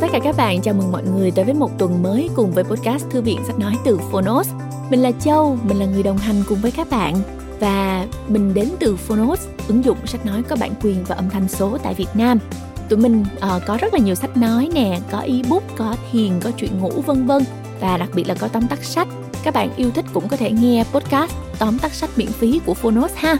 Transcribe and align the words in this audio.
chào 0.00 0.08
tất 0.08 0.12
cả 0.12 0.24
các 0.24 0.36
bạn, 0.36 0.60
chào 0.62 0.74
mừng 0.74 0.92
mọi 0.92 1.02
người 1.02 1.30
tới 1.30 1.44
với 1.44 1.54
một 1.54 1.78
tuần 1.78 2.02
mới 2.02 2.30
cùng 2.36 2.52
với 2.52 2.64
podcast 2.64 3.04
Thư 3.10 3.22
viện 3.22 3.38
Sách 3.46 3.58
Nói 3.58 3.74
từ 3.84 3.98
Phonos. 4.10 4.50
Mình 4.90 5.02
là 5.02 5.12
Châu, 5.20 5.58
mình 5.62 5.78
là 5.78 5.86
người 5.86 6.02
đồng 6.02 6.18
hành 6.18 6.42
cùng 6.48 6.58
với 6.58 6.70
các 6.70 6.90
bạn 6.90 7.14
và 7.60 8.06
mình 8.28 8.54
đến 8.54 8.68
từ 8.80 8.96
Phonos, 8.96 9.46
ứng 9.68 9.84
dụng 9.84 10.06
sách 10.06 10.26
nói 10.26 10.42
có 10.42 10.56
bản 10.60 10.70
quyền 10.82 11.04
và 11.04 11.16
âm 11.16 11.30
thanh 11.30 11.48
số 11.48 11.78
tại 11.82 11.94
Việt 11.94 12.08
Nam. 12.14 12.38
Tụi 12.88 12.98
mình 12.98 13.24
uh, 13.36 13.62
có 13.66 13.78
rất 13.80 13.94
là 13.94 14.00
nhiều 14.00 14.14
sách 14.14 14.36
nói 14.36 14.68
nè, 14.74 15.00
có 15.10 15.18
ebook, 15.18 15.62
có 15.76 15.96
thiền, 16.12 16.40
có 16.40 16.50
truyện 16.56 16.80
ngủ 16.80 16.90
vân 17.06 17.26
vân 17.26 17.44
và 17.80 17.96
đặc 17.96 18.08
biệt 18.14 18.28
là 18.28 18.34
có 18.34 18.48
tóm 18.48 18.68
tắt 18.68 18.84
sách. 18.84 19.08
Các 19.44 19.54
bạn 19.54 19.70
yêu 19.76 19.90
thích 19.90 20.04
cũng 20.12 20.28
có 20.28 20.36
thể 20.36 20.50
nghe 20.50 20.84
podcast 20.92 21.32
tóm 21.58 21.78
tắt 21.78 21.94
sách 21.94 22.10
miễn 22.16 22.28
phí 22.28 22.60
của 22.66 22.74
Phonos 22.74 23.12
ha. 23.14 23.36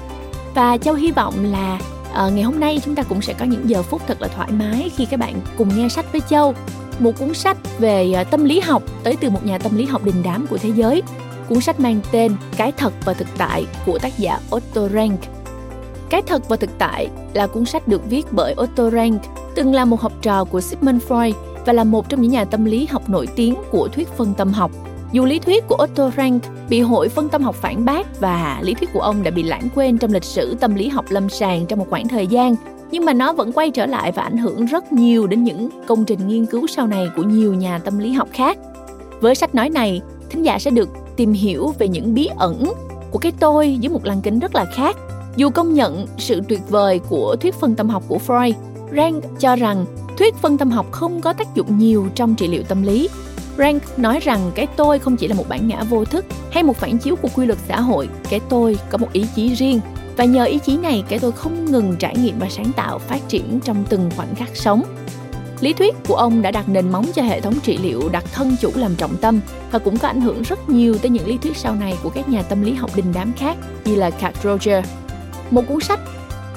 Và 0.54 0.78
Châu 0.78 0.94
hy 0.94 1.10
vọng 1.10 1.34
là 1.52 1.80
à, 2.14 2.28
ngày 2.28 2.42
hôm 2.42 2.60
nay 2.60 2.80
chúng 2.84 2.94
ta 2.94 3.02
cũng 3.02 3.22
sẽ 3.22 3.34
có 3.38 3.44
những 3.44 3.70
giờ 3.70 3.82
phút 3.82 4.02
thật 4.06 4.20
là 4.20 4.28
thoải 4.28 4.52
mái 4.52 4.90
khi 4.96 5.04
các 5.04 5.20
bạn 5.20 5.40
cùng 5.58 5.68
nghe 5.76 5.88
sách 5.88 6.12
với 6.12 6.20
châu. 6.28 6.54
Một 6.98 7.18
cuốn 7.18 7.34
sách 7.34 7.56
về 7.78 8.12
ờ, 8.12 8.24
tâm 8.24 8.44
lý 8.44 8.60
học 8.60 8.82
tới 9.04 9.16
từ 9.20 9.30
một 9.30 9.46
nhà 9.46 9.58
tâm 9.58 9.76
lý 9.76 9.84
học 9.84 10.04
đình 10.04 10.22
đám 10.24 10.46
của 10.46 10.58
thế 10.58 10.68
giới. 10.68 11.02
Cuốn 11.48 11.60
sách 11.60 11.80
mang 11.80 12.00
tên 12.12 12.36
cái 12.56 12.72
thật 12.72 12.92
và 13.04 13.12
thực 13.12 13.28
tại 13.38 13.66
của 13.86 13.98
tác 13.98 14.18
giả 14.18 14.40
Otto 14.54 14.88
Rank. 14.88 15.20
Cái 16.10 16.22
thật 16.22 16.48
và 16.48 16.56
thực 16.56 16.70
tại 16.78 17.08
là 17.34 17.46
cuốn 17.46 17.64
sách 17.64 17.88
được 17.88 18.10
viết 18.10 18.26
bởi 18.32 18.54
Otto 18.62 18.90
Rank 18.90 19.22
từng 19.54 19.74
là 19.74 19.84
một 19.84 20.00
học 20.00 20.12
trò 20.22 20.44
của 20.44 20.60
Sigmund 20.60 21.02
Freud 21.08 21.32
và 21.66 21.72
là 21.72 21.84
một 21.84 22.08
trong 22.08 22.22
những 22.22 22.30
nhà 22.30 22.44
tâm 22.44 22.64
lý 22.64 22.86
học 22.86 23.08
nổi 23.08 23.26
tiếng 23.36 23.54
của 23.70 23.88
thuyết 23.88 24.08
phân 24.08 24.34
tâm 24.34 24.52
học 24.52 24.70
dù 25.12 25.24
lý 25.24 25.38
thuyết 25.38 25.64
của 25.68 25.76
Otto 25.82 26.10
Rank 26.16 26.42
bị 26.68 26.80
hội 26.80 27.08
phân 27.08 27.28
tâm 27.28 27.42
học 27.42 27.54
phản 27.54 27.84
bác 27.84 28.20
và 28.20 28.60
lý 28.62 28.74
thuyết 28.74 28.92
của 28.92 29.00
ông 29.00 29.22
đã 29.22 29.30
bị 29.30 29.42
lãng 29.42 29.68
quên 29.74 29.98
trong 29.98 30.12
lịch 30.12 30.24
sử 30.24 30.54
tâm 30.60 30.74
lý 30.74 30.88
học 30.88 31.04
lâm 31.08 31.28
sàng 31.28 31.66
trong 31.66 31.78
một 31.78 31.86
khoảng 31.90 32.08
thời 32.08 32.26
gian, 32.26 32.54
nhưng 32.90 33.04
mà 33.04 33.12
nó 33.12 33.32
vẫn 33.32 33.52
quay 33.52 33.70
trở 33.70 33.86
lại 33.86 34.12
và 34.12 34.22
ảnh 34.22 34.36
hưởng 34.36 34.66
rất 34.66 34.92
nhiều 34.92 35.26
đến 35.26 35.44
những 35.44 35.68
công 35.86 36.04
trình 36.04 36.28
nghiên 36.28 36.46
cứu 36.46 36.66
sau 36.66 36.86
này 36.86 37.08
của 37.16 37.22
nhiều 37.22 37.54
nhà 37.54 37.78
tâm 37.78 37.98
lý 37.98 38.12
học 38.12 38.28
khác. 38.32 38.58
Với 39.20 39.34
sách 39.34 39.54
nói 39.54 39.70
này, 39.70 40.00
thính 40.30 40.42
giả 40.42 40.58
sẽ 40.58 40.70
được 40.70 40.88
tìm 41.16 41.32
hiểu 41.32 41.74
về 41.78 41.88
những 41.88 42.14
bí 42.14 42.28
ẩn 42.36 42.72
của 43.10 43.18
cái 43.18 43.32
tôi 43.40 43.76
dưới 43.80 43.92
một 43.92 44.04
lăng 44.04 44.20
kính 44.20 44.38
rất 44.38 44.54
là 44.54 44.64
khác. 44.64 44.96
Dù 45.36 45.50
công 45.50 45.74
nhận 45.74 46.06
sự 46.18 46.40
tuyệt 46.48 46.60
vời 46.68 47.00
của 47.08 47.36
thuyết 47.40 47.54
phân 47.54 47.74
tâm 47.74 47.88
học 47.88 48.02
của 48.08 48.18
Freud, 48.26 48.52
Rank 48.96 49.24
cho 49.38 49.56
rằng 49.56 49.84
thuyết 50.18 50.34
phân 50.34 50.58
tâm 50.58 50.70
học 50.70 50.86
không 50.90 51.20
có 51.20 51.32
tác 51.32 51.54
dụng 51.54 51.78
nhiều 51.78 52.06
trong 52.14 52.34
trị 52.34 52.48
liệu 52.48 52.62
tâm 52.62 52.82
lý 52.82 53.08
Rank 53.58 53.98
nói 53.98 54.20
rằng 54.20 54.50
cái 54.54 54.66
tôi 54.76 54.98
không 54.98 55.16
chỉ 55.16 55.28
là 55.28 55.34
một 55.34 55.48
bản 55.48 55.68
ngã 55.68 55.82
vô 55.82 56.04
thức 56.04 56.24
hay 56.50 56.62
một 56.62 56.76
phản 56.76 56.98
chiếu 56.98 57.16
của 57.16 57.28
quy 57.34 57.46
luật 57.46 57.58
xã 57.68 57.80
hội, 57.80 58.08
cái 58.30 58.40
tôi 58.48 58.78
có 58.90 58.98
một 58.98 59.12
ý 59.12 59.24
chí 59.34 59.54
riêng 59.54 59.80
và 60.16 60.24
nhờ 60.24 60.44
ý 60.44 60.58
chí 60.58 60.76
này 60.76 61.04
cái 61.08 61.18
tôi 61.18 61.32
không 61.32 61.64
ngừng 61.64 61.96
trải 61.98 62.16
nghiệm 62.16 62.38
và 62.38 62.48
sáng 62.50 62.72
tạo 62.76 62.98
phát 62.98 63.28
triển 63.28 63.60
trong 63.64 63.84
từng 63.88 64.10
khoảnh 64.16 64.34
khắc 64.34 64.56
sống. 64.56 64.82
Lý 65.60 65.72
thuyết 65.72 65.94
của 66.08 66.14
ông 66.14 66.42
đã 66.42 66.50
đặt 66.50 66.68
nền 66.68 66.92
móng 66.92 67.06
cho 67.14 67.22
hệ 67.22 67.40
thống 67.40 67.54
trị 67.62 67.78
liệu 67.78 68.08
đặt 68.08 68.24
thân 68.32 68.56
chủ 68.60 68.70
làm 68.74 68.94
trọng 68.94 69.16
tâm 69.16 69.40
và 69.70 69.78
cũng 69.78 69.98
có 69.98 70.08
ảnh 70.08 70.20
hưởng 70.20 70.42
rất 70.42 70.68
nhiều 70.68 70.98
tới 70.98 71.10
những 71.10 71.26
lý 71.26 71.38
thuyết 71.38 71.56
sau 71.56 71.74
này 71.74 71.98
của 72.02 72.10
các 72.10 72.28
nhà 72.28 72.42
tâm 72.42 72.62
lý 72.62 72.74
học 72.74 72.90
đình 72.96 73.12
đám 73.14 73.32
khác 73.32 73.56
như 73.84 73.94
là 73.94 74.10
Carl 74.10 74.36
Roger. 74.42 74.84
Một 75.50 75.62
cuốn 75.68 75.80
sách 75.80 76.00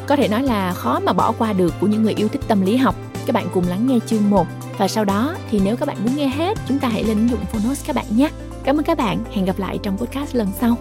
có 0.07 0.15
thể 0.15 0.27
nói 0.27 0.43
là 0.43 0.73
khó 0.73 0.99
mà 0.99 1.13
bỏ 1.13 1.31
qua 1.31 1.53
được 1.53 1.73
của 1.81 1.87
những 1.87 2.03
người 2.03 2.13
yêu 2.13 2.27
thích 2.27 2.41
tâm 2.47 2.61
lý 2.61 2.77
học. 2.77 2.95
Các 3.25 3.33
bạn 3.33 3.47
cùng 3.53 3.67
lắng 3.67 3.87
nghe 3.87 3.99
chương 4.07 4.29
1 4.29 4.47
và 4.81 4.87
sau 4.87 5.05
đó 5.05 5.35
thì 5.49 5.59
nếu 5.63 5.77
các 5.77 5.85
bạn 5.85 5.97
muốn 6.05 6.15
nghe 6.15 6.27
hết, 6.27 6.57
chúng 6.67 6.79
ta 6.79 6.87
hãy 6.87 7.03
lên 7.03 7.17
ứng 7.17 7.29
dụng 7.29 7.45
Phonos 7.45 7.85
các 7.87 7.95
bạn 7.95 8.05
nhé. 8.15 8.29
Cảm 8.63 8.79
ơn 8.79 8.83
các 8.83 8.97
bạn, 8.97 9.23
hẹn 9.31 9.45
gặp 9.45 9.59
lại 9.59 9.79
trong 9.83 9.97
podcast 9.97 10.35
lần 10.35 10.47
sau. 10.59 10.77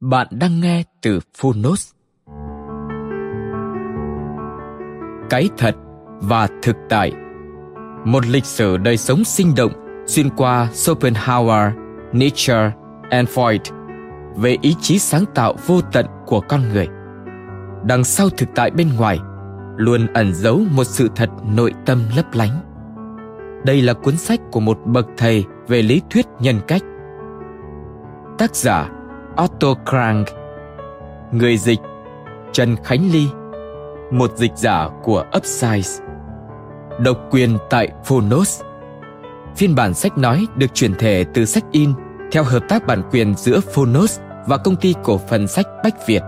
Bạn 0.00 0.26
đang 0.30 0.60
nghe 0.60 0.82
từ 1.00 1.20
Phonos 1.34 1.90
cái 5.30 5.48
thật 5.58 5.74
và 6.20 6.48
thực 6.62 6.76
tại 6.88 7.12
một 8.04 8.26
lịch 8.26 8.44
sử 8.44 8.76
đời 8.76 8.96
sống 8.96 9.24
sinh 9.24 9.54
động 9.56 9.72
xuyên 10.06 10.30
qua 10.36 10.68
Schopenhauer, 10.72 11.72
Nietzsche 12.12 12.70
and 13.10 13.28
Freud 13.28 13.58
về 14.36 14.56
ý 14.62 14.74
chí 14.80 14.98
sáng 14.98 15.24
tạo 15.34 15.54
vô 15.66 15.80
tận 15.92 16.06
của 16.26 16.40
con 16.40 16.60
người. 16.72 16.88
Đằng 17.84 18.04
sau 18.04 18.28
thực 18.28 18.48
tại 18.54 18.70
bên 18.70 18.88
ngoài 18.98 19.18
luôn 19.76 20.06
ẩn 20.14 20.34
giấu 20.34 20.60
một 20.70 20.84
sự 20.84 21.08
thật 21.16 21.30
nội 21.56 21.72
tâm 21.86 22.02
lấp 22.16 22.26
lánh. 22.32 22.60
Đây 23.64 23.82
là 23.82 23.92
cuốn 23.92 24.16
sách 24.16 24.40
của 24.52 24.60
một 24.60 24.78
bậc 24.84 25.06
thầy 25.16 25.44
về 25.68 25.82
lý 25.82 26.02
thuyết 26.10 26.26
nhân 26.40 26.56
cách. 26.66 26.82
Tác 28.38 28.56
giả 28.56 28.88
Otto 29.44 29.74
Krang 29.90 30.24
Người 31.32 31.56
dịch 31.56 31.80
Trần 32.52 32.76
Khánh 32.84 33.10
Ly 33.12 33.26
một 34.10 34.36
dịch 34.36 34.52
giả 34.56 34.88
của 35.02 35.24
Upsize. 35.32 36.02
Độc 37.00 37.18
quyền 37.30 37.58
tại 37.70 37.88
Phonos. 38.04 38.62
Phiên 39.56 39.74
bản 39.74 39.94
sách 39.94 40.18
nói 40.18 40.46
được 40.56 40.74
chuyển 40.74 40.94
thể 40.94 41.24
từ 41.34 41.44
sách 41.44 41.64
in 41.72 41.92
theo 42.32 42.44
hợp 42.44 42.62
tác 42.68 42.86
bản 42.86 43.02
quyền 43.10 43.34
giữa 43.34 43.60
Phonos 43.60 44.20
và 44.46 44.56
công 44.56 44.76
ty 44.76 44.94
cổ 45.02 45.18
phần 45.18 45.48
sách 45.48 45.66
Bách 45.84 46.06
Việt. 46.06 46.22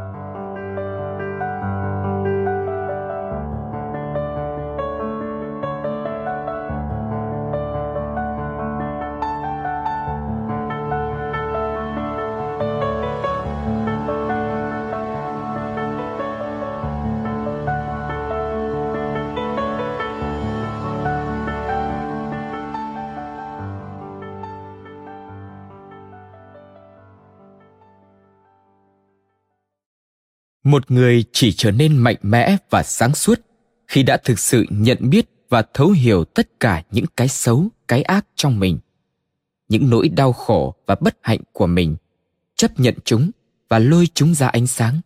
Một 30.65 30.91
người 30.91 31.25
chỉ 31.33 31.53
trở 31.53 31.71
nên 31.71 31.97
mạnh 31.97 32.17
mẽ 32.23 32.57
và 32.71 32.83
sáng 32.83 33.15
suốt 33.15 33.41
khi 33.89 34.03
đã 34.03 34.17
thực 34.17 34.39
sự 34.39 34.67
nhận 34.71 35.11
biết 35.11 35.27
và 35.49 35.63
thấu 35.75 35.91
hiểu 35.91 36.25
tất 36.25 36.61
cả 36.61 36.83
những 36.91 37.05
cái 37.17 37.29
xấu, 37.29 37.69
cái 37.89 38.03
ác 38.03 38.27
trong 38.35 38.61
mình, 38.61 38.79
những 39.69 39.91
nỗi 39.91 40.09
đau 40.09 40.33
khổ 40.33 40.75
và 40.87 40.95
bất 41.01 41.19
hạnh 41.23 41.41
của 41.53 41.67
mình, 41.67 41.97
chấp 42.57 42.81
nhận 42.81 42.95
chúng 43.05 43.31
và 43.69 43.79
lôi 43.79 44.09
chúng 44.15 44.35
ra 44.35 44.49
ánh 44.49 44.67
sáng, 44.67 45.01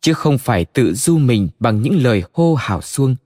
chứ 0.00 0.14
không 0.14 0.38
phải 0.38 0.64
tự 0.64 0.94
du 0.94 1.18
mình 1.18 1.48
bằng 1.58 1.82
những 1.82 2.02
lời 2.02 2.22
hô 2.32 2.54
hào 2.54 2.82
xuông 2.82 3.16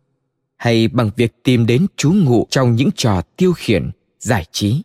hay 0.56 0.88
bằng 0.88 1.10
việc 1.16 1.42
tìm 1.42 1.66
đến 1.66 1.86
trú 1.96 2.12
ngụ 2.12 2.46
trong 2.50 2.76
những 2.76 2.90
trò 2.96 3.22
tiêu 3.36 3.52
khiển, 3.52 3.90
giải 4.18 4.44
trí. 4.52 4.82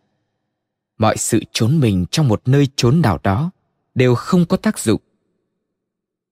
Mọi 0.98 1.18
sự 1.18 1.44
trốn 1.52 1.80
mình 1.80 2.06
trong 2.12 2.28
một 2.28 2.42
nơi 2.46 2.68
trốn 2.76 3.02
nào 3.02 3.20
đó 3.24 3.52
đều 3.96 4.16
không 4.16 4.46
có 4.46 4.58
tác 4.58 4.80
dụng 4.80 5.02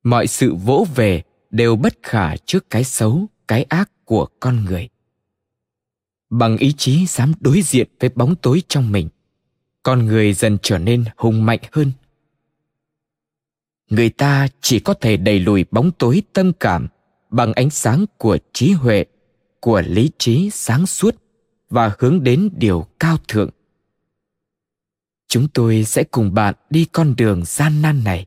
mọi 0.06 0.28
sự 0.28 0.56
vỗ 0.56 0.88
về 0.96 1.24
đều 1.50 1.76
bất 1.76 1.94
khả 2.04 2.38
trước 2.38 2.70
cái 2.70 2.84
xấu, 2.84 3.26
cái 3.48 3.64
ác 3.64 3.92
của 4.06 4.28
con 4.40 4.66
người. 4.66 4.90
Bằng 6.30 6.58
ý 6.58 6.74
chí 6.78 7.06
dám 7.06 7.34
đối 7.40 7.62
diện 7.62 7.88
với 8.00 8.10
bóng 8.10 8.36
tối 8.36 8.62
trong 8.68 8.92
mình, 8.92 9.10
con 9.84 10.06
người 10.06 10.34
dần 10.34 10.58
trở 10.62 10.78
nên 10.78 11.04
hùng 11.18 11.46
mạnh 11.46 11.60
hơn. 11.72 11.92
Người 13.90 14.10
ta 14.10 14.48
chỉ 14.62 14.80
có 14.80 14.94
thể 14.94 15.18
đẩy 15.18 15.40
lùi 15.40 15.66
bóng 15.72 15.92
tối 15.92 16.22
tâm 16.34 16.52
cảm 16.60 16.88
bằng 17.30 17.54
ánh 17.54 17.70
sáng 17.70 18.06
của 18.18 18.38
trí 18.54 18.72
huệ, 18.72 19.06
của 19.60 19.82
lý 19.88 20.10
trí 20.18 20.50
sáng 20.50 20.88
suốt 20.88 21.16
và 21.70 21.96
hướng 22.00 22.24
đến 22.24 22.50
điều 22.58 22.88
cao 23.00 23.18
thượng. 23.28 23.50
Chúng 25.28 25.48
tôi 25.48 25.84
sẽ 25.84 26.04
cùng 26.04 26.34
bạn 26.34 26.56
đi 26.70 26.86
con 26.92 27.16
đường 27.16 27.46
gian 27.46 27.82
nan 27.82 28.04
này. 28.04 28.26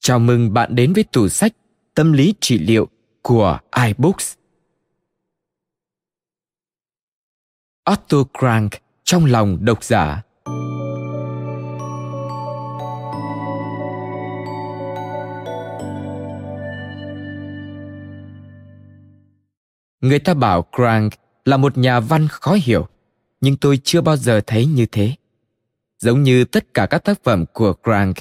Chào 0.00 0.18
mừng 0.18 0.52
bạn 0.52 0.74
đến 0.74 0.92
với 0.92 1.04
tủ 1.04 1.28
sách 1.28 1.52
Tâm 1.94 2.12
lý 2.12 2.34
trị 2.40 2.58
liệu 2.58 2.88
của 3.22 3.58
iBooks. 3.86 4.34
Otto 7.90 8.18
Frank 8.32 8.68
trong 9.04 9.24
lòng 9.24 9.58
độc 9.60 9.84
giả 9.84 10.22
Người 20.00 20.18
ta 20.18 20.34
bảo 20.34 20.66
Crank 20.76 21.12
là 21.44 21.56
một 21.56 21.78
nhà 21.78 22.00
văn 22.00 22.28
khó 22.28 22.56
hiểu, 22.62 22.86
nhưng 23.40 23.56
tôi 23.56 23.80
chưa 23.84 24.00
bao 24.00 24.16
giờ 24.16 24.40
thấy 24.46 24.66
như 24.66 24.86
thế. 24.86 25.12
Giống 25.98 26.22
như 26.22 26.44
tất 26.44 26.74
cả 26.74 26.86
các 26.86 26.98
tác 26.98 27.24
phẩm 27.24 27.44
của 27.52 27.74
Crank, 27.84 28.16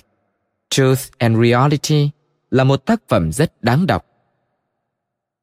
Truth 0.69 0.99
and 1.17 1.37
Reality 1.41 2.09
là 2.51 2.63
một 2.63 2.85
tác 2.85 3.01
phẩm 3.07 3.31
rất 3.31 3.63
đáng 3.63 3.87
đọc. 3.87 4.05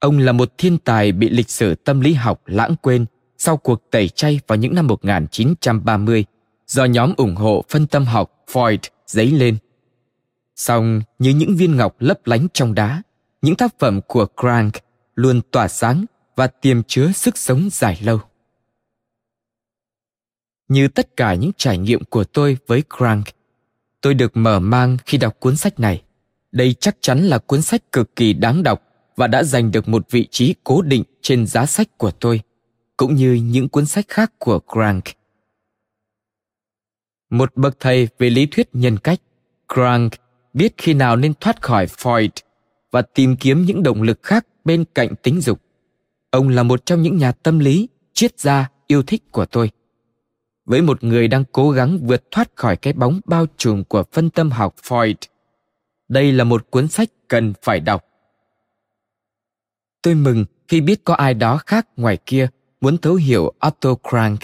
Ông 0.01 0.19
là 0.19 0.33
một 0.33 0.53
thiên 0.59 0.79
tài 0.79 1.13
bị 1.13 1.29
lịch 1.29 1.51
sử 1.51 1.75
tâm 1.75 2.01
lý 2.01 2.15
học 2.15 2.43
lãng 2.47 2.75
quên 2.83 3.07
sau 3.39 3.57
cuộc 3.57 3.91
tẩy 3.91 4.09
chay 4.09 4.41
vào 4.47 4.57
những 4.57 4.75
năm 4.75 4.87
1930 4.87 6.25
do 6.67 6.85
nhóm 6.85 7.15
ủng 7.17 7.37
hộ 7.37 7.65
phân 7.69 7.87
tâm 7.87 8.05
học 8.05 8.45
Freud 8.53 8.79
dấy 9.07 9.31
lên. 9.31 9.57
Song 10.57 11.01
như 11.19 11.31
những 11.31 11.57
viên 11.57 11.77
ngọc 11.77 11.97
lấp 11.99 12.27
lánh 12.27 12.47
trong 12.55 12.75
đá, 12.75 13.03
những 13.43 13.57
tác 13.57 13.79
phẩm 13.79 14.01
của 14.07 14.27
Crank 14.41 14.73
luôn 15.15 15.41
tỏa 15.51 15.69
sáng 15.69 16.05
và 16.37 16.47
tiềm 16.47 16.83
chứa 16.83 17.13
sức 17.13 17.39
sống 17.39 17.69
dài 17.73 17.99
lâu. 18.03 18.21
Như 20.69 20.89
tất 20.89 21.17
cả 21.17 21.35
những 21.35 21.51
trải 21.57 21.79
nghiệm 21.79 22.05
của 22.05 22.25
tôi 22.25 22.59
với 22.67 22.83
Crank, 22.99 23.27
tôi 24.03 24.15
được 24.15 24.37
mở 24.37 24.61
mang 24.61 24.97
khi 25.07 25.19
đọc 25.19 25.41
cuốn 25.41 25.57
sách 25.57 25.81
này. 25.81 26.03
Đây 26.53 26.75
chắc 26.75 26.97
chắn 27.01 27.25
là 27.25 27.39
cuốn 27.39 27.63
sách 27.63 27.93
cực 27.93 28.17
kỳ 28.17 28.33
đáng 28.33 28.63
đọc 28.63 28.83
và 29.17 29.27
đã 29.27 29.43
giành 29.43 29.73
được 29.73 29.89
một 29.89 30.11
vị 30.11 30.29
trí 30.31 30.55
cố 30.65 30.83
định 30.83 31.05
trên 31.23 31.47
giá 31.47 31.67
sách 31.67 31.99
của 31.99 32.11
tôi, 32.11 32.41
cũng 32.97 33.15
như 33.15 33.33
những 33.33 33.69
cuốn 33.69 33.87
sách 33.87 34.05
khác 34.09 34.33
của 34.39 34.61
Crank. 34.73 35.05
Một 37.31 37.57
bậc 37.57 37.77
thầy 37.81 38.09
về 38.19 38.31
lý 38.31 38.47
thuyết 38.47 38.69
nhân 38.73 38.99
cách, 38.99 39.21
Crank 39.75 40.13
biết 40.53 40.75
khi 40.77 40.95
nào 40.95 41.17
nên 41.17 41.35
thoát 41.41 41.63
khỏi 41.63 41.87
Freud 41.87 42.29
và 42.91 43.03
tìm 43.03 43.37
kiếm 43.37 43.65
những 43.65 43.83
động 43.83 44.03
lực 44.03 44.23
khác 44.23 44.47
bên 44.65 44.85
cạnh 44.95 45.15
tính 45.23 45.41
dục. 45.41 45.61
Ông 46.31 46.49
là 46.49 46.63
một 46.63 46.87
trong 46.87 47.03
những 47.03 47.17
nhà 47.17 47.33
tâm 47.33 47.59
lý, 47.59 47.89
triết 48.13 48.41
gia 48.41 48.71
yêu 48.87 49.03
thích 49.03 49.23
của 49.31 49.47
tôi. 49.47 49.71
Với 50.65 50.83
một 50.83 51.05
người 51.05 51.29
đang 51.29 51.45
cố 51.53 51.71
gắng 51.71 51.99
vượt 52.03 52.31
thoát 52.31 52.51
khỏi 52.57 52.77
cái 52.77 52.93
bóng 52.93 53.21
bao 53.25 53.47
trùm 53.57 53.85
của 53.85 54.05
phân 54.13 54.31
tâm 54.31 54.51
học 54.51 54.75
Freud, 54.83 55.15
đây 56.09 56.33
là 56.33 56.45
một 56.45 56.71
cuốn 56.71 56.89
sách 56.89 57.09
cần 57.29 57.53
phải 57.63 57.81
đọc. 57.81 58.05
Tôi 60.03 60.15
mừng 60.15 60.45
khi 60.69 60.81
biết 60.81 61.05
có 61.05 61.15
ai 61.15 61.35
đó 61.35 61.59
khác 61.67 61.89
ngoài 61.97 62.19
kia 62.27 62.49
muốn 62.81 62.99
thấu 62.99 63.15
hiểu 63.15 63.53
Otto 63.67 63.95
Crank. 64.11 64.41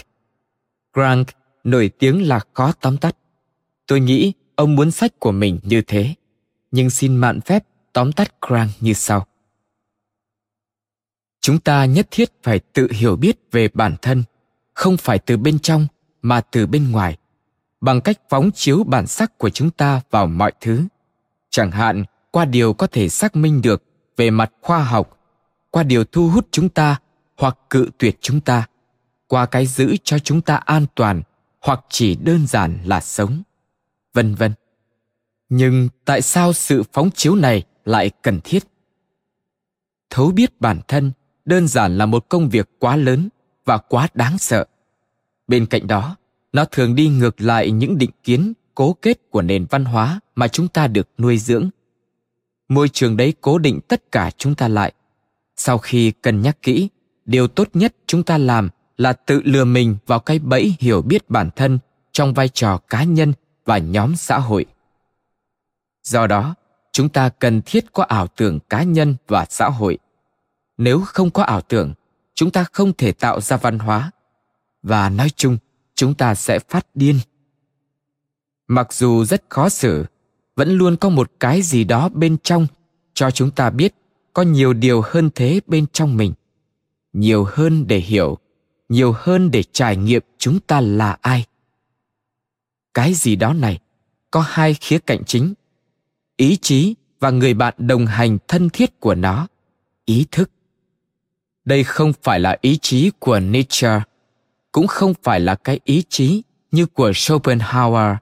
Crank 0.94 1.26
nổi 1.64 1.90
tiếng 1.98 2.28
là 2.28 2.40
khó 2.54 2.72
tóm 2.80 2.96
tắt. 2.96 3.16
Tôi 3.86 4.00
nghĩ 4.00 4.32
ông 4.54 4.76
muốn 4.76 4.90
sách 4.90 5.18
của 5.18 5.32
mình 5.32 5.58
như 5.62 5.82
thế, 5.82 6.14
nhưng 6.70 6.90
xin 6.90 7.16
mạn 7.16 7.40
phép 7.40 7.64
tóm 7.92 8.12
tắt 8.12 8.34
Crank 8.46 8.70
như 8.80 8.92
sau. 8.92 9.26
Chúng 11.40 11.58
ta 11.58 11.84
nhất 11.84 12.08
thiết 12.10 12.42
phải 12.42 12.58
tự 12.58 12.88
hiểu 12.90 13.16
biết 13.16 13.36
về 13.50 13.68
bản 13.74 13.94
thân, 14.02 14.24
không 14.74 14.96
phải 14.96 15.18
từ 15.18 15.36
bên 15.36 15.58
trong 15.58 15.86
mà 16.22 16.40
từ 16.40 16.66
bên 16.66 16.90
ngoài, 16.90 17.16
bằng 17.80 18.00
cách 18.00 18.18
phóng 18.28 18.50
chiếu 18.54 18.84
bản 18.84 19.06
sắc 19.06 19.38
của 19.38 19.50
chúng 19.50 19.70
ta 19.70 20.00
vào 20.10 20.26
mọi 20.26 20.52
thứ. 20.60 20.84
Chẳng 21.50 21.70
hạn 21.70 22.04
qua 22.30 22.44
điều 22.44 22.72
có 22.72 22.86
thể 22.86 23.08
xác 23.08 23.36
minh 23.36 23.62
được 23.62 23.82
về 24.16 24.30
mặt 24.30 24.52
khoa 24.62 24.84
học, 24.84 25.18
qua 25.70 25.82
điều 25.82 26.04
thu 26.04 26.28
hút 26.28 26.48
chúng 26.50 26.68
ta 26.68 26.96
hoặc 27.36 27.58
cự 27.70 27.90
tuyệt 27.98 28.18
chúng 28.20 28.40
ta, 28.40 28.66
qua 29.26 29.46
cái 29.46 29.66
giữ 29.66 29.96
cho 30.04 30.18
chúng 30.18 30.40
ta 30.40 30.56
an 30.56 30.86
toàn 30.94 31.22
hoặc 31.60 31.80
chỉ 31.88 32.16
đơn 32.16 32.46
giản 32.46 32.78
là 32.84 33.00
sống, 33.00 33.42
vân 34.14 34.34
vân. 34.34 34.52
Nhưng 35.48 35.88
tại 36.04 36.22
sao 36.22 36.52
sự 36.52 36.82
phóng 36.92 37.10
chiếu 37.10 37.34
này 37.34 37.62
lại 37.84 38.10
cần 38.22 38.40
thiết? 38.44 38.64
Thấu 40.10 40.30
biết 40.30 40.60
bản 40.60 40.80
thân 40.88 41.12
đơn 41.44 41.68
giản 41.68 41.98
là 41.98 42.06
một 42.06 42.28
công 42.28 42.48
việc 42.48 42.68
quá 42.78 42.96
lớn 42.96 43.28
và 43.64 43.78
quá 43.78 44.08
đáng 44.14 44.38
sợ. 44.38 44.66
Bên 45.48 45.66
cạnh 45.66 45.86
đó, 45.86 46.16
nó 46.52 46.64
thường 46.64 46.94
đi 46.94 47.08
ngược 47.08 47.40
lại 47.40 47.70
những 47.70 47.98
định 47.98 48.10
kiến 48.24 48.52
cố 48.74 48.92
kết 49.02 49.30
của 49.30 49.42
nền 49.42 49.66
văn 49.70 49.84
hóa 49.84 50.20
mà 50.34 50.48
chúng 50.48 50.68
ta 50.68 50.86
được 50.86 51.08
nuôi 51.18 51.38
dưỡng. 51.38 51.70
Môi 52.68 52.88
trường 52.88 53.16
đấy 53.16 53.34
cố 53.40 53.58
định 53.58 53.80
tất 53.88 54.12
cả 54.12 54.30
chúng 54.36 54.54
ta 54.54 54.68
lại. 54.68 54.92
Sau 55.56 55.78
khi 55.78 56.10
cân 56.10 56.42
nhắc 56.42 56.62
kỹ, 56.62 56.88
điều 57.24 57.48
tốt 57.48 57.68
nhất 57.74 57.94
chúng 58.06 58.22
ta 58.22 58.38
làm 58.38 58.68
là 58.96 59.12
tự 59.12 59.40
lừa 59.44 59.64
mình 59.64 59.96
vào 60.06 60.20
cái 60.20 60.38
bẫy 60.38 60.74
hiểu 60.78 61.02
biết 61.02 61.30
bản 61.30 61.50
thân 61.56 61.78
trong 62.12 62.34
vai 62.34 62.48
trò 62.48 62.78
cá 62.78 63.04
nhân 63.04 63.32
và 63.64 63.78
nhóm 63.78 64.16
xã 64.16 64.38
hội 64.38 64.66
do 66.04 66.26
đó 66.26 66.54
chúng 66.92 67.08
ta 67.08 67.28
cần 67.28 67.62
thiết 67.66 67.92
có 67.92 68.02
ảo 68.02 68.26
tưởng 68.26 68.58
cá 68.60 68.82
nhân 68.82 69.16
và 69.28 69.46
xã 69.50 69.68
hội 69.68 69.98
nếu 70.78 71.00
không 71.00 71.30
có 71.30 71.42
ảo 71.42 71.60
tưởng 71.60 71.94
chúng 72.34 72.50
ta 72.50 72.64
không 72.72 72.92
thể 72.92 73.12
tạo 73.12 73.40
ra 73.40 73.56
văn 73.56 73.78
hóa 73.78 74.10
và 74.82 75.08
nói 75.08 75.30
chung, 75.36 75.58
chúng 75.94 76.14
ta 76.14 76.34
sẽ 76.34 76.58
phát 76.58 76.86
điên. 76.94 77.18
Mặc 78.68 78.92
dù 78.92 79.24
rất 79.24 79.44
khó 79.48 79.68
xử, 79.68 80.04
vẫn 80.56 80.78
luôn 80.78 80.96
có 80.96 81.08
một 81.08 81.30
cái 81.40 81.62
gì 81.62 81.84
đó 81.84 82.08
bên 82.08 82.36
trong, 82.42 82.66
cho 83.14 83.30
chúng 83.30 83.50
ta 83.50 83.70
biết 83.70 83.94
có 84.32 84.42
nhiều 84.42 84.72
điều 84.72 85.02
hơn 85.04 85.30
thế 85.34 85.60
bên 85.66 85.86
trong 85.92 86.16
mình. 86.16 86.32
Nhiều 87.12 87.46
hơn 87.48 87.86
để 87.86 87.98
hiểu, 87.98 88.38
nhiều 88.88 89.14
hơn 89.16 89.50
để 89.50 89.62
trải 89.62 89.96
nghiệm 89.96 90.22
chúng 90.38 90.60
ta 90.60 90.80
là 90.80 91.18
ai. 91.20 91.46
Cái 92.94 93.14
gì 93.14 93.36
đó 93.36 93.52
này, 93.52 93.78
có 94.30 94.40
hai 94.40 94.74
khía 94.74 94.98
cạnh 94.98 95.24
chính. 95.24 95.54
Ý 96.36 96.56
chí 96.56 96.94
và 97.20 97.30
người 97.30 97.54
bạn 97.54 97.74
đồng 97.78 98.06
hành 98.06 98.38
thân 98.48 98.70
thiết 98.70 99.00
của 99.00 99.14
nó. 99.14 99.46
Ý 100.04 100.26
thức. 100.30 100.50
Đây 101.64 101.84
không 101.84 102.12
phải 102.22 102.40
là 102.40 102.58
ý 102.60 102.78
chí 102.82 103.10
của 103.18 103.40
nature 103.40 104.00
cũng 104.78 104.86
không 104.86 105.14
phải 105.22 105.40
là 105.40 105.54
cái 105.54 105.80
ý 105.84 106.02
chí 106.08 106.42
như 106.70 106.86
của 106.86 107.12
schopenhauer 107.14 108.16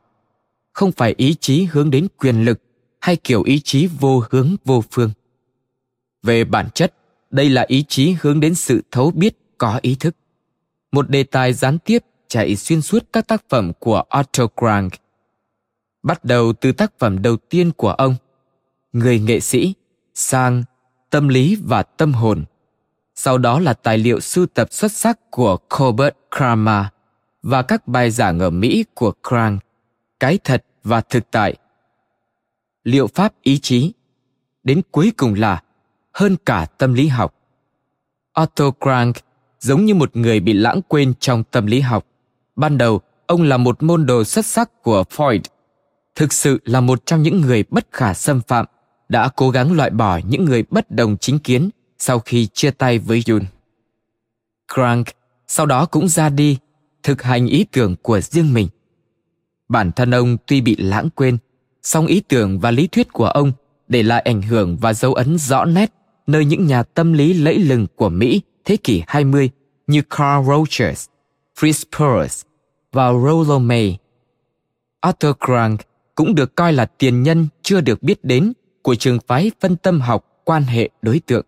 không 0.72 0.92
phải 0.92 1.14
ý 1.16 1.34
chí 1.34 1.64
hướng 1.64 1.90
đến 1.90 2.06
quyền 2.18 2.44
lực 2.44 2.62
hay 3.00 3.16
kiểu 3.16 3.42
ý 3.42 3.60
chí 3.60 3.88
vô 4.00 4.22
hướng 4.30 4.56
vô 4.64 4.84
phương 4.90 5.10
về 6.22 6.44
bản 6.44 6.68
chất 6.74 6.94
đây 7.30 7.48
là 7.48 7.64
ý 7.68 7.84
chí 7.88 8.16
hướng 8.20 8.40
đến 8.40 8.54
sự 8.54 8.82
thấu 8.90 9.10
biết 9.10 9.36
có 9.58 9.78
ý 9.82 9.94
thức 9.94 10.16
một 10.92 11.10
đề 11.10 11.22
tài 11.22 11.52
gián 11.52 11.78
tiếp 11.78 12.04
chạy 12.28 12.56
xuyên 12.56 12.82
suốt 12.82 13.04
các 13.12 13.26
tác 13.26 13.44
phẩm 13.48 13.72
của 13.78 14.02
Otto 14.20 14.46
Crank. 14.56 14.92
Bắt 16.02 16.24
đầu 16.24 16.52
từ 16.52 16.72
tác 16.72 16.98
phẩm 16.98 17.22
đầu 17.22 17.36
tiên 17.36 17.72
của 17.72 17.90
ông, 17.90 18.14
Người 18.92 19.20
nghệ 19.20 19.40
sĩ, 19.40 19.74
sang 20.14 20.64
Tâm 21.10 21.28
lý 21.28 21.56
và 21.64 21.82
tâm 21.82 22.12
hồn. 22.12 22.44
Sau 23.16 23.38
đó 23.38 23.60
là 23.60 23.72
tài 23.72 23.98
liệu 23.98 24.20
sưu 24.20 24.46
tập 24.46 24.68
xuất 24.70 24.92
sắc 24.92 25.30
của 25.30 25.56
Colbert 25.56 26.14
Kramer 26.36 26.84
và 27.42 27.62
các 27.62 27.88
bài 27.88 28.10
giảng 28.10 28.40
ở 28.40 28.50
Mỹ 28.50 28.84
của 28.94 29.12
Crank, 29.28 29.62
Cái 30.20 30.38
thật 30.44 30.64
và 30.84 31.00
thực 31.00 31.30
tại. 31.30 31.56
Liệu 32.84 33.06
pháp 33.06 33.32
ý 33.42 33.58
chí, 33.58 33.92
đến 34.64 34.82
cuối 34.90 35.12
cùng 35.16 35.34
là 35.34 35.62
hơn 36.12 36.36
cả 36.46 36.66
tâm 36.78 36.94
lý 36.94 37.08
học. 37.08 37.34
Otto 38.40 38.70
Crank 38.80 39.16
giống 39.60 39.84
như 39.84 39.94
một 39.94 40.16
người 40.16 40.40
bị 40.40 40.52
lãng 40.52 40.80
quên 40.88 41.14
trong 41.20 41.44
tâm 41.44 41.66
lý 41.66 41.80
học. 41.80 42.06
Ban 42.56 42.78
đầu, 42.78 43.00
ông 43.26 43.42
là 43.42 43.56
một 43.56 43.82
môn 43.82 44.06
đồ 44.06 44.24
xuất 44.24 44.46
sắc 44.46 44.82
của 44.82 45.04
Freud. 45.10 45.40
Thực 46.14 46.32
sự 46.32 46.60
là 46.64 46.80
một 46.80 47.06
trong 47.06 47.22
những 47.22 47.40
người 47.40 47.64
bất 47.70 47.86
khả 47.92 48.14
xâm 48.14 48.40
phạm, 48.40 48.66
đã 49.08 49.28
cố 49.36 49.50
gắng 49.50 49.72
loại 49.72 49.90
bỏ 49.90 50.20
những 50.28 50.44
người 50.44 50.64
bất 50.70 50.90
đồng 50.90 51.16
chính 51.16 51.38
kiến 51.38 51.70
sau 51.98 52.18
khi 52.18 52.46
chia 52.46 52.70
tay 52.70 52.98
với 52.98 53.22
Yun, 53.28 53.42
Crank 54.74 55.06
sau 55.48 55.66
đó 55.66 55.86
cũng 55.86 56.08
ra 56.08 56.28
đi, 56.28 56.58
thực 57.02 57.22
hành 57.22 57.46
ý 57.46 57.64
tưởng 57.72 57.96
của 58.02 58.20
riêng 58.20 58.54
mình. 58.54 58.68
Bản 59.68 59.92
thân 59.92 60.10
ông 60.10 60.36
tuy 60.46 60.60
bị 60.60 60.76
lãng 60.76 61.10
quên, 61.10 61.38
song 61.82 62.06
ý 62.06 62.20
tưởng 62.28 62.60
và 62.60 62.70
lý 62.70 62.86
thuyết 62.86 63.12
của 63.12 63.26
ông 63.26 63.52
để 63.88 64.02
lại 64.02 64.22
ảnh 64.22 64.42
hưởng 64.42 64.76
và 64.76 64.92
dấu 64.92 65.14
ấn 65.14 65.38
rõ 65.38 65.64
nét 65.64 65.92
nơi 66.26 66.44
những 66.44 66.66
nhà 66.66 66.82
tâm 66.82 67.12
lý 67.12 67.32
lẫy 67.32 67.58
lừng 67.58 67.86
của 67.96 68.08
Mỹ 68.08 68.40
thế 68.64 68.76
kỷ 68.76 69.02
20 69.06 69.50
như 69.86 70.02
Carl 70.10 70.48
Rogers, 70.48 71.06
Fritz 71.58 71.84
Perls 71.98 72.42
và 72.92 73.12
Rollo 73.12 73.58
May. 73.58 73.98
Arthur 75.00 75.32
Crank 75.46 75.80
cũng 76.14 76.34
được 76.34 76.54
coi 76.54 76.72
là 76.72 76.86
tiền 76.86 77.22
nhân 77.22 77.48
chưa 77.62 77.80
được 77.80 78.02
biết 78.02 78.24
đến 78.24 78.52
của 78.82 78.94
trường 78.94 79.18
phái 79.26 79.50
phân 79.60 79.76
tâm 79.76 80.00
học 80.00 80.24
quan 80.44 80.62
hệ 80.62 80.90
đối 81.02 81.20
tượng. 81.20 81.46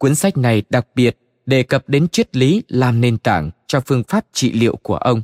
Cuốn 0.00 0.14
sách 0.14 0.36
này 0.36 0.62
đặc 0.70 0.86
biệt 0.94 1.18
đề 1.46 1.62
cập 1.62 1.88
đến 1.88 2.08
triết 2.08 2.36
lý 2.36 2.62
làm 2.68 3.00
nền 3.00 3.18
tảng 3.18 3.50
cho 3.66 3.80
phương 3.86 4.02
pháp 4.04 4.26
trị 4.32 4.52
liệu 4.52 4.76
của 4.76 4.96
ông. 4.96 5.22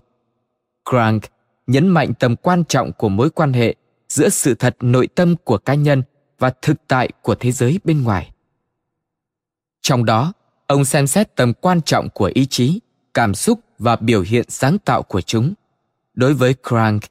Crank 0.91 1.23
nhấn 1.67 1.89
mạnh 1.89 2.13
tầm 2.19 2.37
quan 2.37 2.65
trọng 2.65 2.93
của 2.93 3.09
mối 3.09 3.31
quan 3.31 3.53
hệ 3.53 3.75
giữa 4.09 4.29
sự 4.29 4.55
thật 4.55 4.77
nội 4.81 5.09
tâm 5.15 5.37
của 5.45 5.59
cá 5.59 5.75
nhân 5.75 6.03
và 6.39 6.53
thực 6.63 6.77
tại 6.89 7.09
của 7.23 7.35
thế 7.35 7.53
giới 7.53 7.81
bên 7.85 8.03
ngoài. 8.03 8.31
Trong 9.83 10.05
đó, 10.05 10.33
ông 10.67 10.85
xem 10.85 11.07
xét 11.07 11.37
tầm 11.37 11.55
quan 11.55 11.83
trọng 11.83 12.09
của 12.11 12.31
ý 12.35 12.47
chí 12.47 12.81
cảm 13.15 13.35
xúc 13.35 13.61
và 13.79 13.97
biểu 13.97 14.23
hiện 14.23 14.45
sáng 14.49 14.79
tạo 14.79 15.03
của 15.03 15.21
chúng 15.21 15.55
đối 16.15 16.35
với 16.35 16.55
crank 16.69 17.03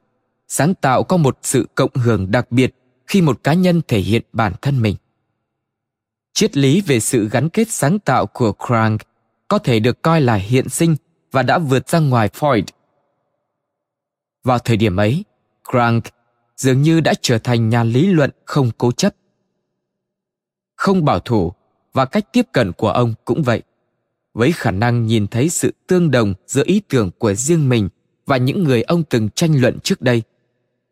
sáng 0.48 0.74
tạo 0.76 1.04
có 1.04 1.18
một 1.18 1.38
sự 1.42 1.68
cộng 1.76 1.96
hưởng 1.96 2.32
đặc 2.32 2.52
biệt 2.52 2.76
khi 3.08 3.22
một 3.22 3.44
cá 3.44 3.54
nhân 3.54 3.82
thể 3.88 4.00
hiện 4.00 4.22
bản 4.34 4.54
thân 4.62 4.82
mình 4.82 4.96
triết 6.36 6.58
lý 6.58 6.82
về 6.82 7.00
sự 7.00 7.30
gắn 7.30 7.50
kết 7.50 7.70
sáng 7.70 8.00
tạo 8.00 8.26
của 8.26 8.54
crank 8.68 9.02
có 9.48 9.60
thể 9.60 9.80
được 9.80 10.02
coi 10.02 10.22
là 10.22 10.36
hiện 10.36 10.70
sinh 10.70 10.96
và 11.32 11.44
đã 11.44 11.58
vượt 11.58 11.90
ra 11.90 12.00
ngoài 12.00 12.30
freud 12.40 12.64
vào 14.44 14.60
thời 14.60 14.78
điểm 14.78 14.96
ấy 14.96 15.24
crank 15.72 16.04
dường 16.58 16.82
như 16.82 17.00
đã 17.00 17.14
trở 17.22 17.38
thành 17.38 17.70
nhà 17.70 17.84
lý 17.84 18.08
luận 18.08 18.32
không 18.46 18.72
cố 18.78 18.92
chấp 18.92 19.16
không 20.76 21.06
bảo 21.06 21.20
thủ 21.20 21.54
và 21.94 22.06
cách 22.06 22.26
tiếp 22.32 22.46
cận 22.52 22.72
của 22.72 22.90
ông 22.90 23.14
cũng 23.26 23.44
vậy, 23.44 23.62
với 24.34 24.52
khả 24.52 24.72
năng 24.72 25.06
nhìn 25.06 25.28
thấy 25.28 25.50
sự 25.50 25.74
tương 25.88 26.12
đồng 26.12 26.34
giữa 26.48 26.64
ý 26.66 26.82
tưởng 26.90 27.12
của 27.18 27.34
riêng 27.34 27.70
mình 27.70 27.90
và 28.26 28.38
những 28.38 28.64
người 28.64 28.82
ông 28.82 29.04
từng 29.04 29.30
tranh 29.30 29.62
luận 29.62 29.80
trước 29.84 30.02
đây, 30.02 30.24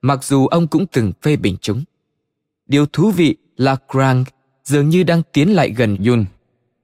mặc 0.01 0.23
dù 0.23 0.47
ông 0.47 0.67
cũng 0.67 0.85
từng 0.91 1.11
phê 1.21 1.35
bình 1.35 1.57
chúng 1.61 1.83
điều 2.65 2.85
thú 2.85 3.11
vị 3.11 3.35
là 3.57 3.75
Krang 3.91 4.23
dường 4.63 4.89
như 4.89 5.03
đang 5.03 5.21
tiến 5.33 5.49
lại 5.49 5.69
gần 5.69 5.97
Yun, 6.05 6.25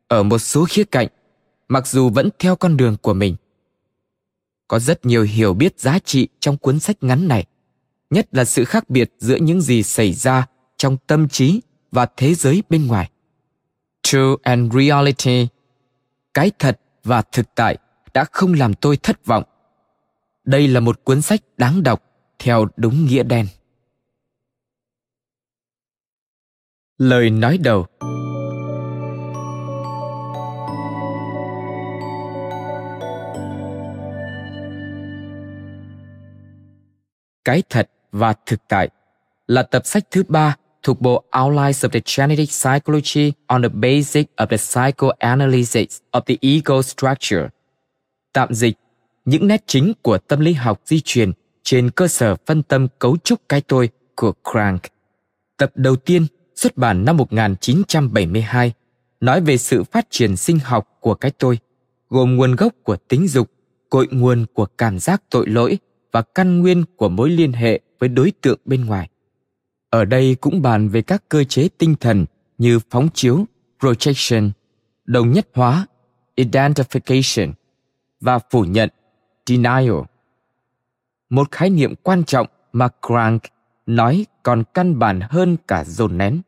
ở 0.08 0.24
một 0.24 0.40
số 0.40 0.66
khía 0.70 0.84
cạnh, 0.84 1.08
mặc 1.68 1.88
dù 1.88 2.10
vẫn 2.10 2.30
theo 2.40 2.56
con 2.56 2.78
đường 2.78 2.98
của 3.02 3.14
mình. 3.14 3.36
Có 4.68 4.80
rất 4.80 5.06
nhiều 5.06 5.24
hiểu 5.24 5.54
biết 5.54 5.80
giá 5.80 6.00
trị 6.00 6.28
trong 6.40 6.58
cuốn 6.58 6.80
sách 6.80 6.98
ngắn 7.02 7.28
này, 7.28 7.46
nhất 8.10 8.28
là 8.32 8.46
sự 8.46 8.66
khác 8.66 8.90
biệt 8.90 9.12
giữa 9.20 9.36
những 9.36 9.62
gì 9.62 9.84
xảy 9.84 10.14
ra 10.14 10.48
trong 10.78 10.98
tâm 11.08 11.30
trí 11.30 11.62
và 11.92 12.08
thế 12.18 12.36
giới 12.36 12.64
bên 12.70 12.88
ngoài. 12.88 13.10
True 14.04 14.36
and 14.44 14.74
reality, 14.74 15.48
cái 16.34 16.52
thật 16.60 16.80
và 17.04 17.22
thực 17.22 17.56
tại 17.56 17.78
đã 18.14 18.26
không 18.32 18.54
làm 18.54 18.74
tôi 18.74 18.98
thất 18.98 19.26
vọng. 19.26 19.44
Đây 20.44 20.68
là 20.68 20.80
một 20.80 21.04
cuốn 21.04 21.22
sách 21.22 21.42
đáng 21.58 21.84
đọc 21.84 22.04
theo 22.40 22.68
đúng 22.78 23.06
nghĩa 23.06 23.24
đen. 23.24 23.48
Lời 27.00 27.30
nói 27.30 27.58
đầu 27.58 27.86
cái 37.46 37.64
thật 37.70 37.90
và 38.12 38.34
thực 38.46 38.60
tại 38.68 38.90
là 39.48 39.64
tập 39.64 39.86
sách 39.86 40.04
thứ 40.12 40.24
ba 40.28 40.56
thuộc 40.84 41.02
bộ 41.02 41.24
Outlines 41.44 41.86
of 41.86 41.90
the 41.90 42.00
Genetic 42.18 42.50
Psychology 42.50 43.32
on 43.48 43.62
the 43.62 43.70
Basic 43.70 44.28
of 44.36 44.46
the 44.46 44.58
Psychoanalysis 44.58 45.98
of 46.12 46.22
the 46.22 46.36
Ego 46.42 46.82
Structure. 46.82 47.48
Tạm 48.34 48.54
dịch, 48.54 48.78
những 49.26 49.48
nét 49.48 49.64
chính 49.68 49.94
của 50.02 50.18
tâm 50.18 50.40
lý 50.40 50.54
học 50.54 50.82
di 50.86 51.02
truyền 51.06 51.32
trên 51.64 51.92
cơ 51.92 52.08
sở 52.08 52.36
phân 52.46 52.64
tâm 52.64 52.88
cấu 53.00 53.18
trúc 53.18 53.50
cái 53.50 53.62
tôi 53.62 53.90
của 54.16 54.34
Crank. 54.52 54.82
Tập 55.58 55.72
đầu 55.76 55.96
tiên 55.96 56.26
xuất 56.60 56.78
bản 56.78 57.06
năm 57.06 57.18
1972 57.18 58.74
nói 59.20 59.42
về 59.42 59.58
sự 59.58 59.84
phát 59.84 60.08
triển 60.10 60.38
sinh 60.38 60.60
học 60.60 60.98
của 61.00 61.16
cái 61.16 61.32
tôi, 61.32 61.60
gồm 62.10 62.36
nguồn 62.36 62.56
gốc 62.56 62.74
của 62.84 62.96
tính 62.96 63.28
dục, 63.28 63.52
cội 63.90 64.08
nguồn 64.12 64.46
của 64.54 64.66
cảm 64.66 65.00
giác 65.00 65.24
tội 65.30 65.48
lỗi 65.48 65.78
và 66.12 66.22
căn 66.22 66.60
nguyên 66.60 66.84
của 66.96 67.10
mối 67.10 67.30
liên 67.30 67.54
hệ 67.54 67.80
với 68.00 68.10
đối 68.10 68.32
tượng 68.42 68.60
bên 68.66 68.86
ngoài. 68.86 69.10
Ở 69.90 70.06
đây 70.06 70.36
cũng 70.42 70.62
bàn 70.62 70.90
về 70.90 71.02
các 71.02 71.24
cơ 71.30 71.44
chế 71.44 71.70
tinh 71.78 71.96
thần 72.00 72.26
như 72.58 72.80
phóng 72.90 73.10
chiếu, 73.14 73.46
projection, 73.80 74.50
đồng 75.06 75.32
nhất 75.32 75.48
hóa, 75.54 75.88
identification 76.36 77.52
và 78.22 78.40
phủ 78.40 78.64
nhận, 78.64 78.90
denial. 79.46 80.00
Một 81.30 81.52
khái 81.52 81.70
niệm 81.70 81.96
quan 82.04 82.24
trọng 82.24 82.48
mà 82.74 82.88
Crank 83.08 83.42
nói 83.86 84.26
còn 84.44 84.64
căn 84.74 85.00
bản 85.00 85.20
hơn 85.30 85.58
cả 85.68 85.84
dồn 85.84 86.18
nén. 86.18 86.42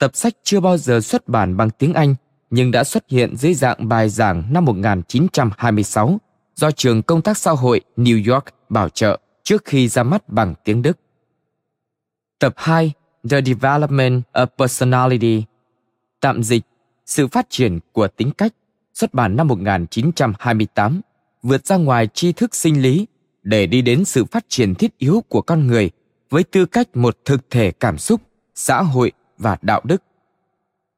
Tập 0.00 0.16
sách 0.16 0.32
chưa 0.42 0.60
bao 0.60 0.76
giờ 0.76 1.00
xuất 1.00 1.28
bản 1.28 1.56
bằng 1.56 1.70
tiếng 1.70 1.94
Anh 1.94 2.14
nhưng 2.50 2.70
đã 2.70 2.84
xuất 2.84 3.08
hiện 3.08 3.36
dưới 3.36 3.54
dạng 3.54 3.88
bài 3.88 4.08
giảng 4.08 4.52
năm 4.52 4.64
1926 4.64 6.20
do 6.56 6.70
trường 6.70 7.02
công 7.02 7.22
tác 7.22 7.38
xã 7.38 7.50
hội 7.50 7.80
New 7.96 8.32
York 8.34 8.44
bảo 8.68 8.88
trợ 8.88 9.20
trước 9.42 9.64
khi 9.64 9.88
ra 9.88 10.02
mắt 10.02 10.28
bằng 10.28 10.54
tiếng 10.64 10.82
Đức. 10.82 10.98
Tập 12.38 12.54
2 12.56 12.92
The 13.30 13.40
Development 13.42 14.22
of 14.32 14.46
Personality 14.58 15.42
Tạm 16.20 16.42
dịch 16.42 16.62
Sự 17.06 17.26
phát 17.28 17.46
triển 17.50 17.78
của 17.92 18.08
tính 18.08 18.30
cách 18.38 18.52
xuất 18.94 19.14
bản 19.14 19.36
năm 19.36 19.48
1928 19.48 21.00
vượt 21.42 21.66
ra 21.66 21.76
ngoài 21.76 22.08
tri 22.14 22.32
thức 22.32 22.54
sinh 22.54 22.82
lý 22.82 23.06
để 23.42 23.66
đi 23.66 23.82
đến 23.82 24.04
sự 24.04 24.24
phát 24.24 24.44
triển 24.48 24.74
thiết 24.74 24.98
yếu 24.98 25.24
của 25.28 25.42
con 25.42 25.66
người 25.66 25.90
với 26.30 26.44
tư 26.44 26.66
cách 26.66 26.96
một 26.96 27.18
thực 27.24 27.50
thể 27.50 27.70
cảm 27.70 27.98
xúc, 27.98 28.20
xã 28.54 28.82
hội 28.82 29.12
và 29.40 29.56
đạo 29.62 29.80
đức. 29.84 30.02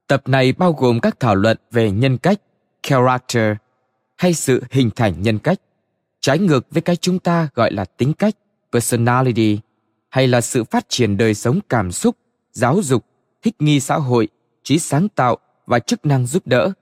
Tập 0.06 0.22
này 0.28 0.52
bao 0.52 0.72
gồm 0.72 1.00
các 1.00 1.20
thảo 1.20 1.34
luận 1.34 1.56
về 1.70 1.90
nhân 1.90 2.18
cách, 2.18 2.40
character 2.82 3.56
hay 4.16 4.34
sự 4.34 4.62
hình 4.70 4.90
thành 4.96 5.22
nhân 5.22 5.38
cách, 5.38 5.58
trái 6.20 6.38
ngược 6.38 6.66
với 6.70 6.82
cái 6.82 6.96
chúng 6.96 7.18
ta 7.18 7.48
gọi 7.54 7.72
là 7.72 7.84
tính 7.84 8.12
cách, 8.12 8.34
personality 8.72 9.58
hay 10.08 10.26
là 10.26 10.40
sự 10.40 10.64
phát 10.64 10.88
triển 10.88 11.16
đời 11.16 11.34
sống 11.34 11.60
cảm 11.68 11.92
xúc, 11.92 12.16
giáo 12.52 12.80
dục, 12.82 13.04
thích 13.42 13.54
nghi 13.58 13.80
xã 13.80 13.96
hội, 13.96 14.28
trí 14.62 14.78
sáng 14.78 15.08
tạo 15.08 15.38
và 15.66 15.78
chức 15.78 16.06
năng 16.06 16.26
giúp 16.26 16.46
đỡ. 16.46 16.72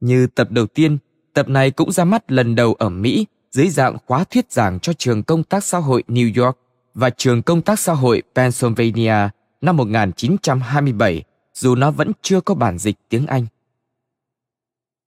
Như 0.00 0.26
tập 0.26 0.50
đầu 0.50 0.66
tiên, 0.66 0.98
tập 1.32 1.48
này 1.48 1.70
cũng 1.70 1.92
ra 1.92 2.04
mắt 2.04 2.32
lần 2.32 2.54
đầu 2.54 2.74
ở 2.74 2.88
Mỹ 2.88 3.26
dưới 3.50 3.68
dạng 3.68 3.96
khóa 4.06 4.24
thuyết 4.24 4.52
giảng 4.52 4.80
cho 4.80 4.92
trường 4.92 5.22
công 5.22 5.44
tác 5.44 5.64
xã 5.64 5.78
hội 5.78 6.02
New 6.08 6.44
York 6.44 6.58
và 6.94 7.10
trường 7.10 7.42
công 7.42 7.62
tác 7.62 7.78
xã 7.78 7.92
hội 7.92 8.22
Pennsylvania 8.34 9.28
năm 9.64 9.76
1927, 9.76 11.22
dù 11.54 11.74
nó 11.74 11.90
vẫn 11.90 12.12
chưa 12.22 12.40
có 12.40 12.54
bản 12.54 12.78
dịch 12.78 12.96
tiếng 13.08 13.26
Anh. 13.26 13.46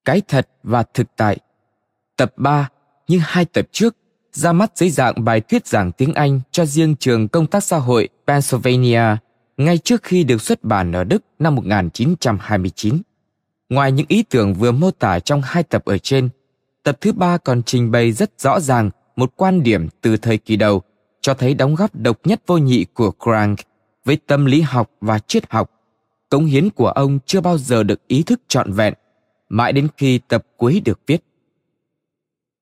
Cái 0.06 0.22
thật 0.28 0.50
và 0.64 0.84
thực 0.94 1.08
tại 1.16 1.38
Tập 2.18 2.34
3, 2.38 2.70
như 3.08 3.20
hai 3.24 3.46
tập 3.46 3.68
trước, 3.72 3.96
ra 4.32 4.54
mắt 4.54 4.72
dưới 4.76 4.90
dạng 4.90 5.24
bài 5.24 5.42
thuyết 5.42 5.68
giảng 5.68 5.92
tiếng 5.92 6.14
Anh 6.14 6.42
cho 6.52 6.66
riêng 6.66 6.96
trường 6.96 7.28
công 7.28 7.48
tác 7.48 7.64
xã 7.64 7.78
hội 7.78 8.10
Pennsylvania 8.28 9.02
ngay 9.58 9.78
trước 9.78 10.04
khi 10.04 10.24
được 10.24 10.42
xuất 10.42 10.64
bản 10.64 10.92
ở 10.92 11.04
Đức 11.04 11.24
năm 11.40 11.56
1929. 11.56 13.02
Ngoài 13.70 13.92
những 13.92 14.06
ý 14.10 14.24
tưởng 14.24 14.54
vừa 14.54 14.72
mô 14.72 14.92
tả 14.92 15.20
trong 15.20 15.42
hai 15.42 15.64
tập 15.64 15.86
ở 15.86 15.98
trên, 15.98 16.30
tập 16.84 16.98
thứ 17.02 17.14
ba 17.14 17.38
còn 17.38 17.64
trình 17.64 17.92
bày 17.92 18.12
rất 18.12 18.32
rõ 18.40 18.60
ràng 18.60 18.90
một 19.16 19.34
quan 19.36 19.64
điểm 19.64 19.88
từ 20.02 20.18
thời 20.18 20.38
kỳ 20.38 20.56
đầu 20.56 20.82
cho 21.22 21.34
thấy 21.34 21.54
đóng 21.54 21.76
góp 21.76 21.96
độc 21.96 22.20
nhất 22.24 22.42
vô 22.48 22.58
nhị 22.58 22.86
của 22.94 23.12
Crank 23.24 23.60
với 24.08 24.18
tâm 24.28 24.46
lý 24.46 24.62
học 24.62 24.92
và 25.02 25.20
triết 25.20 25.52
học. 25.52 25.72
Cống 26.30 26.46
hiến 26.46 26.70
của 26.70 26.90
ông 26.90 27.20
chưa 27.26 27.42
bao 27.42 27.58
giờ 27.58 27.84
được 27.84 28.08
ý 28.08 28.24
thức 28.24 28.42
trọn 28.48 28.72
vẹn, 28.72 28.94
mãi 29.50 29.74
đến 29.74 29.88
khi 29.98 30.18
tập 30.18 30.46
cuối 30.58 30.82
được 30.86 31.00
viết. 31.08 31.24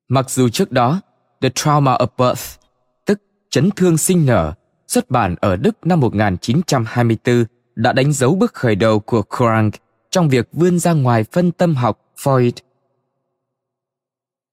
Mặc 0.08 0.30
dù 0.30 0.50
trước 0.50 0.72
đó, 0.72 1.02
The 1.42 1.50
Trauma 1.56 1.94
of 1.94 2.08
Birth, 2.18 2.60
tức 3.06 3.22
chấn 3.50 3.70
thương 3.72 3.98
sinh 3.98 4.26
nở, 4.26 4.54
xuất 4.88 5.12
bản 5.12 5.36
ở 5.42 5.56
Đức 5.56 5.78
năm 5.88 6.00
1924 6.00 7.46
đã 7.76 7.94
đánh 7.94 8.14
dấu 8.14 8.36
bước 8.36 8.54
khởi 8.54 8.76
đầu 8.76 9.00
của 9.00 9.22
Krang 9.38 9.72
trong 10.10 10.30
việc 10.30 10.50
vươn 10.52 10.80
ra 10.80 10.94
ngoài 10.94 11.24
phân 11.24 11.52
tâm 11.52 11.76
học 11.76 12.14
Freud. 12.18 12.52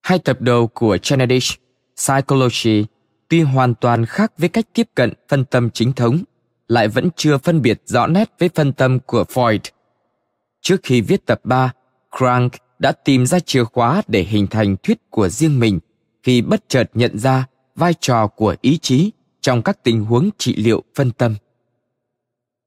Hai 0.01 0.19
tập 0.19 0.41
đầu 0.41 0.67
của 0.67 0.97
Genetics 1.09 1.53
Psychology 1.95 2.85
tuy 3.29 3.41
hoàn 3.41 3.75
toàn 3.75 4.05
khác 4.05 4.33
với 4.37 4.49
cách 4.49 4.65
tiếp 4.73 4.87
cận 4.95 5.13
phân 5.29 5.45
tâm 5.45 5.69
chính 5.69 5.93
thống, 5.93 6.23
lại 6.67 6.87
vẫn 6.87 7.09
chưa 7.15 7.37
phân 7.37 7.61
biệt 7.61 7.81
rõ 7.85 8.07
nét 8.07 8.29
với 8.39 8.49
phân 8.55 8.73
tâm 8.73 8.99
của 8.99 9.23
Freud. 9.33 9.59
Trước 10.61 10.77
khi 10.83 11.01
viết 11.01 11.25
tập 11.25 11.39
3, 11.43 11.71
Crank 12.17 12.51
đã 12.79 12.91
tìm 12.91 13.25
ra 13.25 13.39
chìa 13.39 13.63
khóa 13.63 14.01
để 14.07 14.23
hình 14.23 14.47
thành 14.47 14.75
thuyết 14.83 14.97
của 15.09 15.29
riêng 15.29 15.59
mình 15.59 15.79
khi 16.23 16.41
bất 16.41 16.63
chợt 16.69 16.91
nhận 16.93 17.19
ra 17.19 17.45
vai 17.75 17.93
trò 17.99 18.27
của 18.27 18.55
ý 18.61 18.77
chí 18.77 19.11
trong 19.41 19.61
các 19.61 19.83
tình 19.83 20.05
huống 20.05 20.29
trị 20.37 20.55
liệu 20.55 20.83
phân 20.95 21.11
tâm. 21.11 21.35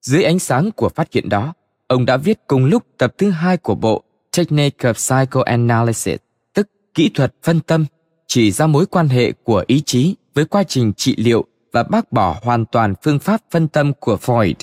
Dưới 0.02 0.22
ánh 0.22 0.38
sáng 0.38 0.70
của 0.76 0.88
phát 0.88 1.12
hiện 1.12 1.28
đó, 1.28 1.54
ông 1.86 2.06
đã 2.06 2.16
viết 2.16 2.38
cùng 2.46 2.64
lúc 2.64 2.86
tập 2.98 3.14
thứ 3.18 3.30
hai 3.30 3.56
của 3.56 3.74
bộ 3.74 4.02
Technique 4.36 4.92
of 4.92 4.92
Psychoanalysis, 4.92 6.18
tức 6.54 6.68
kỹ 6.94 7.10
thuật 7.14 7.34
phân 7.42 7.60
tâm, 7.60 7.84
chỉ 8.26 8.50
ra 8.50 8.66
mối 8.66 8.86
quan 8.86 9.08
hệ 9.08 9.32
của 9.32 9.64
ý 9.66 9.80
chí 9.80 10.14
với 10.34 10.44
quá 10.44 10.62
trình 10.62 10.92
trị 10.92 11.14
liệu 11.18 11.46
và 11.76 11.82
bác 11.82 12.12
bỏ 12.12 12.40
hoàn 12.42 12.64
toàn 12.66 12.94
phương 13.02 13.18
pháp 13.18 13.40
phân 13.50 13.68
tâm 13.68 13.92
của 14.00 14.18
Freud. 14.22 14.54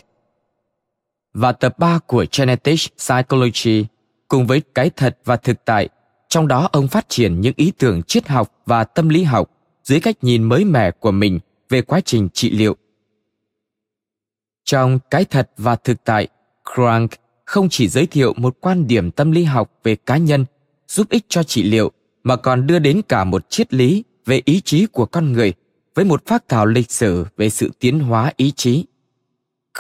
Và 1.34 1.52
tập 1.52 1.80
3 1.80 2.00
của 2.08 2.26
Genetic 2.38 2.80
Psychology 2.98 3.86
cùng 4.28 4.48
với 4.48 4.62
cái 4.76 4.90
thật 4.90 5.18
và 5.26 5.36
thực 5.36 5.66
tại, 5.66 5.90
trong 6.30 6.48
đó 6.48 6.70
ông 6.72 6.88
phát 6.88 7.06
triển 7.10 7.42
những 7.42 7.54
ý 7.56 7.72
tưởng 7.78 8.04
triết 8.04 8.28
học 8.28 8.52
và 8.66 8.84
tâm 8.84 9.10
lý 9.10 9.24
học 9.24 9.52
dưới 9.84 10.00
cách 10.00 10.16
nhìn 10.22 10.44
mới 10.44 10.66
mẻ 10.66 10.92
của 10.92 11.12
mình 11.12 11.40
về 11.70 11.82
quá 11.82 12.00
trình 12.06 12.30
trị 12.34 12.50
liệu. 12.50 12.76
Trong 14.64 15.00
cái 15.10 15.26
thật 15.26 15.52
và 15.58 15.76
thực 15.76 16.04
tại, 16.04 16.28
Crank 16.76 17.12
không 17.46 17.70
chỉ 17.70 17.88
giới 17.88 18.06
thiệu 18.06 18.34
một 18.38 18.58
quan 18.62 18.88
điểm 18.88 19.12
tâm 19.12 19.32
lý 19.32 19.44
học 19.44 19.72
về 19.84 19.96
cá 19.96 20.18
nhân 20.18 20.46
giúp 20.88 21.10
ích 21.10 21.26
cho 21.30 21.44
trị 21.44 21.64
liệu 21.64 21.92
mà 22.24 22.36
còn 22.36 22.68
đưa 22.68 22.80
đến 22.80 23.02
cả 23.08 23.24
một 23.24 23.50
triết 23.50 23.74
lý 23.74 24.04
về 24.26 24.42
ý 24.46 24.62
chí 24.62 24.86
của 24.86 25.06
con 25.06 25.34
người 25.34 25.54
với 25.96 26.06
một 26.06 26.26
phát 26.26 26.44
thảo 26.50 26.66
lịch 26.66 26.92
sử 26.92 27.26
về 27.38 27.50
sự 27.50 27.72
tiến 27.80 28.00
hóa 28.00 28.32
ý 28.38 28.52
chí. 28.52 28.86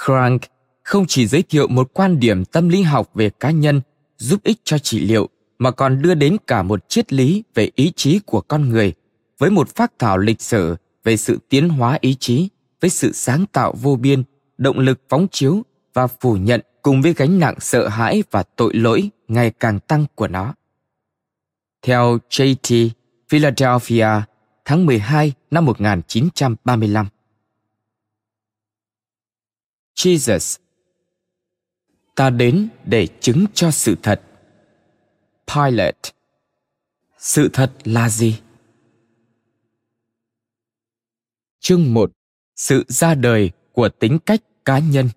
Crank 0.05 0.41
không 0.83 1.05
chỉ 1.07 1.27
giới 1.27 1.41
thiệu 1.41 1.67
một 1.67 1.93
quan 1.93 2.19
điểm 2.19 2.45
tâm 2.45 2.69
lý 2.69 2.81
học 2.81 3.09
về 3.13 3.29
cá 3.29 3.51
nhân 3.51 3.81
giúp 4.17 4.43
ích 4.43 4.57
cho 4.63 4.77
trị 4.77 4.99
liệu 4.99 5.29
mà 5.57 5.71
còn 5.71 6.01
đưa 6.01 6.13
đến 6.13 6.37
cả 6.47 6.63
một 6.63 6.89
triết 6.89 7.13
lý 7.13 7.43
về 7.53 7.69
ý 7.75 7.91
chí 7.95 8.19
của 8.19 8.41
con 8.41 8.69
người 8.69 8.93
với 9.37 9.49
một 9.49 9.75
phát 9.75 9.91
thảo 9.99 10.17
lịch 10.17 10.41
sử 10.41 10.75
về 11.03 11.17
sự 11.17 11.39
tiến 11.49 11.69
hóa 11.69 11.97
ý 12.01 12.15
chí 12.19 12.49
với 12.81 12.89
sự 12.89 13.11
sáng 13.11 13.45
tạo 13.45 13.75
vô 13.81 13.95
biên 13.95 14.23
động 14.57 14.79
lực 14.79 15.01
phóng 15.09 15.27
chiếu 15.31 15.63
và 15.93 16.07
phủ 16.07 16.35
nhận 16.35 16.61
cùng 16.81 17.01
với 17.01 17.13
gánh 17.13 17.39
nặng 17.39 17.55
sợ 17.59 17.87
hãi 17.87 18.23
và 18.31 18.43
tội 18.43 18.73
lỗi 18.73 19.09
ngày 19.27 19.51
càng 19.59 19.79
tăng 19.79 20.05
của 20.15 20.27
nó. 20.27 20.53
Theo 21.81 22.17
JT, 22.29 22.89
Philadelphia, 23.29 24.07
tháng 24.65 24.85
12 24.85 25.33
năm 25.51 25.65
1935. 25.65 27.07
Jesus, 29.95 30.57
Ta 32.15 32.29
đến 32.29 32.69
để 32.85 33.07
chứng 33.19 33.45
cho 33.53 33.71
sự 33.71 33.95
thật. 34.03 34.21
Pilate, 35.47 36.11
Sự 37.17 37.49
thật 37.53 37.71
là 37.83 38.09
gì? 38.09 38.41
Chương 41.59 41.93
1 41.93 42.11
Sự 42.55 42.85
ra 42.87 43.15
đời 43.15 43.51
của 43.71 43.89
tính 43.89 44.19
cách 44.25 44.39
cá 44.65 44.79
nhân 44.79 45.09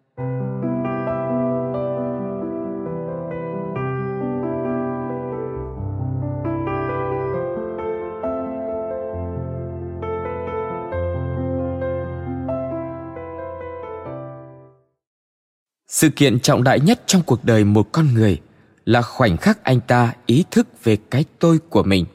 sự 15.97 16.09
kiện 16.09 16.41
trọng 16.41 16.65
đại 16.65 16.81
nhất 16.81 17.03
trong 17.07 17.23
cuộc 17.23 17.45
đời 17.45 17.65
một 17.65 17.89
con 17.93 18.15
người 18.15 18.41
là 18.85 19.03
khoảnh 19.03 19.37
khắc 19.37 19.65
anh 19.65 19.81
ta 19.81 20.15
ý 20.27 20.45
thức 20.51 20.85
về 20.85 20.97
cái 21.11 21.25
tôi 21.39 21.59
của 21.59 21.83
mình. 21.83 22.07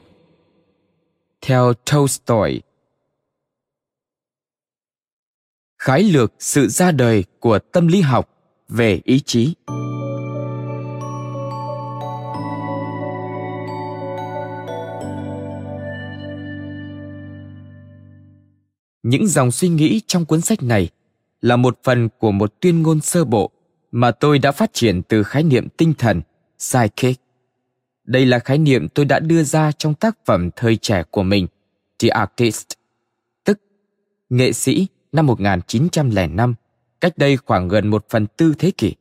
Theo 1.40 1.72
tolstoy, 1.90 2.60
khái 5.78 6.02
lược 6.02 6.32
sự 6.38 6.68
ra 6.68 6.90
đời 6.90 7.24
của 7.40 7.58
tâm 7.58 7.86
lý 7.86 8.00
học 8.00 8.28
về 8.68 9.00
ý 9.04 9.20
chí. 9.20 9.54
Những 19.02 19.26
dòng 19.26 19.50
suy 19.50 19.68
nghĩ 19.68 20.00
trong 20.06 20.24
cuốn 20.24 20.40
sách 20.40 20.62
này 20.62 20.88
là 21.40 21.56
một 21.56 21.78
phần 21.84 22.08
của 22.18 22.32
một 22.32 22.60
tuyên 22.60 22.82
ngôn 22.82 23.00
sơ 23.00 23.24
bộ 23.24 23.50
mà 23.92 24.10
tôi 24.10 24.38
đã 24.38 24.52
phát 24.52 24.72
triển 24.72 25.02
từ 25.02 25.22
khái 25.22 25.42
niệm 25.42 25.68
tinh 25.68 25.94
thần 25.98 26.22
psychic 26.58 27.20
đây 28.04 28.26
là 28.26 28.38
khái 28.38 28.58
niệm 28.58 28.88
tôi 28.88 29.04
đã 29.04 29.18
đưa 29.18 29.42
ra 29.42 29.72
trong 29.72 29.94
tác 29.94 30.16
phẩm 30.26 30.50
thời 30.56 30.76
trẻ 30.76 31.02
của 31.10 31.22
mình 31.22 31.46
The 31.98 32.08
Artist 32.08 32.66
tức 33.44 33.60
nghệ 34.30 34.52
sĩ 34.52 34.86
năm 35.12 35.26
1905, 35.26 36.54
cách 37.00 37.18
đây 37.18 37.36
khoảng 37.36 37.68
gần 37.68 37.88
một 37.88 38.06
phần 38.10 38.26
tư 38.36 38.54
thế 38.58 38.70
kỷ. 38.70 38.94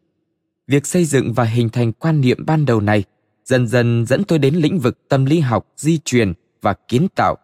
Việc 0.67 0.85
xây 0.85 1.05
dựng 1.05 1.33
và 1.33 1.43
hình 1.43 1.69
thành 1.69 1.93
quan 1.93 2.21
niệm 2.21 2.45
ban 2.45 2.65
đầu 2.65 2.81
này 2.81 3.03
dần 3.45 3.67
dần 3.67 4.05
dẫn 4.05 4.23
tôi 4.23 4.39
đến 4.39 4.55
lĩnh 4.55 4.79
vực 4.79 5.07
tâm 5.09 5.25
lý 5.25 5.39
học 5.39 5.67
di 5.77 5.97
truyền 5.97 6.33
và 6.61 6.73
kiến 6.87 7.07
tạo, 7.15 7.35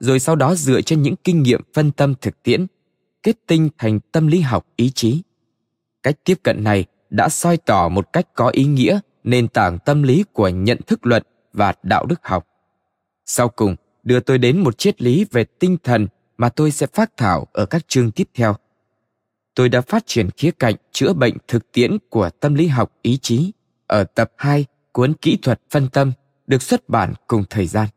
rồi 0.00 0.20
sau 0.20 0.36
đó 0.36 0.54
dựa 0.54 0.80
trên 0.80 1.02
những 1.02 1.14
kinh 1.24 1.42
nghiệm 1.42 1.60
phân 1.74 1.90
tâm 1.90 2.14
thực 2.20 2.42
tiễn, 2.42 2.66
kết 3.22 3.36
tinh 3.46 3.68
thành 3.78 4.00
tâm 4.12 4.26
lý 4.26 4.40
học 4.40 4.66
ý 4.76 4.90
chí. 4.90 5.22
Cách 6.02 6.16
tiếp 6.24 6.34
cận 6.42 6.64
này 6.64 6.84
đã 7.12 7.28
soi 7.28 7.56
tỏ 7.56 7.88
một 7.88 8.12
cách 8.12 8.26
có 8.34 8.48
ý 8.48 8.64
nghĩa 8.64 9.00
nền 9.24 9.48
tảng 9.48 9.78
tâm 9.78 10.02
lý 10.02 10.24
của 10.32 10.48
nhận 10.48 10.78
thức 10.86 11.06
luận 11.06 11.22
và 11.52 11.74
đạo 11.82 12.06
đức 12.06 12.20
học. 12.22 12.46
Sau 13.26 13.48
cùng, 13.48 13.76
đưa 14.02 14.20
tôi 14.20 14.38
đến 14.38 14.58
một 14.58 14.78
triết 14.78 15.02
lý 15.02 15.26
về 15.30 15.44
tinh 15.44 15.76
thần 15.84 16.06
mà 16.36 16.48
tôi 16.48 16.70
sẽ 16.70 16.86
phát 16.86 17.16
thảo 17.16 17.46
ở 17.52 17.66
các 17.66 17.88
chương 17.88 18.10
tiếp 18.10 18.28
theo. 18.34 18.56
Tôi 19.54 19.68
đã 19.68 19.80
phát 19.80 20.02
triển 20.06 20.30
khía 20.30 20.50
cạnh 20.50 20.74
chữa 20.92 21.12
bệnh 21.12 21.36
thực 21.48 21.72
tiễn 21.72 21.98
của 22.08 22.30
tâm 22.30 22.54
lý 22.54 22.66
học 22.66 22.92
ý 23.02 23.18
chí 23.22 23.52
ở 23.86 24.04
tập 24.04 24.32
2 24.36 24.66
cuốn 24.92 25.14
Kỹ 25.14 25.38
thuật 25.42 25.60
phân 25.70 25.88
tâm 25.88 26.12
được 26.46 26.62
xuất 26.62 26.88
bản 26.88 27.14
cùng 27.26 27.44
thời 27.50 27.66
gian. 27.66 27.88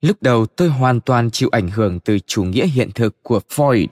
Lúc 0.00 0.22
đầu 0.22 0.46
tôi 0.46 0.68
hoàn 0.68 1.00
toàn 1.00 1.30
chịu 1.30 1.48
ảnh 1.52 1.68
hưởng 1.68 2.00
từ 2.00 2.18
chủ 2.26 2.44
nghĩa 2.44 2.66
hiện 2.66 2.90
thực 2.94 3.22
của 3.22 3.40
Freud. 3.48 3.86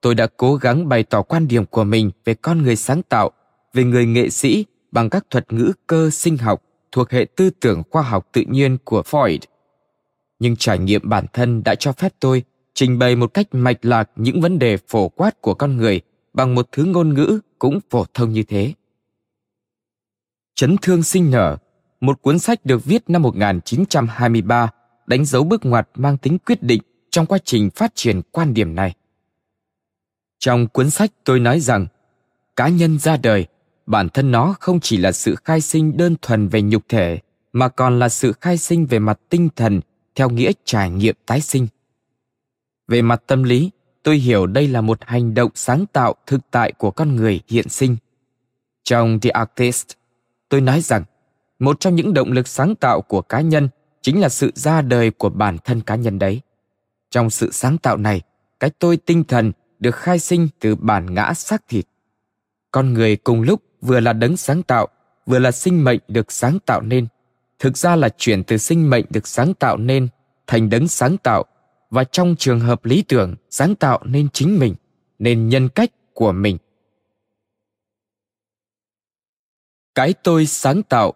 Tôi 0.00 0.14
đã 0.14 0.26
cố 0.36 0.54
gắng 0.54 0.88
bày 0.88 1.02
tỏ 1.02 1.22
quan 1.22 1.48
điểm 1.48 1.66
của 1.66 1.84
mình 1.84 2.10
về 2.24 2.34
con 2.34 2.62
người 2.62 2.76
sáng 2.76 3.02
tạo, 3.02 3.30
về 3.74 3.84
người 3.84 4.06
nghệ 4.06 4.30
sĩ 4.30 4.64
bằng 4.92 5.10
các 5.10 5.26
thuật 5.30 5.52
ngữ 5.52 5.72
cơ 5.86 6.10
sinh 6.10 6.36
học 6.36 6.62
thuộc 6.92 7.10
hệ 7.10 7.26
tư 7.36 7.50
tưởng 7.50 7.82
khoa 7.90 8.02
học 8.02 8.28
tự 8.32 8.42
nhiên 8.48 8.78
của 8.84 9.02
Freud– 9.06 9.38
nhưng 10.38 10.56
trải 10.56 10.78
nghiệm 10.78 11.08
bản 11.08 11.26
thân 11.32 11.62
đã 11.64 11.74
cho 11.74 11.92
phép 11.92 12.12
tôi 12.20 12.42
trình 12.74 12.98
bày 12.98 13.16
một 13.16 13.34
cách 13.34 13.46
mạch 13.52 13.84
lạc 13.84 14.10
những 14.16 14.40
vấn 14.40 14.58
đề 14.58 14.76
phổ 14.76 15.08
quát 15.08 15.40
của 15.40 15.54
con 15.54 15.76
người 15.76 16.00
bằng 16.32 16.54
một 16.54 16.68
thứ 16.72 16.84
ngôn 16.84 17.14
ngữ 17.14 17.40
cũng 17.58 17.78
phổ 17.90 18.04
thông 18.14 18.32
như 18.32 18.42
thế. 18.42 18.72
Chấn 20.54 20.76
thương 20.82 21.02
sinh 21.02 21.30
nở, 21.30 21.56
một 22.00 22.22
cuốn 22.22 22.38
sách 22.38 22.64
được 22.64 22.84
viết 22.84 23.10
năm 23.10 23.22
1923 23.22 24.70
đánh 25.06 25.24
dấu 25.24 25.44
bước 25.44 25.64
ngoặt 25.64 25.88
mang 25.94 26.18
tính 26.18 26.38
quyết 26.38 26.62
định 26.62 26.82
trong 27.10 27.26
quá 27.26 27.38
trình 27.44 27.70
phát 27.70 27.92
triển 27.94 28.20
quan 28.32 28.54
điểm 28.54 28.74
này. 28.74 28.94
Trong 30.38 30.68
cuốn 30.68 30.90
sách 30.90 31.10
tôi 31.24 31.40
nói 31.40 31.60
rằng, 31.60 31.86
cá 32.56 32.68
nhân 32.68 32.98
ra 32.98 33.16
đời, 33.16 33.46
bản 33.86 34.08
thân 34.08 34.30
nó 34.30 34.54
không 34.60 34.80
chỉ 34.80 34.96
là 34.96 35.12
sự 35.12 35.34
khai 35.44 35.60
sinh 35.60 35.96
đơn 35.96 36.16
thuần 36.22 36.48
về 36.48 36.62
nhục 36.62 36.82
thể, 36.88 37.18
mà 37.52 37.68
còn 37.68 37.98
là 37.98 38.08
sự 38.08 38.32
khai 38.32 38.58
sinh 38.58 38.86
về 38.86 38.98
mặt 38.98 39.20
tinh 39.28 39.48
thần 39.56 39.80
theo 40.14 40.30
nghĩa 40.30 40.52
trải 40.64 40.90
nghiệm 40.90 41.14
tái 41.26 41.40
sinh. 41.40 41.66
Về 42.88 43.02
mặt 43.02 43.22
tâm 43.26 43.42
lý, 43.42 43.70
tôi 44.02 44.16
hiểu 44.16 44.46
đây 44.46 44.68
là 44.68 44.80
một 44.80 44.98
hành 45.00 45.34
động 45.34 45.50
sáng 45.54 45.86
tạo 45.86 46.14
thực 46.26 46.40
tại 46.50 46.72
của 46.72 46.90
con 46.90 47.16
người 47.16 47.40
hiện 47.48 47.68
sinh. 47.68 47.96
Trong 48.84 49.20
The 49.20 49.30
Artist, 49.30 49.86
tôi 50.48 50.60
nói 50.60 50.80
rằng 50.80 51.04
một 51.58 51.80
trong 51.80 51.94
những 51.94 52.14
động 52.14 52.32
lực 52.32 52.48
sáng 52.48 52.74
tạo 52.74 53.02
của 53.02 53.22
cá 53.22 53.40
nhân 53.40 53.68
chính 54.02 54.20
là 54.20 54.28
sự 54.28 54.52
ra 54.54 54.82
đời 54.82 55.10
của 55.10 55.28
bản 55.28 55.56
thân 55.64 55.80
cá 55.80 55.94
nhân 55.94 56.18
đấy. 56.18 56.40
Trong 57.10 57.30
sự 57.30 57.52
sáng 57.52 57.78
tạo 57.78 57.96
này, 57.96 58.20
cái 58.60 58.70
tôi 58.70 58.96
tinh 58.96 59.24
thần 59.24 59.52
được 59.78 59.96
khai 59.96 60.18
sinh 60.18 60.48
từ 60.60 60.74
bản 60.74 61.14
ngã 61.14 61.34
xác 61.34 61.68
thịt. 61.68 61.84
Con 62.70 62.92
người 62.92 63.16
cùng 63.16 63.42
lúc 63.42 63.62
vừa 63.80 64.00
là 64.00 64.12
đấng 64.12 64.36
sáng 64.36 64.62
tạo, 64.62 64.88
vừa 65.26 65.38
là 65.38 65.50
sinh 65.50 65.84
mệnh 65.84 66.00
được 66.08 66.32
sáng 66.32 66.58
tạo 66.66 66.80
nên. 66.80 67.06
Thực 67.58 67.76
ra 67.76 67.96
là 67.96 68.08
chuyển 68.08 68.44
từ 68.44 68.56
sinh 68.56 68.90
mệnh 68.90 69.04
được 69.10 69.26
sáng 69.26 69.54
tạo 69.54 69.76
nên 69.76 70.08
thành 70.46 70.70
đấng 70.70 70.88
sáng 70.88 71.18
tạo 71.18 71.44
và 71.90 72.04
trong 72.04 72.36
trường 72.38 72.60
hợp 72.60 72.84
lý 72.84 73.04
tưởng 73.08 73.34
sáng 73.50 73.74
tạo 73.74 74.00
nên 74.04 74.28
chính 74.28 74.58
mình 74.58 74.74
nên 75.18 75.48
nhân 75.48 75.68
cách 75.68 75.90
của 76.14 76.32
mình. 76.32 76.58
Cái 79.94 80.14
tôi 80.22 80.46
sáng 80.46 80.82
tạo 80.82 81.14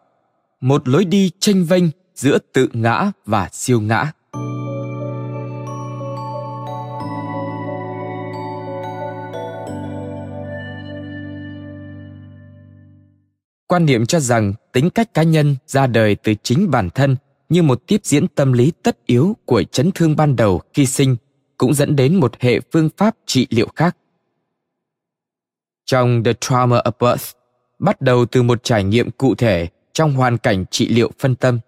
một 0.60 0.88
lối 0.88 1.04
đi 1.04 1.30
tranh 1.38 1.64
vênh 1.64 1.84
giữa 2.14 2.38
tự 2.52 2.68
ngã 2.72 3.12
và 3.26 3.48
siêu 3.52 3.80
ngã. 3.80 4.12
Quan 13.72 13.86
niệm 13.86 14.06
cho 14.06 14.20
rằng 14.20 14.54
tính 14.72 14.90
cách 14.90 15.14
cá 15.14 15.22
nhân 15.22 15.56
ra 15.66 15.86
đời 15.86 16.14
từ 16.14 16.34
chính 16.42 16.70
bản 16.70 16.90
thân 16.90 17.16
như 17.48 17.62
một 17.62 17.82
tiếp 17.86 18.00
diễn 18.04 18.28
tâm 18.28 18.52
lý 18.52 18.72
tất 18.82 19.06
yếu 19.06 19.36
của 19.44 19.62
chấn 19.62 19.90
thương 19.92 20.16
ban 20.16 20.36
đầu 20.36 20.60
khi 20.74 20.86
sinh 20.86 21.16
cũng 21.58 21.74
dẫn 21.74 21.96
đến 21.96 22.16
một 22.16 22.40
hệ 22.40 22.60
phương 22.72 22.88
pháp 22.96 23.16
trị 23.26 23.46
liệu 23.50 23.68
khác. 23.76 23.96
Trong 25.84 26.24
The 26.24 26.32
Trauma 26.40 26.76
of 26.76 26.92
Birth, 27.00 27.36
bắt 27.78 28.00
đầu 28.00 28.26
từ 28.26 28.42
một 28.42 28.64
trải 28.64 28.84
nghiệm 28.84 29.10
cụ 29.10 29.34
thể 29.34 29.68
trong 29.92 30.12
hoàn 30.12 30.38
cảnh 30.38 30.64
trị 30.70 30.88
liệu 30.88 31.10
phân 31.18 31.34
tâm, 31.34 31.58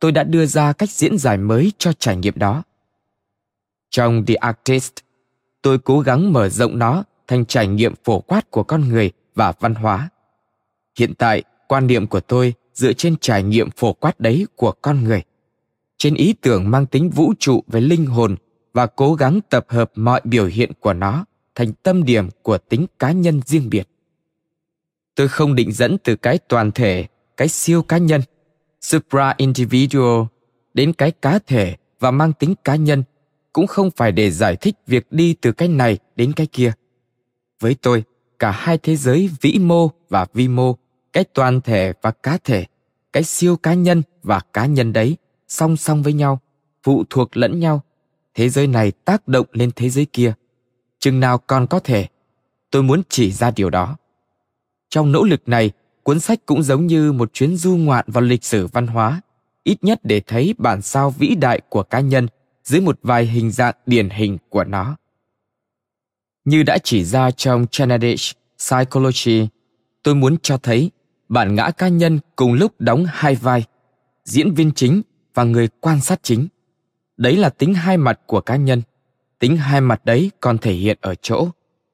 tôi 0.00 0.12
đã 0.12 0.24
đưa 0.24 0.46
ra 0.46 0.72
cách 0.72 0.90
diễn 0.90 1.18
giải 1.18 1.38
mới 1.38 1.72
cho 1.78 1.92
trải 1.92 2.16
nghiệm 2.16 2.38
đó. 2.38 2.62
Trong 3.90 4.24
The 4.26 4.34
Artist, 4.34 4.92
tôi 5.62 5.78
cố 5.78 6.00
gắng 6.00 6.32
mở 6.32 6.48
rộng 6.48 6.78
nó 6.78 7.04
thành 7.28 7.44
trải 7.44 7.66
nghiệm 7.66 7.94
phổ 8.04 8.20
quát 8.20 8.50
của 8.50 8.62
con 8.62 8.88
người 8.88 9.10
và 9.34 9.52
văn 9.60 9.74
hóa. 9.74 10.08
Hiện 10.98 11.14
tại, 11.14 11.42
quan 11.72 11.86
niệm 11.86 12.06
của 12.06 12.20
tôi 12.20 12.54
dựa 12.74 12.92
trên 12.92 13.16
trải 13.20 13.42
nghiệm 13.42 13.70
phổ 13.70 13.92
quát 13.92 14.20
đấy 14.20 14.46
của 14.56 14.72
con 14.82 15.04
người. 15.04 15.22
Trên 15.98 16.14
ý 16.14 16.32
tưởng 16.32 16.70
mang 16.70 16.86
tính 16.86 17.10
vũ 17.10 17.32
trụ 17.38 17.64
về 17.66 17.80
linh 17.80 18.06
hồn 18.06 18.36
và 18.72 18.86
cố 18.86 19.14
gắng 19.14 19.40
tập 19.50 19.66
hợp 19.68 19.92
mọi 19.94 20.20
biểu 20.24 20.46
hiện 20.46 20.72
của 20.80 20.92
nó 20.92 21.24
thành 21.54 21.72
tâm 21.82 22.04
điểm 22.04 22.28
của 22.42 22.58
tính 22.58 22.86
cá 22.98 23.12
nhân 23.12 23.40
riêng 23.46 23.70
biệt. 23.70 23.88
Tôi 25.14 25.28
không 25.28 25.54
định 25.54 25.72
dẫn 25.72 25.98
từ 25.98 26.16
cái 26.16 26.38
toàn 26.38 26.72
thể, 26.72 27.06
cái 27.36 27.48
siêu 27.48 27.82
cá 27.82 27.98
nhân 27.98 28.20
supra 28.80 29.34
individual 29.36 30.22
đến 30.74 30.92
cái 30.92 31.10
cá 31.10 31.38
thể 31.38 31.76
và 32.00 32.10
mang 32.10 32.32
tính 32.32 32.54
cá 32.64 32.76
nhân, 32.76 33.02
cũng 33.52 33.66
không 33.66 33.90
phải 33.96 34.12
để 34.12 34.30
giải 34.30 34.56
thích 34.56 34.74
việc 34.86 35.06
đi 35.10 35.34
từ 35.40 35.52
cái 35.52 35.68
này 35.68 35.98
đến 36.16 36.32
cái 36.32 36.46
kia. 36.46 36.72
Với 37.60 37.74
tôi, 37.74 38.04
cả 38.38 38.50
hai 38.50 38.78
thế 38.78 38.96
giới 38.96 39.30
vĩ 39.40 39.58
mô 39.58 39.90
và 40.08 40.26
vi 40.34 40.48
mô 40.48 40.76
cái 41.12 41.24
toàn 41.24 41.60
thể 41.60 41.92
và 42.02 42.10
cá 42.10 42.38
thể 42.44 42.66
cái 43.12 43.22
siêu 43.22 43.56
cá 43.56 43.74
nhân 43.74 44.02
và 44.22 44.40
cá 44.52 44.66
nhân 44.66 44.92
đấy 44.92 45.16
song 45.48 45.76
song 45.76 46.02
với 46.02 46.12
nhau 46.12 46.40
phụ 46.82 47.04
thuộc 47.10 47.36
lẫn 47.36 47.60
nhau. 47.60 47.82
Thế 48.34 48.48
giới 48.48 48.66
này 48.66 48.90
tác 48.90 49.28
động 49.28 49.46
lên 49.52 49.70
thế 49.76 49.90
giới 49.90 50.06
kia. 50.06 50.32
Chừng 50.98 51.20
nào 51.20 51.38
còn 51.38 51.66
có 51.66 51.78
thể 51.78 52.06
tôi 52.70 52.82
muốn 52.82 53.02
chỉ 53.08 53.32
ra 53.32 53.50
điều 53.50 53.70
đó. 53.70 53.96
Trong 54.88 55.12
nỗ 55.12 55.24
lực 55.24 55.48
này 55.48 55.70
cuốn 56.02 56.20
sách 56.20 56.46
cũng 56.46 56.62
giống 56.62 56.86
như 56.86 57.12
một 57.12 57.32
chuyến 57.32 57.56
du 57.56 57.76
ngoạn 57.76 58.04
vào 58.08 58.22
lịch 58.22 58.44
sử 58.44 58.66
văn 58.66 58.86
hóa. 58.86 59.20
Ít 59.64 59.84
nhất 59.84 60.00
để 60.02 60.20
thấy 60.20 60.54
bản 60.58 60.82
sao 60.82 61.10
vĩ 61.10 61.34
đại 61.34 61.60
của 61.68 61.82
cá 61.82 62.00
nhân 62.00 62.28
dưới 62.64 62.80
một 62.80 62.98
vài 63.02 63.26
hình 63.26 63.50
dạng 63.50 63.74
điển 63.86 64.10
hình 64.10 64.38
của 64.48 64.64
nó. 64.64 64.96
Như 66.44 66.62
đã 66.62 66.78
chỉ 66.78 67.04
ra 67.04 67.30
trong 67.30 67.66
Chenadish 67.66 68.38
Psychology, 68.58 69.48
tôi 70.02 70.14
muốn 70.14 70.36
cho 70.42 70.58
thấy 70.58 70.90
bản 71.32 71.54
ngã 71.54 71.70
cá 71.70 71.88
nhân 71.88 72.18
cùng 72.36 72.52
lúc 72.52 72.72
đóng 72.78 73.04
hai 73.08 73.34
vai, 73.34 73.64
diễn 74.24 74.54
viên 74.54 74.72
chính 74.72 75.02
và 75.34 75.44
người 75.44 75.68
quan 75.80 76.00
sát 76.00 76.20
chính. 76.22 76.48
Đấy 77.16 77.36
là 77.36 77.48
tính 77.48 77.74
hai 77.74 77.96
mặt 77.96 78.20
của 78.26 78.40
cá 78.40 78.56
nhân. 78.56 78.82
Tính 79.38 79.56
hai 79.56 79.80
mặt 79.80 80.04
đấy 80.04 80.30
còn 80.40 80.58
thể 80.58 80.72
hiện 80.72 80.98
ở 81.00 81.14
chỗ. 81.14 81.48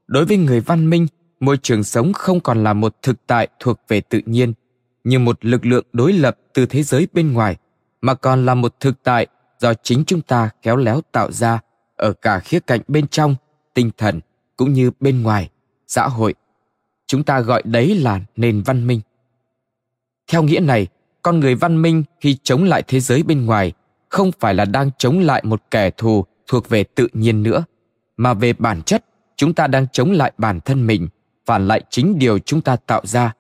Đối 0.07 0.25
với 0.25 0.37
người 0.37 0.61
văn 0.61 0.91
minh, 0.91 1.07
môi 1.41 1.59
trường 1.63 1.85
sống 1.85 2.13
không 2.13 2.41
còn 2.41 2.65
là 2.65 2.73
một 2.73 2.97
thực 3.03 3.27
tại 3.27 3.49
thuộc 3.61 3.81
về 3.89 4.01
tự 4.01 4.21
nhiên, 4.27 4.53
như 5.05 5.19
một 5.19 5.45
lực 5.45 5.67
lượng 5.67 5.85
đối 5.93 6.13
lập 6.13 6.39
từ 6.55 6.67
thế 6.67 6.83
giới 6.83 7.09
bên 7.13 7.33
ngoài, 7.33 7.57
mà 8.01 8.15
còn 8.15 8.47
là 8.47 8.55
một 8.55 8.81
thực 8.81 9.03
tại 9.03 9.27
do 9.59 9.75
chính 9.75 10.05
chúng 10.05 10.21
ta 10.21 10.51
khéo 10.63 10.77
léo 10.77 11.01
tạo 11.13 11.33
ra 11.33 11.61
ở 11.97 12.13
cả 12.13 12.41
khía 12.41 12.61
cạnh 12.61 12.81
bên 12.89 13.09
trong, 13.09 13.35
tinh 13.75 13.91
thần 13.99 14.21
cũng 14.57 14.73
như 14.73 14.91
bên 15.01 15.23
ngoài, 15.23 15.51
xã 15.87 16.09
hội. 16.09 16.35
Chúng 17.07 17.25
ta 17.25 17.41
gọi 17.41 17.63
đấy 17.65 17.95
là 17.95 18.21
nền 18.37 18.63
văn 18.63 18.87
minh. 18.87 19.01
Theo 20.29 20.43
nghĩa 20.43 20.61
này, 20.61 20.87
con 21.23 21.41
người 21.41 21.55
văn 21.55 21.83
minh 21.83 22.05
khi 22.21 22.37
chống 22.43 22.65
lại 22.65 22.83
thế 22.89 23.01
giới 23.01 23.23
bên 23.23 23.47
ngoài 23.47 23.73
không 24.09 24.31
phải 24.41 24.55
là 24.55 24.65
đang 24.65 24.91
chống 24.99 25.21
lại 25.21 25.43
một 25.45 25.63
kẻ 25.71 25.91
thù 25.91 26.25
thuộc 26.47 26.69
về 26.69 26.85
tự 26.85 27.09
nhiên 27.13 27.43
nữa, 27.43 27.65
mà 28.17 28.35
về 28.35 28.53
bản 28.53 28.83
chất 28.83 29.05
chúng 29.37 29.55
ta 29.55 29.67
đang 29.67 29.87
chống 29.93 30.13
lại 30.13 30.33
bản 30.39 30.61
thân 30.61 30.87
mình, 30.87 31.09
phản 31.47 31.69
lại 31.69 31.83
chính 31.91 32.19
điều 32.19 32.39
chúng 32.39 32.61
ta 32.61 32.77
tạo 32.77 33.03
ra, 33.05 33.33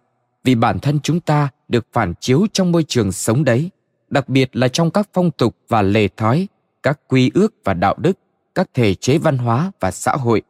vì 0.45 0.55
bản 0.55 0.79
thân 0.79 1.01
chúng 1.01 1.21
ta 1.21 1.49
được 1.69 1.87
phản 1.93 2.15
chiếu 2.21 2.47
trong 2.53 2.73
môi 2.73 2.83
trường 2.83 3.13
sống 3.13 3.45
đấy, 3.45 3.71
đặc 4.11 4.29
biệt 4.29 4.57
là 4.57 4.69
trong 4.69 4.91
các 4.91 5.09
phong 5.13 5.31
tục 5.31 5.57
và 5.69 5.83
lề 5.83 6.09
thói, 6.09 6.49
các 6.83 7.01
quy 7.09 7.31
ước 7.35 7.55
và 7.65 7.75
đạo 7.75 7.95
đức, 7.99 8.19
các 8.55 8.69
thể 8.75 8.95
chế 8.95 9.19
văn 9.19 9.39
hóa 9.39 9.73
và 9.81 9.91
xã 9.91 10.13
hội. 10.13 10.43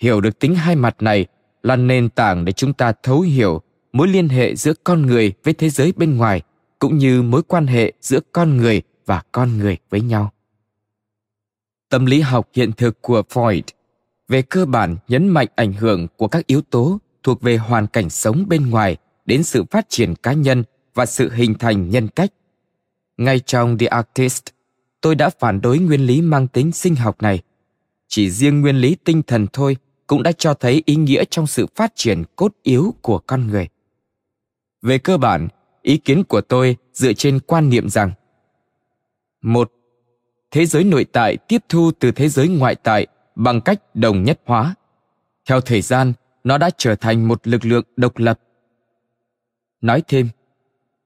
Hiểu 0.00 0.20
được 0.20 0.38
tính 0.38 0.54
hai 0.54 0.76
mặt 0.76 0.96
này 1.00 1.26
là 1.62 1.76
nền 1.76 2.08
tảng 2.08 2.44
để 2.44 2.52
chúng 2.52 2.72
ta 2.72 2.92
thấu 3.02 3.20
hiểu 3.20 3.62
mối 3.92 4.08
liên 4.08 4.28
hệ 4.28 4.56
giữa 4.56 4.72
con 4.84 5.06
người 5.06 5.32
với 5.44 5.54
thế 5.54 5.70
giới 5.70 5.92
bên 5.96 6.16
ngoài, 6.16 6.42
cũng 6.78 6.98
như 6.98 7.22
mối 7.22 7.42
quan 7.42 7.66
hệ 7.66 7.92
giữa 8.00 8.20
con 8.32 8.56
người 8.56 8.82
và 9.06 9.22
con 9.32 9.58
người 9.58 9.76
với 9.90 10.00
nhau. 10.00 10.32
Tâm 11.88 12.06
lý 12.06 12.20
học 12.20 12.48
hiện 12.54 12.72
thực 12.72 13.02
của 13.02 13.22
freud 13.28 13.62
về 14.28 14.42
cơ 14.42 14.66
bản 14.66 14.96
nhấn 15.08 15.28
mạnh 15.28 15.48
ảnh 15.54 15.72
hưởng 15.72 16.06
của 16.16 16.28
các 16.28 16.46
yếu 16.46 16.60
tố 16.60 16.98
thuộc 17.22 17.42
về 17.42 17.56
hoàn 17.56 17.86
cảnh 17.86 18.10
sống 18.10 18.44
bên 18.48 18.70
ngoài 18.70 18.96
đến 19.26 19.42
sự 19.42 19.64
phát 19.70 19.86
triển 19.88 20.14
cá 20.14 20.32
nhân 20.32 20.64
và 20.94 21.06
sự 21.06 21.30
hình 21.30 21.54
thành 21.54 21.90
nhân 21.90 22.08
cách. 22.08 22.32
Ngay 23.16 23.40
trong 23.40 23.78
the 23.78 23.86
artist, 23.86 24.44
tôi 25.00 25.14
đã 25.14 25.30
phản 25.30 25.60
đối 25.60 25.78
nguyên 25.78 26.06
lý 26.06 26.20
mang 26.20 26.48
tính 26.48 26.72
sinh 26.72 26.94
học 26.94 27.22
này. 27.22 27.42
Chỉ 28.08 28.30
riêng 28.30 28.60
nguyên 28.60 28.76
lý 28.76 28.96
tinh 29.04 29.22
thần 29.22 29.46
thôi 29.52 29.76
cũng 30.06 30.22
đã 30.22 30.32
cho 30.32 30.54
thấy 30.54 30.82
ý 30.86 30.96
nghĩa 30.96 31.24
trong 31.30 31.46
sự 31.46 31.66
phát 31.74 31.92
triển 31.96 32.22
cốt 32.36 32.52
yếu 32.62 32.94
của 33.02 33.18
con 33.18 33.46
người 33.46 33.68
về 34.82 34.98
cơ 34.98 35.16
bản, 35.16 35.48
ý 35.82 35.96
kiến 35.96 36.24
của 36.24 36.40
tôi 36.40 36.76
dựa 36.92 37.12
trên 37.12 37.40
quan 37.40 37.68
niệm 37.68 37.88
rằng, 37.88 38.12
một, 39.42 39.72
thế 40.50 40.66
giới 40.66 40.84
nội 40.84 41.06
tại 41.12 41.36
tiếp 41.36 41.58
thu 41.68 41.90
từ 41.98 42.10
thế 42.12 42.28
giới 42.28 42.48
ngoại 42.48 42.74
tại 42.74 43.06
bằng 43.34 43.60
cách 43.60 43.80
đồng 43.94 44.22
nhất 44.22 44.40
hóa. 44.44 44.74
Theo 45.48 45.60
thời 45.60 45.82
gian, 45.82 46.12
nó 46.44 46.58
đã 46.58 46.70
trở 46.78 46.94
thành 46.94 47.28
một 47.28 47.46
lực 47.46 47.64
lượng 47.64 47.84
độc 47.96 48.18
lập. 48.18 48.40
Nói 49.80 50.02
thêm, 50.08 50.28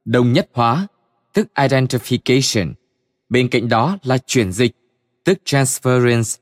đồng 0.05 0.33
nhất 0.33 0.49
hóa, 0.53 0.87
tức 1.33 1.49
identification, 1.55 2.73
bên 3.29 3.49
cạnh 3.49 3.69
đó 3.69 3.99
là 4.03 4.19
chuyển 4.19 4.53
dịch, 4.53 4.73
tức 5.25 5.39
transference, 5.45 6.39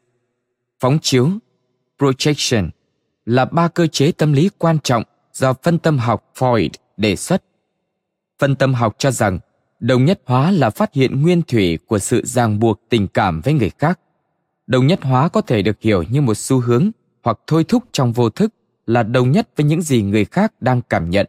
phóng 0.80 0.98
chiếu, 1.02 1.28
projection, 1.98 2.70
là 3.24 3.44
ba 3.44 3.68
cơ 3.68 3.86
chế 3.86 4.12
tâm 4.12 4.32
lý 4.32 4.50
quan 4.58 4.78
trọng 4.78 5.02
do 5.32 5.52
phân 5.52 5.78
tâm 5.78 5.98
học 5.98 6.32
Freud 6.34 6.70
đề 6.96 7.16
xuất. 7.16 7.42
Phân 8.38 8.56
tâm 8.56 8.74
học 8.74 8.94
cho 8.98 9.10
rằng 9.10 9.38
đồng 9.80 10.04
nhất 10.04 10.20
hóa 10.26 10.50
là 10.50 10.70
phát 10.70 10.94
hiện 10.94 11.22
nguyên 11.22 11.42
thủy 11.42 11.78
của 11.86 11.98
sự 11.98 12.22
ràng 12.24 12.58
buộc 12.58 12.80
tình 12.88 13.08
cảm 13.08 13.40
với 13.40 13.54
người 13.54 13.70
khác. 13.78 14.00
Đồng 14.66 14.86
nhất 14.86 15.02
hóa 15.02 15.28
có 15.28 15.40
thể 15.40 15.62
được 15.62 15.80
hiểu 15.80 16.02
như 16.02 16.20
một 16.20 16.34
xu 16.34 16.60
hướng 16.60 16.90
hoặc 17.22 17.38
thôi 17.46 17.64
thúc 17.64 17.84
trong 17.92 18.12
vô 18.12 18.30
thức 18.30 18.54
là 18.86 19.02
đồng 19.02 19.32
nhất 19.32 19.48
với 19.56 19.66
những 19.66 19.82
gì 19.82 20.02
người 20.02 20.24
khác 20.24 20.52
đang 20.60 20.80
cảm 20.82 21.10
nhận, 21.10 21.26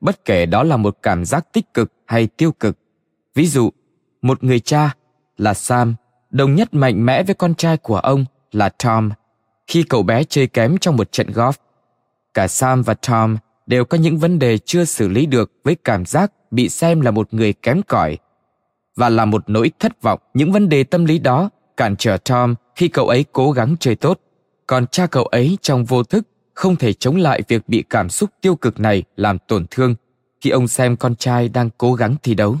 bất 0.00 0.24
kể 0.24 0.46
đó 0.46 0.62
là 0.62 0.76
một 0.76 0.98
cảm 1.02 1.24
giác 1.24 1.52
tích 1.52 1.74
cực 1.74 1.92
hay 2.06 2.26
tiêu 2.26 2.52
cực. 2.52 2.78
Ví 3.34 3.46
dụ, 3.46 3.70
một 4.22 4.44
người 4.44 4.60
cha 4.60 4.94
là 5.38 5.54
Sam 5.54 5.94
đồng 6.30 6.54
nhất 6.54 6.74
mạnh 6.74 7.06
mẽ 7.06 7.22
với 7.22 7.34
con 7.34 7.54
trai 7.54 7.76
của 7.76 7.98
ông 7.98 8.24
là 8.52 8.68
Tom 8.68 9.10
khi 9.66 9.82
cậu 9.82 10.02
bé 10.02 10.24
chơi 10.24 10.46
kém 10.46 10.78
trong 10.78 10.96
một 10.96 11.12
trận 11.12 11.26
golf. 11.26 11.52
Cả 12.34 12.48
Sam 12.48 12.82
và 12.82 12.94
Tom 12.94 13.36
đều 13.66 13.84
có 13.84 13.98
những 13.98 14.18
vấn 14.18 14.38
đề 14.38 14.58
chưa 14.58 14.84
xử 14.84 15.08
lý 15.08 15.26
được 15.26 15.52
với 15.64 15.76
cảm 15.84 16.04
giác 16.04 16.32
bị 16.50 16.68
xem 16.68 17.00
là 17.00 17.10
một 17.10 17.34
người 17.34 17.52
kém 17.52 17.82
cỏi 17.82 18.18
và 18.96 19.08
là 19.08 19.24
một 19.24 19.44
nỗi 19.46 19.70
thất 19.78 20.02
vọng 20.02 20.20
những 20.34 20.52
vấn 20.52 20.68
đề 20.68 20.84
tâm 20.84 21.04
lý 21.04 21.18
đó 21.18 21.50
cản 21.76 21.96
trở 21.96 22.16
Tom 22.16 22.54
khi 22.76 22.88
cậu 22.88 23.08
ấy 23.08 23.24
cố 23.32 23.52
gắng 23.52 23.76
chơi 23.80 23.96
tốt, 23.96 24.20
còn 24.66 24.86
cha 24.86 25.06
cậu 25.06 25.24
ấy 25.24 25.58
trong 25.62 25.84
vô 25.84 26.02
thức 26.02 26.28
không 26.54 26.76
thể 26.76 26.92
chống 26.92 27.16
lại 27.16 27.42
việc 27.48 27.68
bị 27.68 27.84
cảm 27.90 28.08
xúc 28.08 28.30
tiêu 28.40 28.56
cực 28.56 28.80
này 28.80 29.02
làm 29.16 29.38
tổn 29.48 29.66
thương 29.70 29.94
khi 30.40 30.50
ông 30.50 30.68
xem 30.68 30.96
con 30.96 31.16
trai 31.16 31.48
đang 31.48 31.70
cố 31.78 31.94
gắng 31.94 32.16
thi 32.22 32.34
đấu. 32.34 32.56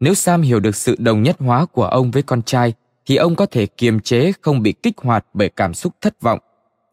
Nếu 0.00 0.14
Sam 0.14 0.42
hiểu 0.42 0.60
được 0.60 0.76
sự 0.76 0.96
đồng 0.98 1.22
nhất 1.22 1.36
hóa 1.38 1.66
của 1.66 1.84
ông 1.84 2.10
với 2.10 2.22
con 2.22 2.42
trai 2.42 2.74
thì 3.06 3.16
ông 3.16 3.36
có 3.36 3.46
thể 3.46 3.66
kiềm 3.66 4.00
chế 4.00 4.32
không 4.40 4.62
bị 4.62 4.72
kích 4.72 4.98
hoạt 4.98 5.26
bởi 5.34 5.48
cảm 5.48 5.74
xúc 5.74 5.92
thất 6.00 6.22
vọng 6.22 6.38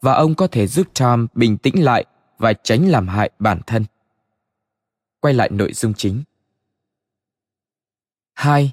và 0.02 0.12
ông 0.12 0.34
có 0.34 0.46
thể 0.46 0.66
giúp 0.66 0.86
Tom 1.00 1.26
bình 1.34 1.56
tĩnh 1.56 1.84
lại 1.84 2.04
và 2.40 2.52
tránh 2.52 2.88
làm 2.88 3.08
hại 3.08 3.30
bản 3.38 3.60
thân. 3.66 3.84
Quay 5.20 5.34
lại 5.34 5.50
nội 5.52 5.72
dung 5.72 5.94
chính. 5.94 6.22
2. 8.34 8.72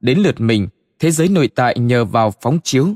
Đến 0.00 0.18
lượt 0.18 0.40
mình, 0.40 0.68
thế 0.98 1.10
giới 1.10 1.28
nội 1.28 1.48
tại 1.48 1.78
nhờ 1.78 2.04
vào 2.04 2.30
phóng 2.40 2.58
chiếu, 2.64 2.88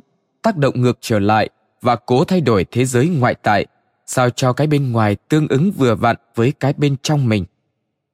tác 0.42 0.56
động 0.56 0.80
ngược 0.80 0.98
trở 1.00 1.18
lại 1.18 1.50
và 1.80 1.96
cố 1.96 2.24
thay 2.24 2.40
đổi 2.40 2.66
thế 2.70 2.84
giới 2.84 3.08
ngoại 3.08 3.34
tại, 3.34 3.66
sao 4.06 4.30
cho 4.30 4.52
cái 4.52 4.66
bên 4.66 4.92
ngoài 4.92 5.16
tương 5.28 5.48
ứng 5.48 5.72
vừa 5.72 5.94
vặn 5.94 6.16
với 6.34 6.52
cái 6.52 6.72
bên 6.72 6.96
trong 7.02 7.28
mình. 7.28 7.44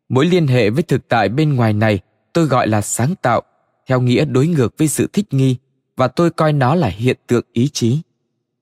Mối 0.09 0.27
liên 0.27 0.47
hệ 0.47 0.71
với 0.71 0.83
thực 0.83 1.09
tại 1.09 1.29
bên 1.29 1.55
ngoài 1.55 1.73
này 1.73 2.01
tôi 2.33 2.47
gọi 2.47 2.69
là 2.69 2.81
sáng 2.81 3.15
tạo 3.23 3.43
theo 3.87 4.01
nghĩa 4.01 4.25
đối 4.25 4.47
ngược 4.47 4.79
với 4.79 4.89
sự 4.89 5.09
thích 5.13 5.27
nghi 5.31 5.57
và 5.97 6.09
tôi 6.09 6.31
coi 6.31 6.53
nó 6.53 6.75
là 6.75 6.89
hiện 6.89 7.17
tượng 7.27 7.45
ý 7.53 7.69
chí 7.69 7.99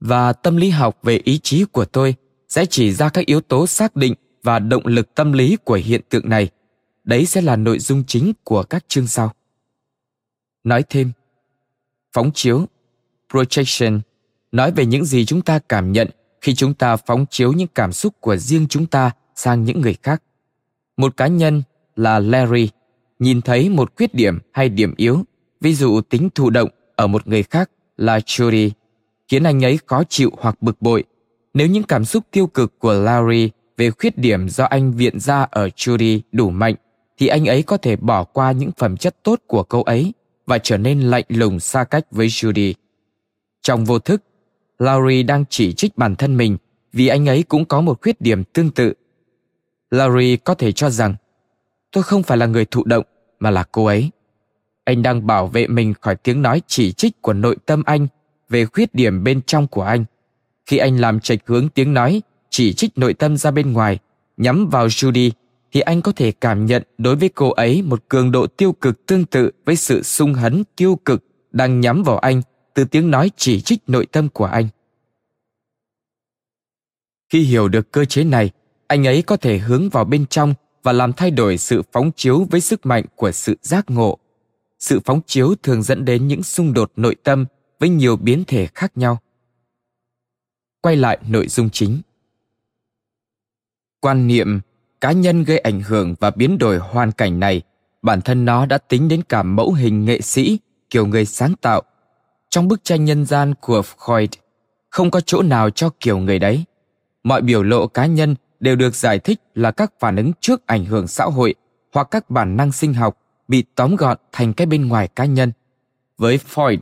và 0.00 0.32
tâm 0.32 0.56
lý 0.56 0.70
học 0.70 0.98
về 1.02 1.20
ý 1.24 1.38
chí 1.38 1.64
của 1.64 1.84
tôi 1.84 2.14
sẽ 2.56 2.66
chỉ 2.66 2.92
ra 2.92 3.08
các 3.08 3.26
yếu 3.26 3.40
tố 3.40 3.66
xác 3.66 3.96
định 3.96 4.14
và 4.42 4.58
động 4.58 4.86
lực 4.86 5.14
tâm 5.14 5.32
lý 5.32 5.56
của 5.64 5.74
hiện 5.84 6.00
tượng 6.08 6.28
này. 6.28 6.48
Đấy 7.04 7.26
sẽ 7.26 7.40
là 7.40 7.56
nội 7.56 7.78
dung 7.78 8.04
chính 8.06 8.32
của 8.44 8.62
các 8.62 8.84
chương 8.88 9.06
sau. 9.06 9.32
Nói 10.64 10.84
thêm 10.88 11.12
phóng 12.12 12.30
chiếu 12.34 12.66
projection 13.30 14.00
nói 14.52 14.72
về 14.72 14.86
những 14.86 15.04
gì 15.04 15.24
chúng 15.24 15.42
ta 15.42 15.58
cảm 15.58 15.92
nhận 15.92 16.08
khi 16.40 16.54
chúng 16.54 16.74
ta 16.74 16.96
phóng 16.96 17.26
chiếu 17.30 17.52
những 17.52 17.68
cảm 17.74 17.92
xúc 17.92 18.14
của 18.20 18.36
riêng 18.36 18.66
chúng 18.68 18.86
ta 18.86 19.10
sang 19.34 19.64
những 19.64 19.80
người 19.80 19.94
khác. 20.02 20.22
Một 20.96 21.16
cá 21.16 21.26
nhân 21.26 21.62
là 21.96 22.18
larry 22.18 22.68
nhìn 23.18 23.42
thấy 23.42 23.68
một 23.68 23.96
khuyết 23.96 24.14
điểm 24.14 24.38
hay 24.52 24.68
điểm 24.68 24.94
yếu, 24.96 25.24
ví 25.60 25.74
dụ 25.74 26.00
tính 26.00 26.28
thụ 26.34 26.50
động 26.50 26.68
ở 26.96 27.06
một 27.06 27.26
người 27.26 27.42
khác 27.42 27.70
là 27.96 28.18
Judy, 28.18 28.70
khiến 29.28 29.42
anh 29.42 29.64
ấy 29.64 29.78
khó 29.86 30.02
chịu 30.08 30.30
hoặc 30.38 30.62
bực 30.62 30.82
bội. 30.82 31.04
Nếu 31.56 31.66
những 31.66 31.82
cảm 31.82 32.04
xúc 32.04 32.24
tiêu 32.30 32.46
cực 32.46 32.78
của 32.78 32.92
Larry 32.92 33.50
về 33.76 33.90
khuyết 33.90 34.18
điểm 34.18 34.48
do 34.48 34.64
anh 34.64 34.92
viện 34.92 35.20
ra 35.20 35.46
ở 35.50 35.68
Judy 35.76 36.20
đủ 36.32 36.50
mạnh, 36.50 36.74
thì 37.18 37.26
anh 37.26 37.44
ấy 37.46 37.62
có 37.62 37.76
thể 37.76 37.96
bỏ 37.96 38.24
qua 38.24 38.52
những 38.52 38.70
phẩm 38.76 38.96
chất 38.96 39.16
tốt 39.22 39.40
của 39.46 39.62
cô 39.62 39.82
ấy 39.82 40.12
và 40.46 40.58
trở 40.58 40.78
nên 40.78 41.00
lạnh 41.00 41.24
lùng 41.28 41.60
xa 41.60 41.84
cách 41.84 42.06
với 42.10 42.26
Judy. 42.26 42.72
Trong 43.62 43.84
vô 43.84 43.98
thức, 43.98 44.22
Larry 44.78 45.22
đang 45.22 45.44
chỉ 45.50 45.72
trích 45.72 45.98
bản 45.98 46.16
thân 46.16 46.36
mình 46.36 46.56
vì 46.92 47.08
anh 47.08 47.28
ấy 47.28 47.42
cũng 47.42 47.64
có 47.64 47.80
một 47.80 48.02
khuyết 48.02 48.20
điểm 48.20 48.44
tương 48.44 48.70
tự. 48.70 48.92
Larry 49.90 50.36
có 50.36 50.54
thể 50.54 50.72
cho 50.72 50.90
rằng 50.90 51.14
tôi 51.92 52.02
không 52.02 52.22
phải 52.22 52.38
là 52.38 52.46
người 52.46 52.64
thụ 52.64 52.84
động 52.84 53.04
mà 53.40 53.50
là 53.50 53.64
cô 53.72 53.84
ấy 53.84 54.10
anh 54.84 55.02
đang 55.02 55.26
bảo 55.26 55.46
vệ 55.46 55.66
mình 55.66 55.94
khỏi 56.00 56.16
tiếng 56.16 56.42
nói 56.42 56.62
chỉ 56.66 56.92
trích 56.92 57.22
của 57.22 57.32
nội 57.32 57.56
tâm 57.66 57.82
anh 57.86 58.06
về 58.48 58.66
khuyết 58.66 58.94
điểm 58.94 59.24
bên 59.24 59.40
trong 59.42 59.66
của 59.66 59.82
anh 59.82 60.04
khi 60.66 60.78
anh 60.78 60.96
làm 61.00 61.20
trạch 61.20 61.38
hướng 61.46 61.68
tiếng 61.68 61.94
nói, 61.94 62.22
chỉ 62.50 62.72
trích 62.72 62.98
nội 62.98 63.14
tâm 63.14 63.36
ra 63.36 63.50
bên 63.50 63.72
ngoài, 63.72 63.98
nhắm 64.36 64.68
vào 64.68 64.86
judy, 64.86 65.30
thì 65.72 65.80
anh 65.80 66.02
có 66.02 66.12
thể 66.12 66.32
cảm 66.32 66.66
nhận 66.66 66.82
đối 66.98 67.16
với 67.16 67.28
cô 67.28 67.50
ấy 67.50 67.82
một 67.82 68.02
cường 68.08 68.32
độ 68.32 68.46
tiêu 68.46 68.72
cực 68.72 69.06
tương 69.06 69.24
tự 69.24 69.50
với 69.64 69.76
sự 69.76 70.02
sung 70.02 70.34
hấn 70.34 70.62
tiêu 70.76 70.98
cực 71.04 71.24
đang 71.52 71.80
nhắm 71.80 72.02
vào 72.02 72.18
anh 72.18 72.42
từ 72.74 72.84
tiếng 72.84 73.10
nói 73.10 73.30
chỉ 73.36 73.60
trích 73.60 73.82
nội 73.86 74.06
tâm 74.06 74.28
của 74.28 74.44
anh. 74.44 74.68
Khi 77.32 77.40
hiểu 77.40 77.68
được 77.68 77.92
cơ 77.92 78.04
chế 78.04 78.24
này, 78.24 78.50
anh 78.86 79.06
ấy 79.06 79.22
có 79.22 79.36
thể 79.36 79.58
hướng 79.58 79.88
vào 79.88 80.04
bên 80.04 80.26
trong 80.26 80.54
và 80.82 80.92
làm 80.92 81.12
thay 81.12 81.30
đổi 81.30 81.58
sự 81.58 81.82
phóng 81.92 82.10
chiếu 82.16 82.46
với 82.50 82.60
sức 82.60 82.86
mạnh 82.86 83.04
của 83.14 83.32
sự 83.32 83.56
giác 83.62 83.90
ngộ. 83.90 84.18
Sự 84.78 85.00
phóng 85.04 85.20
chiếu 85.26 85.54
thường 85.62 85.82
dẫn 85.82 86.04
đến 86.04 86.28
những 86.28 86.42
xung 86.42 86.72
đột 86.72 86.92
nội 86.96 87.16
tâm 87.22 87.44
với 87.80 87.88
nhiều 87.88 88.16
biến 88.16 88.44
thể 88.46 88.66
khác 88.74 88.92
nhau 88.96 89.18
quay 90.86 90.96
lại 90.96 91.18
nội 91.28 91.48
dung 91.48 91.70
chính. 91.70 92.00
Quan 94.00 94.26
niệm 94.26 94.60
cá 95.00 95.12
nhân 95.12 95.44
gây 95.44 95.58
ảnh 95.58 95.80
hưởng 95.80 96.14
và 96.20 96.30
biến 96.30 96.58
đổi 96.58 96.78
hoàn 96.78 97.12
cảnh 97.12 97.40
này, 97.40 97.62
bản 98.02 98.20
thân 98.20 98.44
nó 98.44 98.66
đã 98.66 98.78
tính 98.78 99.08
đến 99.08 99.22
cả 99.22 99.42
mẫu 99.42 99.72
hình 99.72 100.04
nghệ 100.04 100.20
sĩ, 100.20 100.58
kiểu 100.90 101.06
người 101.06 101.24
sáng 101.24 101.54
tạo. 101.60 101.82
Trong 102.50 102.68
bức 102.68 102.84
tranh 102.84 103.04
nhân 103.04 103.26
gian 103.26 103.54
của 103.60 103.82
freud, 103.96 104.26
không 104.90 105.10
có 105.10 105.20
chỗ 105.20 105.42
nào 105.42 105.70
cho 105.70 105.90
kiểu 106.00 106.18
người 106.18 106.38
đấy. 106.38 106.64
Mọi 107.22 107.42
biểu 107.42 107.62
lộ 107.62 107.86
cá 107.86 108.06
nhân 108.06 108.34
đều 108.60 108.76
được 108.76 108.94
giải 108.94 109.18
thích 109.18 109.40
là 109.54 109.70
các 109.70 109.92
phản 110.00 110.16
ứng 110.16 110.32
trước 110.40 110.66
ảnh 110.66 110.84
hưởng 110.84 111.06
xã 111.06 111.24
hội 111.24 111.54
hoặc 111.92 112.08
các 112.10 112.30
bản 112.30 112.56
năng 112.56 112.72
sinh 112.72 112.94
học 112.94 113.18
bị 113.48 113.64
tóm 113.74 113.96
gọn 113.96 114.16
thành 114.32 114.52
cái 114.52 114.66
bên 114.66 114.88
ngoài 114.88 115.08
cá 115.08 115.24
nhân. 115.24 115.52
Với 116.18 116.38
freud, 116.54 116.78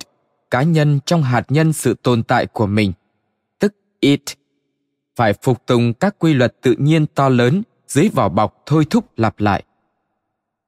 cá 0.50 0.62
nhân 0.62 1.00
trong 1.06 1.22
hạt 1.22 1.44
nhân 1.48 1.72
sự 1.72 1.94
tồn 2.02 2.22
tại 2.22 2.46
của 2.46 2.66
mình 2.66 2.92
it 4.04 4.22
phải 5.16 5.32
phục 5.32 5.66
tùng 5.66 5.94
các 5.94 6.16
quy 6.18 6.34
luật 6.34 6.60
tự 6.60 6.74
nhiên 6.78 7.06
to 7.06 7.28
lớn, 7.28 7.62
dưới 7.88 8.08
vỏ 8.08 8.28
bọc 8.28 8.62
thôi 8.66 8.86
thúc 8.90 9.04
lặp 9.16 9.40
lại. 9.40 9.62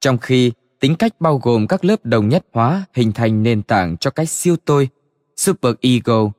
Trong 0.00 0.18
khi, 0.18 0.52
tính 0.80 0.94
cách 0.96 1.20
bao 1.20 1.38
gồm 1.38 1.66
các 1.66 1.84
lớp 1.84 2.04
đồng 2.04 2.28
nhất 2.28 2.46
hóa 2.52 2.84
hình 2.94 3.12
thành 3.12 3.42
nền 3.42 3.62
tảng 3.62 3.96
cho 3.96 4.10
cái 4.10 4.26
siêu 4.26 4.56
tôi, 4.64 4.88
super 5.36 5.74
ego, 5.80 6.30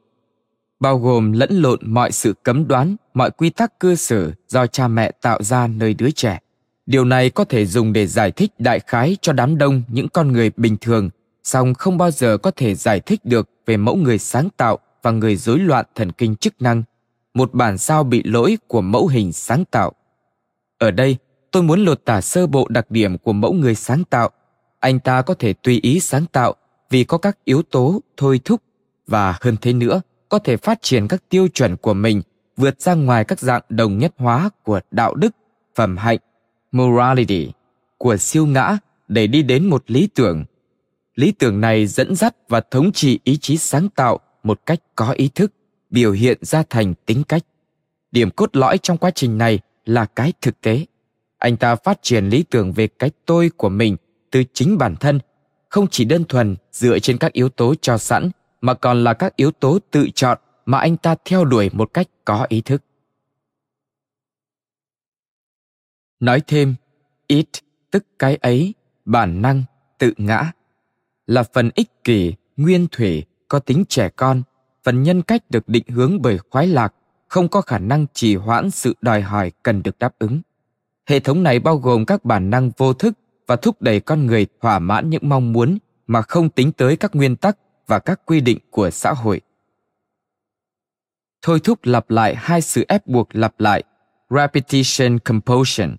bao 0.79 0.97
gồm 0.97 1.31
lẫn 1.31 1.62
lộn 1.62 1.79
mọi 1.81 2.12
sự 2.12 2.33
cấm 2.43 2.67
đoán, 2.67 2.95
mọi 3.13 3.31
quy 3.31 3.49
tắc 3.49 3.79
cơ 3.79 3.95
sở 3.95 4.31
do 4.47 4.67
cha 4.67 4.88
mẹ 4.88 5.12
tạo 5.21 5.43
ra 5.43 5.67
nơi 5.67 5.93
đứa 5.93 6.12
trẻ. 6.12 6.39
Điều 6.86 7.05
này 7.05 7.29
có 7.29 7.43
thể 7.43 7.65
dùng 7.65 7.93
để 7.93 8.07
giải 8.07 8.31
thích 8.31 8.51
đại 8.60 8.79
khái 8.79 9.17
cho 9.21 9.33
đám 9.33 9.57
đông 9.57 9.81
những 9.88 10.10
con 10.10 10.31
người 10.31 10.51
bình 10.57 10.77
thường, 10.81 11.10
song 11.43 11.73
không 11.73 11.97
bao 11.97 12.12
giờ 12.12 12.38
có 12.38 12.51
thể 12.51 12.75
giải 12.75 12.99
thích 12.99 13.25
được 13.25 13.49
về 13.65 13.77
mẫu 13.77 13.95
người 13.95 14.17
sáng 14.17 14.49
tạo 14.57 14.79
và 15.07 15.11
người 15.11 15.35
rối 15.35 15.59
loạn 15.59 15.85
thần 15.95 16.11
kinh 16.11 16.35
chức 16.35 16.61
năng, 16.61 16.83
một 17.33 17.53
bản 17.53 17.77
sao 17.77 18.03
bị 18.03 18.23
lỗi 18.23 18.57
của 18.67 18.81
mẫu 18.81 19.07
hình 19.07 19.33
sáng 19.33 19.65
tạo. 19.65 19.91
Ở 20.77 20.91
đây, 20.91 21.17
tôi 21.51 21.63
muốn 21.63 21.85
lột 21.85 22.05
tả 22.05 22.21
sơ 22.21 22.47
bộ 22.47 22.67
đặc 22.69 22.91
điểm 22.91 23.17
của 23.17 23.33
mẫu 23.33 23.53
người 23.53 23.75
sáng 23.75 24.03
tạo. 24.03 24.29
Anh 24.79 24.99
ta 24.99 25.21
có 25.21 25.33
thể 25.33 25.53
tùy 25.53 25.79
ý 25.83 25.99
sáng 25.99 26.25
tạo 26.25 26.55
vì 26.89 27.03
có 27.03 27.17
các 27.17 27.37
yếu 27.45 27.61
tố, 27.61 28.01
thôi 28.17 28.39
thúc, 28.45 28.61
và 29.07 29.37
hơn 29.41 29.55
thế 29.61 29.73
nữa, 29.73 30.01
có 30.29 30.39
thể 30.39 30.57
phát 30.57 30.81
triển 30.81 31.07
các 31.07 31.23
tiêu 31.29 31.47
chuẩn 31.53 31.77
của 31.77 31.93
mình, 31.93 32.21
vượt 32.57 32.81
ra 32.81 32.93
ngoài 32.93 33.23
các 33.23 33.39
dạng 33.39 33.61
đồng 33.69 33.97
nhất 33.97 34.13
hóa 34.17 34.49
của 34.63 34.79
đạo 34.91 35.15
đức, 35.15 35.35
phẩm 35.75 35.97
hạnh, 35.97 36.19
morality 36.71 37.51
của 37.97 38.17
siêu 38.17 38.45
ngã 38.45 38.77
để 39.07 39.27
đi 39.27 39.43
đến 39.43 39.65
một 39.65 39.83
lý 39.87 40.07
tưởng. 40.15 40.45
Lý 41.15 41.31
tưởng 41.31 41.61
này 41.61 41.87
dẫn 41.87 42.15
dắt 42.15 42.35
và 42.49 42.61
thống 42.71 42.91
trị 42.91 43.19
ý 43.23 43.37
chí 43.37 43.57
sáng 43.57 43.89
tạo 43.89 44.19
một 44.47 44.65
cách 44.65 44.79
có 44.95 45.12
ý 45.12 45.29
thức, 45.36 45.53
biểu 45.89 46.12
hiện 46.12 46.38
ra 46.41 46.63
thành 46.69 46.93
tính 47.05 47.23
cách. 47.27 47.43
Điểm 48.12 48.31
cốt 48.31 48.55
lõi 48.55 48.77
trong 48.77 48.97
quá 48.97 49.12
trình 49.12 49.38
này 49.38 49.60
là 49.86 50.05
cái 50.05 50.33
thực 50.41 50.62
tế. 50.62 50.86
Anh 51.38 51.57
ta 51.57 51.75
phát 51.75 51.99
triển 52.01 52.29
lý 52.29 52.43
tưởng 52.43 52.71
về 52.71 52.88
cái 52.88 53.12
tôi 53.25 53.51
của 53.57 53.69
mình 53.69 53.97
từ 54.31 54.43
chính 54.53 54.77
bản 54.77 54.95
thân, 54.95 55.19
không 55.69 55.88
chỉ 55.91 56.05
đơn 56.05 56.23
thuần 56.23 56.55
dựa 56.71 56.99
trên 56.99 57.17
các 57.17 57.33
yếu 57.33 57.49
tố 57.49 57.75
cho 57.81 57.97
sẵn, 57.97 58.31
mà 58.62 58.73
còn 58.73 59.03
là 59.03 59.13
các 59.13 59.36
yếu 59.36 59.51
tố 59.51 59.79
tự 59.91 60.10
chọn 60.15 60.38
mà 60.65 60.77
anh 60.79 60.97
ta 60.97 61.15
theo 61.25 61.45
đuổi 61.45 61.69
một 61.73 61.93
cách 61.93 62.07
có 62.25 62.45
ý 62.49 62.62
thức. 62.62 62.83
Nói 66.19 66.41
thêm, 66.47 66.75
it, 67.27 67.49
tức 67.91 68.05
cái 68.19 68.36
ấy, 68.36 68.73
bản 69.05 69.41
năng, 69.41 69.63
tự 69.97 70.13
ngã, 70.17 70.51
là 71.27 71.43
phần 71.43 71.69
ích 71.75 72.03
kỷ, 72.03 72.33
nguyên 72.57 72.88
thủy 72.91 73.23
có 73.47 73.60
tính 73.60 73.83
trẻ 73.89 74.10
con, 74.10 74.43
phần 74.83 75.03
nhân 75.03 75.21
cách 75.21 75.43
được 75.49 75.69
định 75.69 75.88
hướng 75.88 76.21
bởi 76.21 76.38
khoái 76.49 76.67
lạc, 76.67 76.93
không 77.27 77.47
có 77.47 77.62
khả 77.62 77.79
năng 77.79 78.05
trì 78.13 78.36
hoãn 78.36 78.71
sự 78.71 78.95
đòi 79.01 79.21
hỏi 79.21 79.51
cần 79.63 79.83
được 79.83 79.99
đáp 79.99 80.13
ứng. 80.19 80.41
Hệ 81.05 81.19
thống 81.19 81.43
này 81.43 81.60
bao 81.60 81.77
gồm 81.77 82.05
các 82.05 82.25
bản 82.25 82.49
năng 82.49 82.71
vô 82.77 82.93
thức 82.93 83.13
và 83.47 83.55
thúc 83.55 83.81
đẩy 83.81 83.99
con 83.99 84.25
người 84.25 84.47
thỏa 84.62 84.79
mãn 84.79 85.10
những 85.10 85.29
mong 85.29 85.53
muốn 85.53 85.77
mà 86.07 86.21
không 86.21 86.49
tính 86.49 86.71
tới 86.71 86.97
các 86.97 87.15
nguyên 87.15 87.36
tắc 87.36 87.57
và 87.88 87.99
các 87.99 88.21
quy 88.25 88.39
định 88.39 88.57
của 88.69 88.89
xã 88.89 89.13
hội. 89.13 89.41
Thôi 91.41 91.60
thúc 91.63 91.79
lặp 91.83 92.10
lại 92.10 92.36
hai 92.36 92.62
sự 92.62 92.86
ép 92.88 93.07
buộc 93.07 93.27
lặp 93.31 93.60
lại, 93.60 93.83
repetition 94.29 95.19
compulsion, 95.19 95.95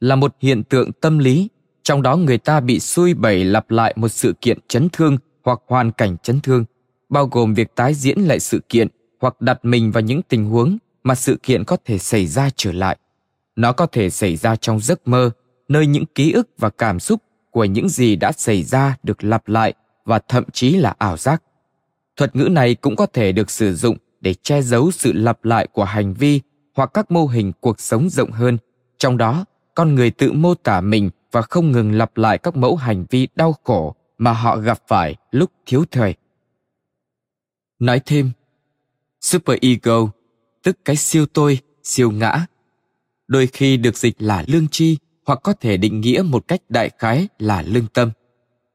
là 0.00 0.16
một 0.16 0.34
hiện 0.40 0.64
tượng 0.64 0.92
tâm 0.92 1.18
lý, 1.18 1.48
trong 1.82 2.02
đó 2.02 2.16
người 2.16 2.38
ta 2.38 2.60
bị 2.60 2.80
xui 2.80 3.14
bẩy 3.14 3.44
lặp 3.44 3.70
lại 3.70 3.94
một 3.96 4.08
sự 4.08 4.34
kiện 4.40 4.58
chấn 4.68 4.88
thương 4.88 5.18
hoặc 5.42 5.60
hoàn 5.66 5.92
cảnh 5.92 6.16
chấn 6.22 6.40
thương 6.40 6.64
bao 7.10 7.26
gồm 7.26 7.54
việc 7.54 7.74
tái 7.74 7.94
diễn 7.94 8.18
lại 8.18 8.40
sự 8.40 8.60
kiện 8.68 8.88
hoặc 9.20 9.40
đặt 9.40 9.64
mình 9.64 9.92
vào 9.92 10.00
những 10.00 10.22
tình 10.22 10.46
huống 10.46 10.78
mà 11.02 11.14
sự 11.14 11.38
kiện 11.42 11.64
có 11.64 11.76
thể 11.84 11.98
xảy 11.98 12.26
ra 12.26 12.50
trở 12.56 12.72
lại. 12.72 12.98
Nó 13.56 13.72
có 13.72 13.86
thể 13.86 14.10
xảy 14.10 14.36
ra 14.36 14.56
trong 14.56 14.80
giấc 14.80 15.08
mơ, 15.08 15.30
nơi 15.68 15.86
những 15.86 16.06
ký 16.14 16.32
ức 16.32 16.48
và 16.58 16.70
cảm 16.70 17.00
xúc 17.00 17.22
của 17.50 17.64
những 17.64 17.88
gì 17.88 18.16
đã 18.16 18.32
xảy 18.32 18.62
ra 18.62 18.96
được 19.02 19.24
lặp 19.24 19.48
lại 19.48 19.74
và 20.04 20.18
thậm 20.28 20.44
chí 20.52 20.76
là 20.76 20.94
ảo 20.98 21.16
giác. 21.16 21.42
Thuật 22.16 22.36
ngữ 22.36 22.44
này 22.44 22.74
cũng 22.74 22.96
có 22.96 23.06
thể 23.06 23.32
được 23.32 23.50
sử 23.50 23.74
dụng 23.74 23.96
để 24.20 24.34
che 24.34 24.62
giấu 24.62 24.90
sự 24.90 25.12
lặp 25.12 25.44
lại 25.44 25.66
của 25.66 25.84
hành 25.84 26.14
vi 26.14 26.40
hoặc 26.74 26.90
các 26.94 27.10
mô 27.10 27.26
hình 27.26 27.52
cuộc 27.60 27.80
sống 27.80 28.08
rộng 28.10 28.30
hơn. 28.30 28.58
Trong 28.98 29.16
đó, 29.16 29.44
con 29.74 29.94
người 29.94 30.10
tự 30.10 30.32
mô 30.32 30.54
tả 30.54 30.80
mình 30.80 31.10
và 31.32 31.42
không 31.42 31.72
ngừng 31.72 31.92
lặp 31.92 32.16
lại 32.16 32.38
các 32.38 32.56
mẫu 32.56 32.76
hành 32.76 33.04
vi 33.10 33.28
đau 33.36 33.54
khổ 33.64 33.94
mà 34.18 34.32
họ 34.32 34.56
gặp 34.56 34.78
phải 34.88 35.16
lúc 35.30 35.50
thiếu 35.66 35.84
thời 35.90 36.14
nói 37.80 38.00
thêm 38.06 38.30
super 39.20 39.58
ego 39.60 40.08
tức 40.62 40.78
cái 40.84 40.96
siêu 40.96 41.26
tôi 41.26 41.58
siêu 41.82 42.10
ngã 42.10 42.46
đôi 43.28 43.46
khi 43.46 43.76
được 43.76 43.96
dịch 43.96 44.22
là 44.22 44.44
lương 44.46 44.68
tri 44.68 44.98
hoặc 45.26 45.38
có 45.42 45.52
thể 45.52 45.76
định 45.76 46.00
nghĩa 46.00 46.22
một 46.22 46.48
cách 46.48 46.60
đại 46.68 46.90
khái 46.98 47.28
là 47.38 47.62
lương 47.62 47.86
tâm 47.86 48.10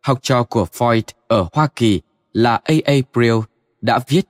học 0.01 0.19
trò 0.21 0.43
của 0.43 0.67
Freud 0.73 1.01
ở 1.27 1.47
Hoa 1.53 1.67
Kỳ 1.75 2.01
là 2.33 2.61
A.A. 2.63 2.93
Brill 3.13 3.37
đã 3.81 3.99
viết 4.07 4.25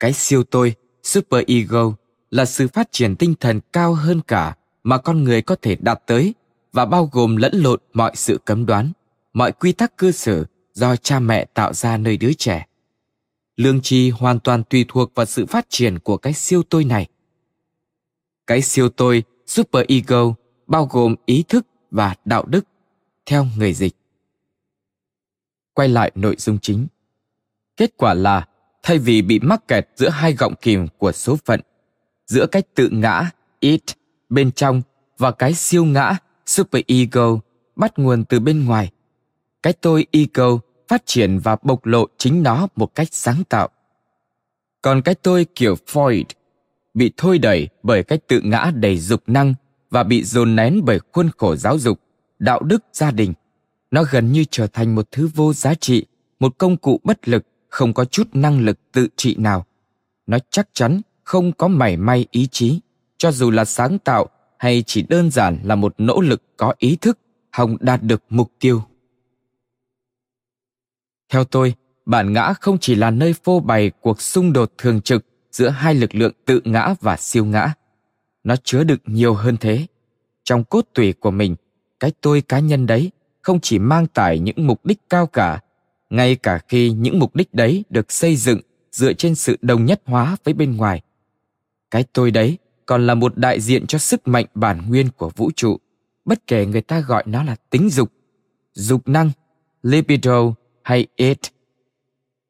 cái 0.00 0.12
siêu 0.12 0.42
tôi, 0.42 0.74
super 1.02 1.44
ego 1.46 1.92
là 2.30 2.44
sự 2.44 2.68
phát 2.68 2.92
triển 2.92 3.16
tinh 3.16 3.34
thần 3.40 3.60
cao 3.72 3.94
hơn 3.94 4.20
cả 4.26 4.56
mà 4.82 4.98
con 4.98 5.24
người 5.24 5.42
có 5.42 5.56
thể 5.62 5.76
đạt 5.80 6.02
tới 6.06 6.34
và 6.72 6.86
bao 6.86 7.08
gồm 7.12 7.36
lẫn 7.36 7.52
lộn 7.54 7.80
mọi 7.92 8.12
sự 8.14 8.38
cấm 8.44 8.66
đoán, 8.66 8.92
mọi 9.32 9.52
quy 9.52 9.72
tắc 9.72 9.98
cư 9.98 10.10
xử 10.10 10.46
do 10.72 10.96
cha 10.96 11.18
mẹ 11.18 11.44
tạo 11.44 11.72
ra 11.72 11.96
nơi 11.96 12.16
đứa 12.16 12.32
trẻ. 12.32 12.66
Lương 13.56 13.80
tri 13.80 14.10
hoàn 14.10 14.40
toàn 14.40 14.64
tùy 14.64 14.84
thuộc 14.88 15.14
vào 15.14 15.26
sự 15.26 15.46
phát 15.46 15.66
triển 15.68 15.98
của 15.98 16.16
cái 16.16 16.32
siêu 16.32 16.62
tôi 16.62 16.84
này. 16.84 17.06
Cái 18.46 18.62
siêu 18.62 18.88
tôi, 18.88 19.22
super 19.46 19.86
ego, 19.88 20.34
bao 20.66 20.86
gồm 20.90 21.14
ý 21.26 21.44
thức 21.48 21.66
và 21.90 22.14
đạo 22.24 22.44
đức, 22.44 22.66
theo 23.26 23.46
người 23.56 23.74
dịch. 23.74 23.96
Quay 25.74 25.88
lại 25.88 26.12
nội 26.14 26.36
dung 26.38 26.58
chính. 26.58 26.86
Kết 27.76 27.96
quả 27.96 28.14
là, 28.14 28.48
thay 28.82 28.98
vì 28.98 29.22
bị 29.22 29.38
mắc 29.38 29.68
kẹt 29.68 29.88
giữa 29.96 30.08
hai 30.08 30.32
gọng 30.32 30.54
kìm 30.60 30.86
của 30.98 31.12
số 31.12 31.36
phận, 31.44 31.60
giữa 32.26 32.46
cách 32.46 32.64
tự 32.74 32.88
ngã, 32.92 33.30
it, 33.60 33.82
bên 34.28 34.52
trong 34.52 34.82
và 35.18 35.30
cái 35.30 35.54
siêu 35.54 35.84
ngã, 35.84 36.16
super 36.46 36.82
ego, 36.86 37.38
bắt 37.76 37.98
nguồn 37.98 38.24
từ 38.24 38.40
bên 38.40 38.64
ngoài. 38.64 38.90
Cái 39.62 39.72
tôi 39.72 40.06
ego 40.10 40.58
phát 40.88 41.02
triển 41.06 41.38
và 41.38 41.56
bộc 41.62 41.86
lộ 41.86 42.06
chính 42.18 42.42
nó 42.42 42.68
một 42.76 42.94
cách 42.94 43.08
sáng 43.10 43.44
tạo. 43.44 43.68
Còn 44.82 45.02
cái 45.02 45.14
tôi 45.14 45.46
kiểu 45.54 45.76
Freud 45.86 46.24
bị 46.94 47.12
thôi 47.16 47.38
đẩy 47.38 47.68
bởi 47.82 48.02
cách 48.02 48.20
tự 48.28 48.40
ngã 48.40 48.72
đầy 48.74 48.98
dục 48.98 49.22
năng 49.26 49.54
và 49.90 50.02
bị 50.02 50.24
dồn 50.24 50.56
nén 50.56 50.80
bởi 50.84 50.98
khuôn 51.12 51.30
khổ 51.38 51.56
giáo 51.56 51.78
dục, 51.78 52.00
đạo 52.38 52.60
đức 52.60 52.84
gia 52.92 53.10
đình. 53.10 53.32
Nó 53.90 54.04
gần 54.10 54.32
như 54.32 54.44
trở 54.50 54.66
thành 54.66 54.94
một 54.94 55.08
thứ 55.12 55.28
vô 55.34 55.52
giá 55.52 55.74
trị, 55.74 56.06
một 56.40 56.58
công 56.58 56.76
cụ 56.76 57.00
bất 57.04 57.28
lực, 57.28 57.46
không 57.68 57.94
có 57.94 58.04
chút 58.04 58.28
năng 58.32 58.60
lực 58.60 58.78
tự 58.92 59.08
trị 59.16 59.36
nào. 59.38 59.66
Nó 60.26 60.38
chắc 60.50 60.68
chắn 60.72 61.00
không 61.24 61.52
có 61.52 61.68
mảy 61.68 61.96
may 61.96 62.26
ý 62.30 62.46
chí, 62.46 62.80
cho 63.18 63.32
dù 63.32 63.50
là 63.50 63.64
sáng 63.64 63.98
tạo 63.98 64.26
hay 64.58 64.84
chỉ 64.86 65.02
đơn 65.08 65.30
giản 65.30 65.58
là 65.64 65.74
một 65.74 65.94
nỗ 65.98 66.20
lực 66.20 66.42
có 66.56 66.74
ý 66.78 66.96
thức 66.96 67.18
hòng 67.52 67.76
đạt 67.80 68.02
được 68.02 68.22
mục 68.28 68.52
tiêu. 68.60 68.82
Theo 71.34 71.44
tôi, 71.44 71.74
bản 72.06 72.32
ngã 72.32 72.52
không 72.52 72.78
chỉ 72.80 72.94
là 72.94 73.10
nơi 73.10 73.34
phô 73.44 73.60
bày 73.60 73.90
cuộc 74.00 74.20
xung 74.20 74.52
đột 74.52 74.72
thường 74.78 75.00
trực 75.00 75.24
giữa 75.50 75.68
hai 75.68 75.94
lực 75.94 76.14
lượng 76.14 76.32
tự 76.44 76.60
ngã 76.64 76.94
và 77.00 77.16
siêu 77.16 77.44
ngã. 77.44 77.72
Nó 78.44 78.56
chứa 78.64 78.84
đựng 78.84 78.98
nhiều 79.06 79.34
hơn 79.34 79.56
thế. 79.56 79.86
Trong 80.44 80.64
cốt 80.64 80.84
tủy 80.94 81.12
của 81.12 81.30
mình, 81.30 81.56
cái 82.00 82.12
tôi 82.20 82.40
cá 82.40 82.58
nhân 82.58 82.86
đấy 82.86 83.10
không 83.42 83.60
chỉ 83.60 83.78
mang 83.78 84.06
tải 84.06 84.38
những 84.38 84.66
mục 84.66 84.86
đích 84.86 84.98
cao 85.10 85.26
cả, 85.26 85.60
ngay 86.10 86.36
cả 86.36 86.58
khi 86.68 86.90
những 86.90 87.18
mục 87.18 87.34
đích 87.36 87.54
đấy 87.54 87.84
được 87.90 88.12
xây 88.12 88.36
dựng 88.36 88.60
dựa 88.90 89.12
trên 89.12 89.34
sự 89.34 89.56
đồng 89.62 89.84
nhất 89.84 90.02
hóa 90.04 90.36
với 90.44 90.54
bên 90.54 90.76
ngoài. 90.76 91.02
Cái 91.90 92.04
tôi 92.12 92.30
đấy 92.30 92.58
còn 92.86 93.06
là 93.06 93.14
một 93.14 93.36
đại 93.36 93.60
diện 93.60 93.86
cho 93.86 93.98
sức 93.98 94.28
mạnh 94.28 94.46
bản 94.54 94.82
nguyên 94.88 95.08
của 95.16 95.30
vũ 95.36 95.50
trụ, 95.56 95.78
bất 96.24 96.46
kể 96.46 96.66
người 96.66 96.82
ta 96.82 97.00
gọi 97.00 97.24
nó 97.26 97.42
là 97.42 97.56
tính 97.70 97.90
dục, 97.90 98.12
dục 98.72 99.08
năng, 99.08 99.30
libido 99.82 100.54
hay 100.84 101.06
it. 101.16 101.38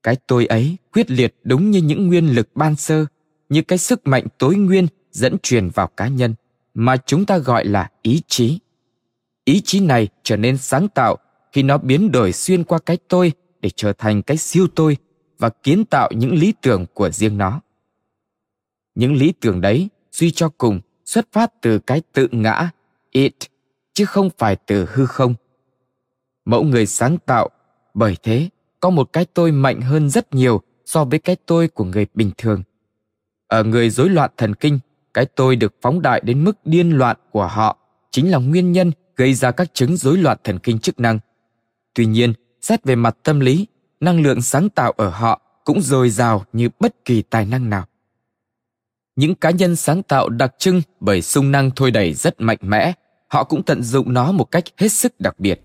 Cái 0.03 0.17
tôi 0.27 0.47
ấy 0.47 0.77
quyết 0.93 1.11
liệt 1.11 1.35
đúng 1.45 1.71
như 1.71 1.83
những 1.83 2.09
nguyên 2.09 2.27
lực 2.27 2.49
ban 2.55 2.77
sơ, 2.77 3.07
như 3.49 3.63
cái 3.63 3.79
sức 3.79 4.07
mạnh 4.07 4.27
tối 4.39 4.57
nguyên 4.57 4.87
dẫn 5.11 5.37
truyền 5.43 5.69
vào 5.69 5.87
cá 5.87 6.09
nhân 6.09 6.35
mà 6.75 6.97
chúng 6.97 7.27
ta 7.27 7.39
gọi 7.39 7.65
là 7.65 7.91
ý 8.03 8.23
chí. 8.29 8.59
Ý 9.45 9.61
chí 9.61 9.81
này 9.81 10.09
trở 10.23 10.37
nên 10.37 10.57
sáng 10.57 10.89
tạo 10.89 11.17
khi 11.53 11.63
nó 11.63 11.79
biến 11.79 12.13
đổi 12.13 12.33
xuyên 12.33 12.65
qua 12.65 12.79
cái 12.87 12.99
tôi 13.09 13.33
để 13.61 13.71
trở 13.77 13.93
thành 13.93 14.23
cái 14.23 14.37
siêu 14.37 14.67
tôi 14.75 14.97
và 15.39 15.49
kiến 15.49 15.85
tạo 15.85 16.11
những 16.13 16.35
lý 16.35 16.53
tưởng 16.63 16.87
của 16.95 17.11
riêng 17.11 17.39
nó. 17.39 17.61
Những 18.95 19.15
lý 19.15 19.33
tưởng 19.41 19.61
đấy 19.61 19.89
suy 20.13 20.31
cho 20.31 20.49
cùng 20.59 20.81
xuất 21.05 21.29
phát 21.33 21.53
từ 21.61 21.79
cái 21.79 22.03
tự 22.13 22.29
ngã, 22.33 22.71
it, 23.11 23.35
chứ 23.95 24.05
không 24.05 24.31
phải 24.39 24.57
từ 24.57 24.89
hư 24.93 25.07
không. 25.07 25.35
Mẫu 26.45 26.65
người 26.65 26.87
sáng 26.87 27.19
tạo, 27.27 27.49
bởi 27.95 28.17
thế 28.23 28.49
có 28.81 28.91
một 28.91 29.13
cái 29.13 29.27
tôi 29.35 29.53
mạnh 29.53 29.81
hơn 29.81 30.11
rất 30.11 30.35
nhiều 30.35 30.63
so 30.87 31.05
với 31.05 31.19
cái 31.19 31.37
tôi 31.47 31.69
của 31.69 31.85
người 31.85 32.07
bình 32.15 32.31
thường. 32.39 32.63
Ở 33.47 33.65
người 33.65 33.91
rối 33.91 34.09
loạn 34.09 34.31
thần 34.37 34.55
kinh, 34.55 34.79
cái 35.15 35.27
tôi 35.27 35.57
được 35.57 35.75
phóng 35.83 36.03
đại 36.03 36.21
đến 36.25 36.45
mức 36.45 36.59
điên 36.65 36.91
loạn 36.91 37.17
của 37.31 37.47
họ 37.47 37.77
chính 38.11 38.31
là 38.31 38.39
nguyên 38.39 38.73
nhân 38.73 38.93
gây 39.17 39.35
ra 39.35 39.51
các 39.51 39.75
chứng 39.75 39.97
rối 39.97 40.19
loạn 40.19 40.39
thần 40.45 40.59
kinh 40.59 40.79
chức 40.79 41.01
năng. 41.01 41.19
Tuy 41.95 42.07
nhiên, 42.07 42.33
xét 42.61 42.85
về 42.85 42.97
mặt 42.97 43.17
tâm 43.23 43.41
lý, 43.41 43.67
năng 44.01 44.23
lượng 44.23 44.43
sáng 44.43 44.69
tạo 44.69 44.93
ở 44.97 45.09
họ 45.09 45.41
cũng 45.65 45.81
dồi 45.81 46.11
dào 46.11 46.45
như 46.53 46.69
bất 46.81 47.05
kỳ 47.05 47.23
tài 47.23 47.47
năng 47.47 47.71
nào. 47.71 47.87
Những 49.17 49.35
cá 49.35 49.51
nhân 49.51 49.77
sáng 49.77 50.03
tạo 50.03 50.29
đặc 50.29 50.55
trưng 50.59 50.83
bởi 51.01 51.23
sung 51.23 51.53
năng 51.53 51.71
thôi 51.71 51.91
đẩy 51.91 52.15
rất 52.15 52.41
mạnh 52.41 52.59
mẽ, 52.61 52.93
họ 53.29 53.45
cũng 53.45 53.63
tận 53.63 53.83
dụng 53.83 54.13
nó 54.13 54.33
một 54.33 54.45
cách 54.45 54.65
hết 54.77 54.89
sức 54.89 55.21
đặc 55.21 55.41
biệt. 55.41 55.61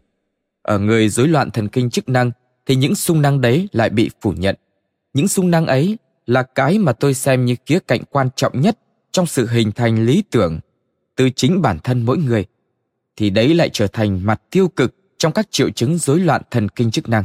Ở 0.62 0.80
người 0.80 1.10
rối 1.10 1.28
loạn 1.28 1.52
thần 1.52 1.68
kinh 1.68 1.90
chức 1.90 2.10
năng 2.10 2.32
thì 2.66 2.76
những 2.76 2.96
sung 2.96 3.22
năng 3.22 3.42
đấy 3.42 3.70
lại 3.72 3.90
bị 3.90 4.10
phủ 4.22 4.32
nhận. 4.32 4.56
Những 5.14 5.28
sung 5.28 5.52
năng 5.52 5.68
ấy 5.68 5.98
là 6.26 6.44
cái 6.44 6.80
mà 6.80 6.94
tôi 6.94 7.14
xem 7.14 7.46
như 7.46 7.56
khía 7.66 7.80
cạnh 7.80 8.02
quan 8.10 8.30
trọng 8.36 8.62
nhất 8.62 8.80
trong 9.12 9.26
sự 9.26 9.48
hình 9.48 9.72
thành 9.72 10.06
lý 10.06 10.24
tưởng 10.32 10.60
từ 11.16 11.30
chính 11.30 11.62
bản 11.62 11.80
thân 11.84 12.06
mỗi 12.06 12.18
người 12.18 12.46
thì 13.16 13.30
đấy 13.30 13.54
lại 13.54 13.70
trở 13.74 13.88
thành 13.88 14.26
mặt 14.26 14.42
tiêu 14.50 14.68
cực 14.68 14.96
trong 15.18 15.34
các 15.34 15.52
triệu 15.52 15.70
chứng 15.70 15.98
rối 15.98 16.20
loạn 16.20 16.42
thần 16.52 16.70
kinh 16.70 16.92
chức 16.92 17.10
năng. 17.10 17.24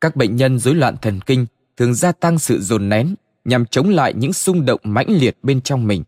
Các 0.00 0.16
bệnh 0.16 0.36
nhân 0.36 0.58
rối 0.58 0.74
loạn 0.74 0.96
thần 1.02 1.20
kinh 1.20 1.46
thường 1.76 1.94
gia 1.94 2.12
tăng 2.12 2.38
sự 2.38 2.60
dồn 2.60 2.88
nén 2.88 3.14
nhằm 3.44 3.66
chống 3.66 3.88
lại 3.88 4.14
những 4.14 4.32
xung 4.32 4.64
động 4.64 4.80
mãnh 4.82 5.08
liệt 5.08 5.38
bên 5.42 5.60
trong 5.60 5.86
mình, 5.86 6.04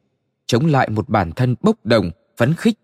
chống 0.46 0.66
lại 0.66 0.88
một 0.90 1.08
bản 1.08 1.32
thân 1.32 1.54
bốc 1.60 1.76
đồng, 1.84 2.10
phấn 2.36 2.54
khích, 2.54 2.78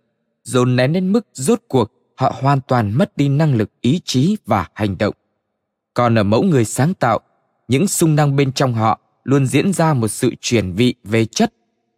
dồn 0.44 0.76
nén 0.76 0.92
đến 0.92 1.12
mức 1.12 1.26
rốt 1.32 1.60
cuộc 1.68 1.92
họ 2.16 2.34
hoàn 2.40 2.60
toàn 2.60 2.98
mất 2.98 3.16
đi 3.16 3.28
năng 3.28 3.54
lực 3.54 3.70
ý 3.80 4.00
chí 4.04 4.36
và 4.46 4.68
hành 4.74 4.98
động. 4.98 5.14
Còn 5.94 6.18
ở 6.18 6.22
mẫu 6.22 6.42
người 6.42 6.64
sáng 6.64 6.94
tạo, 6.94 7.20
những 7.68 7.88
xung 7.88 8.16
năng 8.16 8.36
bên 8.36 8.52
trong 8.52 8.74
họ 8.74 9.00
luôn 9.24 9.46
diễn 9.46 9.72
ra 9.72 9.94
một 9.94 10.08
sự 10.08 10.30
chuyển 10.40 10.72
vị 10.72 10.94
về 11.04 11.24
chất. 11.24 11.52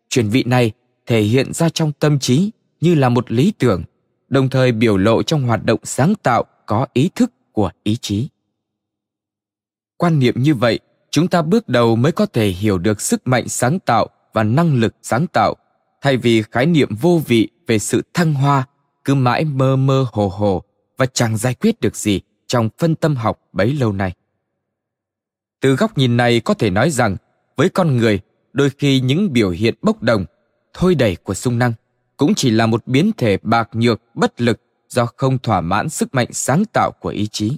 Chuyển 0.09 0.29
vị 0.29 0.45
này 0.47 0.73
thể 1.07 1.21
hiện 1.21 1.53
ra 1.53 1.69
trong 1.69 1.93
tâm 1.93 2.19
trí 2.19 2.51
như 2.81 2.95
là 2.95 3.09
một 3.09 3.33
lý 3.33 3.53
tưởng, 3.59 3.83
đồng 4.29 4.49
thời 4.49 4.73
biểu 4.73 4.97
lộ 4.97 5.23
trong 5.23 5.43
hoạt 5.43 5.65
động 5.65 5.81
sáng 5.83 6.15
tạo 6.23 6.45
có 6.67 6.87
ý 6.93 7.11
thức 7.15 7.33
của 7.53 7.71
ý 7.83 7.97
chí. 8.01 8.29
Quan 9.97 10.19
niệm 10.19 10.35
như 10.43 10.55
vậy, 10.55 10.81
chúng 11.11 11.29
ta 11.29 11.43
bước 11.43 11.69
đầu 11.69 11.97
mới 11.97 12.13
có 12.13 12.27
thể 12.27 12.49
hiểu 12.49 12.79
được 12.79 13.01
sức 13.01 13.27
mạnh 13.27 13.49
sáng 13.49 13.79
tạo 13.79 14.07
và 14.33 14.43
năng 14.43 14.75
lực 14.75 14.95
sáng 15.03 15.27
tạo, 15.27 15.55
thay 16.01 16.17
vì 16.17 16.43
khái 16.43 16.67
niệm 16.67 16.89
vô 17.01 17.23
vị 17.27 17.49
về 17.67 17.79
sự 17.79 18.03
thăng 18.15 18.35
hoa 18.35 18.67
cứ 19.05 19.15
mãi 19.15 19.45
mơ 19.45 19.77
mơ 19.77 20.07
hồ 20.13 20.29
hồ 20.29 20.63
và 20.97 21.07
chẳng 21.07 21.37
giải 21.37 21.55
quyết 21.55 21.81
được 21.81 21.97
gì 21.97 22.21
trong 22.47 22.69
phân 22.79 22.95
tâm 22.95 23.17
học 23.17 23.41
bấy 23.53 23.73
lâu 23.73 23.93
nay. 23.93 24.13
Từ 25.61 25.77
góc 25.77 25.99
nhìn 25.99 26.17
này 26.17 26.41
có 26.41 26.55
thể 26.55 26.71
nói 26.71 26.91
rằng, 26.91 27.17
với 27.57 27.69
con 27.69 27.97
người, 27.97 28.21
đôi 28.53 28.71
khi 28.71 29.01
những 29.01 29.33
biểu 29.33 29.51
hiện 29.51 29.75
bốc 29.83 30.03
đồng, 30.03 30.25
thôi 30.75 30.95
đẩy 30.95 31.17
của 31.17 31.35
sung 31.35 31.59
năng 31.59 31.73
cũng 32.17 32.35
chỉ 32.35 32.51
là 32.51 32.67
một 32.67 32.87
biến 32.87 33.11
thể 33.17 33.39
bạc 33.43 33.69
nhược 33.73 34.01
bất 34.15 34.41
lực 34.41 34.61
do 34.89 35.07
không 35.17 35.39
thỏa 35.39 35.61
mãn 35.61 35.89
sức 35.89 36.15
mạnh 36.15 36.29
sáng 36.33 36.65
tạo 36.73 36.91
của 37.01 37.09
ý 37.09 37.27
chí. 37.27 37.57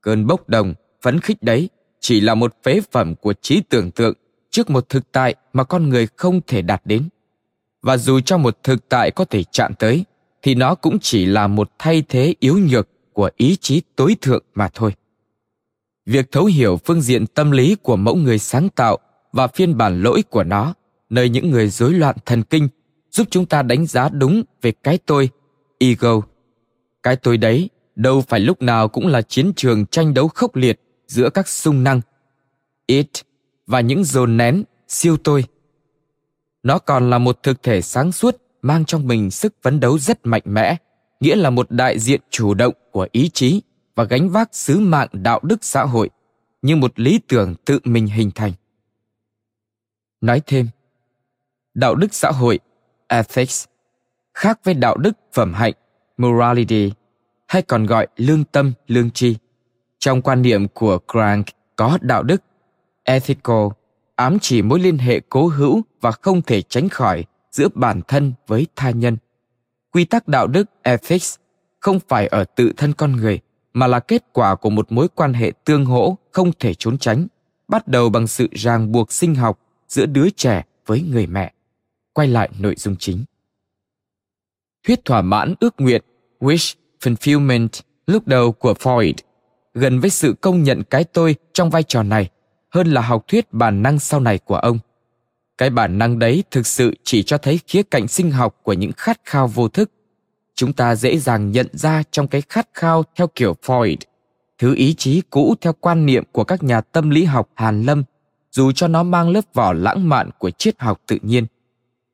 Cơn 0.00 0.26
bốc 0.26 0.48
đồng, 0.48 0.74
phấn 1.02 1.20
khích 1.20 1.42
đấy 1.42 1.68
chỉ 2.00 2.20
là 2.20 2.34
một 2.34 2.54
phế 2.62 2.80
phẩm 2.92 3.14
của 3.14 3.32
trí 3.32 3.60
tưởng 3.60 3.90
tượng 3.90 4.14
trước 4.50 4.70
một 4.70 4.88
thực 4.88 5.12
tại 5.12 5.34
mà 5.52 5.64
con 5.64 5.88
người 5.88 6.08
không 6.16 6.40
thể 6.46 6.62
đạt 6.62 6.82
đến. 6.84 7.08
Và 7.82 7.96
dù 7.96 8.20
cho 8.20 8.38
một 8.38 8.58
thực 8.62 8.88
tại 8.88 9.10
có 9.10 9.24
thể 9.24 9.42
chạm 9.44 9.74
tới, 9.74 10.04
thì 10.44 10.54
nó 10.54 10.74
cũng 10.74 10.98
chỉ 10.98 11.26
là 11.26 11.46
một 11.46 11.70
thay 11.78 12.02
thế 12.08 12.34
yếu 12.40 12.58
nhược 12.58 12.88
của 13.12 13.30
ý 13.36 13.56
chí 13.56 13.82
tối 13.96 14.16
thượng 14.20 14.44
mà 14.54 14.68
thôi. 14.74 14.92
Việc 16.06 16.32
thấu 16.32 16.44
hiểu 16.44 16.76
phương 16.84 17.00
diện 17.00 17.26
tâm 17.26 17.50
lý 17.50 17.74
của 17.82 17.96
mẫu 17.96 18.14
người 18.14 18.38
sáng 18.38 18.68
tạo 18.68 18.98
và 19.32 19.46
phiên 19.46 19.76
bản 19.76 20.02
lỗi 20.02 20.22
của 20.30 20.44
nó 20.44 20.74
nơi 21.10 21.28
những 21.28 21.50
người 21.50 21.68
rối 21.68 21.92
loạn 21.92 22.16
thần 22.26 22.42
kinh 22.42 22.68
giúp 23.10 23.26
chúng 23.30 23.46
ta 23.46 23.62
đánh 23.62 23.86
giá 23.86 24.08
đúng 24.08 24.42
về 24.62 24.72
cái 24.72 24.98
tôi, 25.06 25.30
ego. 25.78 26.20
Cái 27.02 27.16
tôi 27.16 27.36
đấy 27.36 27.70
đâu 27.96 28.20
phải 28.28 28.40
lúc 28.40 28.62
nào 28.62 28.88
cũng 28.88 29.06
là 29.06 29.22
chiến 29.22 29.52
trường 29.56 29.86
tranh 29.86 30.14
đấu 30.14 30.28
khốc 30.28 30.56
liệt 30.56 30.80
giữa 31.06 31.30
các 31.30 31.48
sung 31.48 31.84
năng, 31.84 32.00
it 32.86 33.10
và 33.66 33.80
những 33.80 34.04
dồn 34.04 34.36
nén, 34.36 34.64
siêu 34.88 35.16
tôi. 35.16 35.44
Nó 36.62 36.78
còn 36.78 37.10
là 37.10 37.18
một 37.18 37.42
thực 37.42 37.62
thể 37.62 37.82
sáng 37.82 38.12
suốt 38.12 38.43
mang 38.64 38.84
trong 38.84 39.06
mình 39.06 39.30
sức 39.30 39.54
phấn 39.62 39.80
đấu 39.80 39.98
rất 39.98 40.26
mạnh 40.26 40.42
mẽ, 40.44 40.76
nghĩa 41.20 41.36
là 41.36 41.50
một 41.50 41.70
đại 41.70 41.98
diện 41.98 42.20
chủ 42.30 42.54
động 42.54 42.74
của 42.90 43.08
ý 43.12 43.28
chí 43.28 43.62
và 43.94 44.04
gánh 44.04 44.30
vác 44.30 44.54
sứ 44.54 44.80
mạng 44.80 45.08
đạo 45.12 45.40
đức 45.42 45.64
xã 45.64 45.84
hội 45.84 46.10
như 46.62 46.76
một 46.76 47.00
lý 47.00 47.20
tưởng 47.28 47.54
tự 47.64 47.78
mình 47.84 48.06
hình 48.06 48.30
thành. 48.34 48.52
Nói 50.20 50.42
thêm, 50.46 50.68
đạo 51.74 51.94
đức 51.94 52.14
xã 52.14 52.30
hội, 52.30 52.58
ethics, 53.08 53.64
khác 54.34 54.60
với 54.64 54.74
đạo 54.74 54.96
đức 54.96 55.12
phẩm 55.32 55.54
hạnh, 55.54 55.72
morality, 56.16 56.92
hay 57.48 57.62
còn 57.62 57.86
gọi 57.86 58.06
lương 58.16 58.44
tâm, 58.44 58.72
lương 58.86 59.10
tri. 59.10 59.36
Trong 59.98 60.22
quan 60.22 60.42
niệm 60.42 60.68
của 60.68 60.98
Crank 61.12 61.46
có 61.76 61.98
đạo 62.00 62.22
đức, 62.22 62.42
ethical, 63.02 63.66
ám 64.16 64.38
chỉ 64.40 64.62
mối 64.62 64.80
liên 64.80 64.98
hệ 64.98 65.20
cố 65.28 65.46
hữu 65.46 65.82
và 66.00 66.12
không 66.12 66.42
thể 66.42 66.62
tránh 66.62 66.88
khỏi 66.88 67.24
giữa 67.54 67.68
bản 67.74 68.00
thân 68.08 68.32
với 68.46 68.66
tha 68.76 68.90
nhân. 68.90 69.16
Quy 69.92 70.04
tắc 70.04 70.28
đạo 70.28 70.46
đức 70.46 70.70
ethics 70.82 71.36
không 71.80 72.00
phải 72.08 72.26
ở 72.26 72.44
tự 72.44 72.72
thân 72.76 72.92
con 72.92 73.12
người 73.12 73.40
mà 73.72 73.86
là 73.86 74.00
kết 74.00 74.24
quả 74.32 74.54
của 74.54 74.70
một 74.70 74.92
mối 74.92 75.08
quan 75.14 75.34
hệ 75.34 75.52
tương 75.64 75.84
hỗ 75.84 76.18
không 76.32 76.52
thể 76.58 76.74
trốn 76.74 76.98
tránh, 76.98 77.26
bắt 77.68 77.88
đầu 77.88 78.10
bằng 78.10 78.26
sự 78.26 78.48
ràng 78.52 78.92
buộc 78.92 79.12
sinh 79.12 79.34
học 79.34 79.60
giữa 79.88 80.06
đứa 80.06 80.30
trẻ 80.30 80.64
với 80.86 81.02
người 81.02 81.26
mẹ. 81.26 81.52
Quay 82.12 82.28
lại 82.28 82.48
nội 82.58 82.74
dung 82.78 82.96
chính. 82.98 83.24
Thuyết 84.86 85.04
thỏa 85.04 85.22
mãn 85.22 85.54
ước 85.60 85.74
nguyện 85.78 86.02
wish 86.40 86.74
fulfillment 87.00 87.68
lúc 88.06 88.26
đầu 88.26 88.52
của 88.52 88.72
Freud 88.72 89.14
gần 89.74 90.00
với 90.00 90.10
sự 90.10 90.34
công 90.40 90.62
nhận 90.62 90.82
cái 90.82 91.04
tôi 91.04 91.36
trong 91.52 91.70
vai 91.70 91.82
trò 91.82 92.02
này 92.02 92.30
hơn 92.70 92.86
là 92.86 93.00
học 93.00 93.24
thuyết 93.28 93.52
bản 93.52 93.82
năng 93.82 93.98
sau 93.98 94.20
này 94.20 94.38
của 94.38 94.56
ông– 94.56 94.78
cái 95.58 95.70
bản 95.70 95.98
năng 95.98 96.18
đấy 96.18 96.44
thực 96.50 96.66
sự 96.66 96.94
chỉ 97.04 97.22
cho 97.22 97.38
thấy 97.38 97.60
khía 97.66 97.82
cạnh 97.82 98.08
sinh 98.08 98.30
học 98.30 98.56
của 98.62 98.72
những 98.72 98.92
khát 98.92 99.20
khao 99.24 99.46
vô 99.46 99.68
thức. 99.68 99.90
Chúng 100.54 100.72
ta 100.72 100.94
dễ 100.94 101.18
dàng 101.18 101.52
nhận 101.52 101.66
ra 101.72 102.02
trong 102.10 102.28
cái 102.28 102.42
khát 102.48 102.68
khao 102.74 103.04
theo 103.16 103.26
kiểu 103.26 103.56
freud, 103.66 103.96
thứ 104.58 104.74
ý 104.74 104.94
chí 104.94 105.22
cũ 105.30 105.54
theo 105.60 105.72
quan 105.72 106.06
niệm 106.06 106.24
của 106.32 106.44
các 106.44 106.62
nhà 106.62 106.80
tâm 106.80 107.10
lý 107.10 107.24
học 107.24 107.48
hàn 107.54 107.82
lâm, 107.82 108.04
dù 108.50 108.72
cho 108.72 108.88
nó 108.88 109.02
mang 109.02 109.28
lớp 109.28 109.44
vỏ 109.54 109.72
lãng 109.72 110.08
mạn 110.08 110.30
của 110.38 110.50
triết 110.50 110.80
học 110.80 111.00
tự 111.06 111.18
nhiên. 111.22 111.46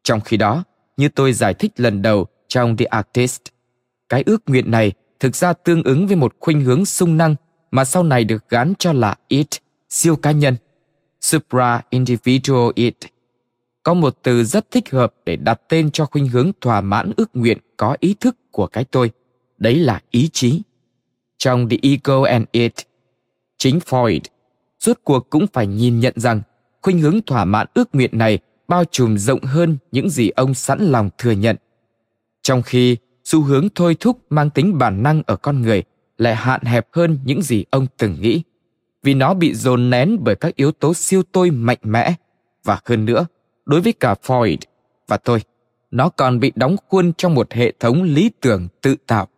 Trong 0.03 0.21
khi 0.21 0.37
đó, 0.37 0.65
như 0.97 1.09
tôi 1.09 1.33
giải 1.33 1.55
thích 1.55 1.73
lần 1.77 2.03
đầu 2.03 2.27
trong 2.49 2.77
the 2.77 2.85
artist, 2.85 3.41
cái 4.09 4.23
ước 4.27 4.43
nguyện 4.47 4.71
này 4.71 4.93
thực 5.21 5.37
ra 5.37 5.53
tương 5.53 5.83
ứng 5.83 6.07
với 6.07 6.17
một 6.17 6.35
khuynh 6.41 6.61
hướng 6.61 6.87
sung 6.87 7.17
năng 7.17 7.35
mà 7.71 7.85
sau 7.85 8.03
này 8.03 8.25
được 8.25 8.49
gắn 8.49 8.73
cho 8.79 8.93
là 8.93 9.15
it, 9.29 9.49
siêu 9.89 10.17
cá 10.17 10.31
nhân 10.31 10.57
supra 11.21 11.83
individual 11.91 12.71
it 12.75 12.97
có 13.83 13.95
một 13.95 14.19
từ 14.23 14.45
rất 14.45 14.71
thích 14.71 14.91
hợp 14.91 15.15
để 15.25 15.37
đặt 15.37 15.61
tên 15.69 15.91
cho 15.91 16.07
khuynh 16.07 16.29
hướng 16.29 16.51
thỏa 16.61 16.81
mãn 16.81 17.13
ước 17.17 17.31
nguyện 17.35 17.59
có 17.77 17.97
ý 18.01 18.15
thức 18.21 18.37
của 18.51 18.67
cái 18.67 18.85
tôi. 18.85 19.11
Đấy 19.59 19.75
là 19.75 20.01
ý 20.11 20.29
chí. 20.33 20.63
Trong 21.39 21.69
the 21.69 21.77
ego 21.83 22.25
and 22.25 22.45
it, 22.53 22.75
chính 23.59 23.79
freud 23.79 24.21
rốt 24.81 24.99
cuộc 25.05 25.31
cũng 25.31 25.47
phải 25.53 25.67
nhìn 25.67 26.01
nhận 26.01 26.15
rằng 26.17 26.43
khuynh 26.83 26.99
hướng 26.99 27.23
thỏa 27.23 27.45
mãn 27.45 27.67
ước 27.75 27.95
nguyện 27.95 28.19
này 28.19 28.39
bao 28.69 28.85
trùm 28.85 29.17
rộng 29.17 29.41
hơn 29.43 29.79
những 29.93 30.11
gì 30.11 30.29
ông 30.29 30.55
sẵn 30.55 30.81
lòng 30.81 31.11
thừa 31.19 31.31
nhận. 31.31 31.57
Trong 32.43 32.63
khi 32.63 32.97
xu 33.25 33.43
hướng 33.43 33.69
thôi 33.75 33.97
thúc 34.01 34.19
mang 34.31 34.51
tính 34.51 34.79
bản 34.79 35.03
năng 35.03 35.23
ở 35.27 35.37
con 35.37 35.63
người 35.63 35.83
lại 36.19 36.35
hạn 36.35 36.61
hẹp 36.65 36.89
hơn 36.93 37.19
những 37.25 37.43
gì 37.43 37.65
ông 37.71 37.87
từng 37.97 38.17
nghĩ. 38.21 38.43
Vì 39.03 39.15
nó 39.15 39.35
bị 39.35 39.55
dồn 39.55 39.91
nén 39.91 40.17
bởi 40.21 40.35
các 40.35 40.57
yếu 40.57 40.73
tố 40.73 40.95
siêu 40.95 41.23
tôi 41.33 41.51
mạnh 41.51 41.79
mẽ 41.83 42.15
và 42.65 42.81
hơn 42.85 43.05
nữa 43.05 43.27
đối 43.71 43.81
với 43.81 43.93
cả 43.93 44.15
Freud, 44.23 44.57
và 45.09 45.17
tôi. 45.17 45.43
Nó 45.91 46.09
còn 46.09 46.41
bị 46.41 46.53
đóng 46.55 46.77
khuôn 46.89 47.13
trong 47.13 47.35
một 47.35 47.53
hệ 47.53 47.73
thống 47.81 48.03
lý 48.03 48.31
tưởng 48.41 48.69
tự 48.83 48.97
tạo. 49.07 49.29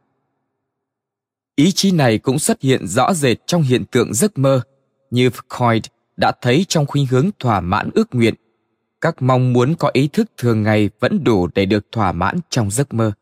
Ý 1.57 1.72
chí 1.72 1.91
này 1.91 2.18
cũng 2.18 2.39
xuất 2.39 2.61
hiện 2.61 2.87
rõ 2.87 3.14
rệt 3.14 3.47
trong 3.47 3.62
hiện 3.62 3.85
tượng 3.85 4.14
giấc 4.14 4.39
mơ, 4.39 4.61
như 5.11 5.28
Freud 5.28 5.80
đã 6.16 6.33
thấy 6.41 6.64
trong 6.68 6.87
khuynh 6.87 7.07
hướng 7.07 7.30
thỏa 7.39 7.61
mãn 7.61 7.91
ước 7.95 8.14
nguyện. 8.14 8.35
Các 9.01 9.22
mong 9.22 9.53
muốn 9.53 9.74
có 9.74 9.91
ý 9.93 10.09
thức 10.09 10.30
thường 10.37 10.62
ngày 10.62 10.91
vẫn 11.01 11.24
đủ 11.24 11.49
để 11.55 11.66
được 11.66 11.87
thỏa 11.93 12.12
mãn 12.12 12.39
trong 12.51 12.70
giấc 12.70 12.95
mơ. 12.95 13.12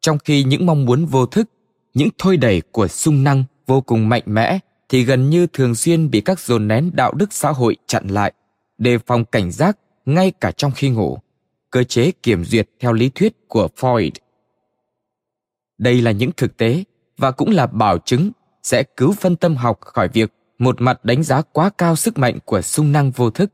Trong 0.00 0.18
khi 0.18 0.44
những 0.44 0.66
mong 0.66 0.84
muốn 0.84 1.06
vô 1.06 1.26
thức, 1.26 1.50
những 1.94 2.08
thôi 2.18 2.36
đẩy 2.36 2.62
của 2.72 2.88
sung 2.88 3.24
năng 3.24 3.44
vô 3.66 3.80
cùng 3.80 4.08
mạnh 4.08 4.22
mẽ 4.26 4.58
thì 4.88 5.04
gần 5.04 5.30
như 5.30 5.46
thường 5.46 5.74
xuyên 5.74 6.10
bị 6.10 6.20
các 6.20 6.40
dồn 6.40 6.68
nén 6.68 6.90
đạo 6.94 7.12
đức 7.12 7.32
xã 7.32 7.50
hội 7.50 7.76
chặn 7.86 8.08
lại, 8.08 8.32
đề 8.78 8.98
phòng 8.98 9.24
cảnh 9.24 9.52
giác 9.52 9.78
ngay 10.06 10.30
cả 10.40 10.52
trong 10.52 10.72
khi 10.72 10.90
ngủ, 10.90 11.18
cơ 11.70 11.84
chế 11.84 12.10
kiểm 12.22 12.44
duyệt 12.44 12.68
theo 12.80 12.92
lý 12.92 13.08
thuyết 13.08 13.48
của 13.48 13.68
Freud. 13.76 14.10
Đây 15.78 16.02
là 16.02 16.10
những 16.10 16.30
thực 16.36 16.56
tế 16.56 16.84
và 17.18 17.30
cũng 17.30 17.50
là 17.50 17.66
bảo 17.66 17.98
chứng 17.98 18.30
sẽ 18.62 18.82
cứu 18.82 19.12
phân 19.12 19.36
tâm 19.36 19.56
học 19.56 19.80
khỏi 19.80 20.08
việc 20.08 20.32
một 20.58 20.80
mặt 20.80 21.04
đánh 21.04 21.22
giá 21.22 21.42
quá 21.42 21.70
cao 21.78 21.96
sức 21.96 22.18
mạnh 22.18 22.38
của 22.44 22.62
sung 22.62 22.92
năng 22.92 23.10
vô 23.10 23.30
thức, 23.30 23.52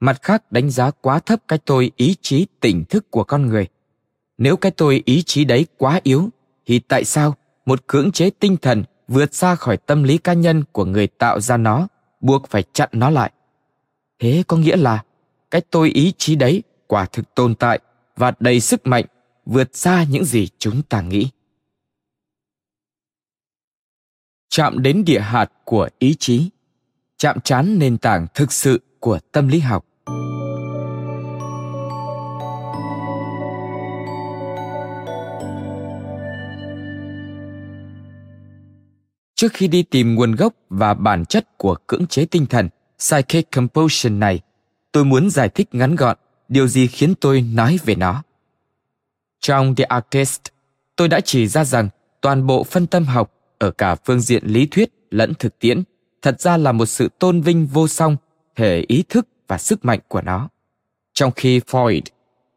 mặt 0.00 0.22
khác 0.22 0.52
đánh 0.52 0.70
giá 0.70 0.90
quá 0.90 1.18
thấp 1.18 1.40
cái 1.48 1.58
tôi 1.64 1.90
ý 1.96 2.16
chí 2.22 2.46
tỉnh 2.60 2.84
thức 2.84 3.10
của 3.10 3.24
con 3.24 3.46
người. 3.46 3.66
Nếu 4.38 4.56
cái 4.56 4.72
tôi 4.72 5.02
ý 5.04 5.22
chí 5.22 5.44
đấy 5.44 5.66
quá 5.76 6.00
yếu, 6.02 6.28
thì 6.66 6.78
tại 6.78 7.04
sao 7.04 7.34
một 7.66 7.86
cưỡng 7.86 8.12
chế 8.12 8.30
tinh 8.30 8.56
thần 8.56 8.84
vượt 9.08 9.34
xa 9.34 9.54
khỏi 9.54 9.76
tâm 9.76 10.02
lý 10.02 10.18
cá 10.18 10.32
nhân 10.32 10.64
của 10.72 10.84
người 10.84 11.06
tạo 11.06 11.40
ra 11.40 11.56
nó, 11.56 11.88
buộc 12.20 12.48
phải 12.48 12.64
chặn 12.72 12.88
nó 12.92 13.10
lại? 13.10 13.32
Thế 14.18 14.42
có 14.48 14.56
nghĩa 14.56 14.76
là 14.76 15.02
cái 15.52 15.60
tôi 15.70 15.90
ý 15.90 16.12
chí 16.18 16.36
đấy 16.36 16.62
quả 16.86 17.06
thực 17.06 17.34
tồn 17.34 17.54
tại 17.54 17.78
và 18.16 18.32
đầy 18.40 18.60
sức 18.60 18.86
mạnh 18.86 19.04
vượt 19.46 19.76
xa 19.76 20.04
những 20.10 20.24
gì 20.24 20.48
chúng 20.58 20.82
ta 20.82 21.00
nghĩ. 21.00 21.28
Chạm 24.48 24.82
đến 24.82 25.04
địa 25.04 25.20
hạt 25.20 25.52
của 25.64 25.88
ý 25.98 26.14
chí, 26.18 26.50
chạm 27.16 27.40
trán 27.40 27.78
nền 27.78 27.98
tảng 27.98 28.26
thực 28.34 28.52
sự 28.52 28.80
của 29.00 29.18
tâm 29.32 29.48
lý 29.48 29.58
học. 29.58 29.86
Trước 39.34 39.52
khi 39.52 39.68
đi 39.68 39.82
tìm 39.82 40.14
nguồn 40.14 40.34
gốc 40.34 40.54
và 40.68 40.94
bản 40.94 41.24
chất 41.24 41.58
của 41.58 41.76
cưỡng 41.86 42.06
chế 42.06 42.24
tinh 42.24 42.46
thần, 42.46 42.68
psychic 42.98 43.50
compulsion 43.50 44.20
này 44.20 44.40
tôi 44.92 45.04
muốn 45.04 45.30
giải 45.30 45.48
thích 45.48 45.68
ngắn 45.72 45.96
gọn 45.96 46.16
điều 46.48 46.68
gì 46.68 46.86
khiến 46.86 47.14
tôi 47.14 47.40
nói 47.40 47.78
về 47.84 47.94
nó. 47.94 48.22
Trong 49.40 49.74
the 49.74 49.84
artist, 49.84 50.40
tôi 50.96 51.08
đã 51.08 51.20
chỉ 51.20 51.46
ra 51.46 51.64
rằng 51.64 51.88
toàn 52.20 52.46
bộ 52.46 52.64
phân 52.64 52.86
tâm 52.86 53.04
học 53.04 53.32
ở 53.58 53.70
cả 53.70 53.94
phương 53.94 54.20
diện 54.20 54.44
lý 54.46 54.66
thuyết 54.66 54.90
lẫn 55.10 55.32
thực 55.38 55.58
tiễn 55.58 55.82
thật 56.22 56.40
ra 56.40 56.56
là 56.56 56.72
một 56.72 56.86
sự 56.86 57.08
tôn 57.18 57.40
vinh 57.40 57.66
vô 57.66 57.88
song 57.88 58.16
thể 58.56 58.84
ý 58.88 59.04
thức 59.08 59.28
và 59.48 59.58
sức 59.58 59.84
mạnh 59.84 60.00
của 60.08 60.20
nó. 60.20 60.48
Trong 61.14 61.32
khi 61.36 61.60
freud 61.60 62.00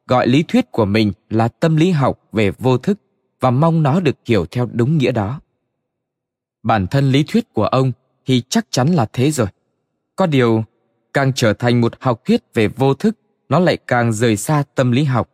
gọi 0.07 0.27
lý 0.27 0.43
thuyết 0.43 0.71
của 0.71 0.85
mình 0.85 1.11
là 1.29 1.47
tâm 1.47 1.75
lý 1.75 1.91
học 1.91 2.19
về 2.31 2.51
vô 2.51 2.77
thức 2.77 2.99
và 3.39 3.51
mong 3.51 3.83
nó 3.83 3.99
được 3.99 4.15
hiểu 4.25 4.45
theo 4.45 4.69
đúng 4.73 4.97
nghĩa 4.97 5.11
đó. 5.11 5.39
Bản 6.63 6.87
thân 6.87 7.11
lý 7.11 7.23
thuyết 7.27 7.53
của 7.53 7.65
ông 7.65 7.91
thì 8.25 8.41
chắc 8.49 8.65
chắn 8.69 8.87
là 8.87 9.05
thế 9.13 9.31
rồi. 9.31 9.47
Có 10.15 10.25
điều 10.25 10.63
càng 11.15 11.33
trở 11.33 11.53
thành 11.53 11.81
một 11.81 11.93
học 11.99 12.21
thuyết 12.25 12.41
về 12.53 12.67
vô 12.67 12.93
thức 12.93 13.17
nó 13.49 13.59
lại 13.59 13.77
càng 13.87 14.13
rời 14.13 14.37
xa 14.37 14.63
tâm 14.75 14.91
lý 14.91 15.03
học 15.03 15.29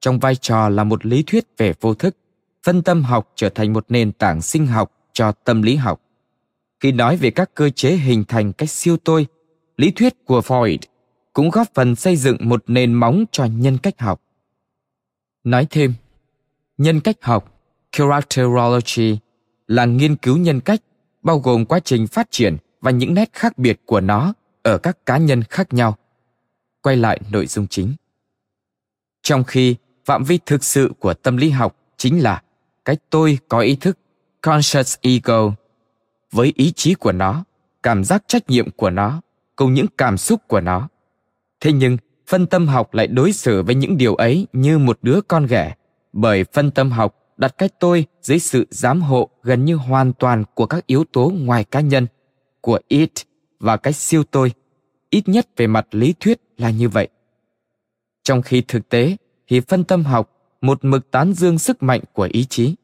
trong 0.00 0.18
vai 0.18 0.36
trò 0.36 0.68
là 0.68 0.84
một 0.84 1.06
lý 1.06 1.22
thuyết 1.26 1.44
về 1.56 1.72
vô 1.80 1.94
thức 1.94 2.16
phân 2.62 2.82
tâm 2.82 3.02
học 3.02 3.32
trở 3.34 3.48
thành 3.48 3.72
một 3.72 3.84
nền 3.88 4.12
tảng 4.12 4.42
sinh 4.42 4.66
học 4.66 4.92
cho 5.12 5.32
tâm 5.32 5.62
lý 5.62 5.76
học. 5.76 6.00
Khi 6.80 6.92
nói 6.92 7.16
về 7.16 7.30
các 7.30 7.54
cơ 7.54 7.70
chế 7.70 7.96
hình 7.96 8.24
thành 8.28 8.52
cách 8.52 8.70
siêu 8.70 8.96
tôi, 8.96 9.26
lý 9.76 9.90
thuyết 9.90 10.14
của 10.24 10.40
Freud 10.40 10.78
cũng 11.32 11.50
góp 11.50 11.66
phần 11.74 11.96
xây 11.96 12.16
dựng 12.16 12.36
một 12.40 12.64
nền 12.66 12.94
móng 12.94 13.24
cho 13.32 13.44
nhân 13.44 13.78
cách 13.78 14.00
học. 14.00 14.22
Nói 15.44 15.66
thêm, 15.70 15.94
nhân 16.78 17.00
cách 17.00 17.16
học, 17.20 17.60
characterology, 17.92 19.18
là 19.66 19.84
nghiên 19.84 20.16
cứu 20.16 20.36
nhân 20.36 20.60
cách, 20.60 20.80
bao 21.22 21.38
gồm 21.38 21.64
quá 21.64 21.80
trình 21.80 22.06
phát 22.06 22.30
triển 22.30 22.56
và 22.80 22.90
những 22.90 23.14
nét 23.14 23.30
khác 23.32 23.58
biệt 23.58 23.80
của 23.86 24.00
nó 24.00 24.34
ở 24.62 24.78
các 24.78 25.06
cá 25.06 25.18
nhân 25.18 25.42
khác 25.42 25.72
nhau. 25.72 25.96
Quay 26.82 26.96
lại 26.96 27.20
nội 27.30 27.46
dung 27.46 27.66
chính. 27.66 27.94
Trong 29.22 29.44
khi, 29.44 29.76
phạm 30.04 30.24
vi 30.24 30.38
thực 30.46 30.64
sự 30.64 30.92
của 30.98 31.14
tâm 31.14 31.36
lý 31.36 31.50
học 31.50 31.76
chính 31.96 32.22
là 32.22 32.42
cái 32.84 32.96
tôi 33.10 33.38
có 33.48 33.60
ý 33.60 33.76
thức, 33.76 33.98
conscious 34.40 34.96
ego, 35.00 35.52
với 36.32 36.52
ý 36.56 36.72
chí 36.72 36.94
của 36.94 37.12
nó, 37.12 37.44
cảm 37.82 38.04
giác 38.04 38.24
trách 38.26 38.50
nhiệm 38.50 38.70
của 38.70 38.90
nó, 38.90 39.20
cùng 39.56 39.74
những 39.74 39.86
cảm 39.96 40.18
xúc 40.18 40.40
của 40.48 40.60
nó 40.60 40.88
thế 41.60 41.72
nhưng, 41.72 41.96
phân 42.26 42.46
tâm 42.46 42.68
học 42.68 42.94
lại 42.94 43.06
đối 43.06 43.32
xử 43.32 43.62
với 43.62 43.74
những 43.74 43.96
điều 43.96 44.14
ấy 44.14 44.46
như 44.52 44.78
một 44.78 44.98
đứa 45.02 45.20
con 45.28 45.46
ghẻ, 45.46 45.74
bởi 46.12 46.44
phân 46.44 46.70
tâm 46.70 46.90
học 46.90 47.16
đặt 47.36 47.54
cái 47.58 47.68
tôi 47.80 48.06
dưới 48.22 48.38
sự 48.38 48.66
giám 48.70 49.02
hộ 49.02 49.28
gần 49.42 49.64
như 49.64 49.74
hoàn 49.74 50.12
toàn 50.12 50.44
của 50.54 50.66
các 50.66 50.86
yếu 50.86 51.04
tố 51.12 51.32
ngoài 51.34 51.64
cá 51.64 51.80
nhân, 51.80 52.06
của 52.60 52.78
it 52.88 53.12
và 53.60 53.76
cái 53.76 53.92
siêu 53.92 54.24
tôi 54.24 54.52
ít 55.10 55.28
nhất 55.28 55.48
về 55.56 55.66
mặt 55.66 55.86
lý 55.90 56.14
thuyết 56.20 56.40
là 56.58 56.70
như 56.70 56.88
vậy 56.88 57.08
trong 58.22 58.42
khi 58.42 58.62
thực 58.68 58.88
tế 58.88 59.16
thì 59.48 59.60
phân 59.60 59.84
tâm 59.84 60.04
học 60.04 60.30
một 60.60 60.84
mực 60.84 61.10
tán 61.10 61.32
dương 61.32 61.58
sức 61.58 61.82
mạnh 61.82 62.00
của 62.12 62.28
ý 62.32 62.44
chí 62.44 62.74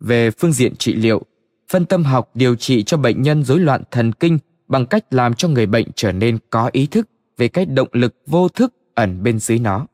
về 0.00 0.30
phương 0.30 0.52
diện 0.52 0.76
trị 0.76 0.94
liệu, 0.94 1.22
phân 1.68 1.86
tâm 1.86 2.04
học 2.04 2.30
điều 2.34 2.56
trị 2.56 2.82
cho 2.82 2.96
bệnh 2.96 3.22
nhân 3.22 3.42
rối 3.42 3.58
loạn 3.58 3.82
thần 3.90 4.12
kinh 4.12 4.38
bằng 4.68 4.86
cách 4.86 5.04
làm 5.10 5.34
cho 5.34 5.48
người 5.48 5.66
bệnh 5.66 5.86
trở 5.94 6.12
nên 6.12 6.38
có 6.50 6.70
ý 6.72 6.86
thức 6.86 7.08
về 7.36 7.48
cái 7.48 7.66
động 7.66 7.88
lực 7.92 8.14
vô 8.26 8.48
thức 8.48 8.74
ẩn 8.94 9.22
bên 9.22 9.38
dưới 9.38 9.58
nó. 9.58 9.86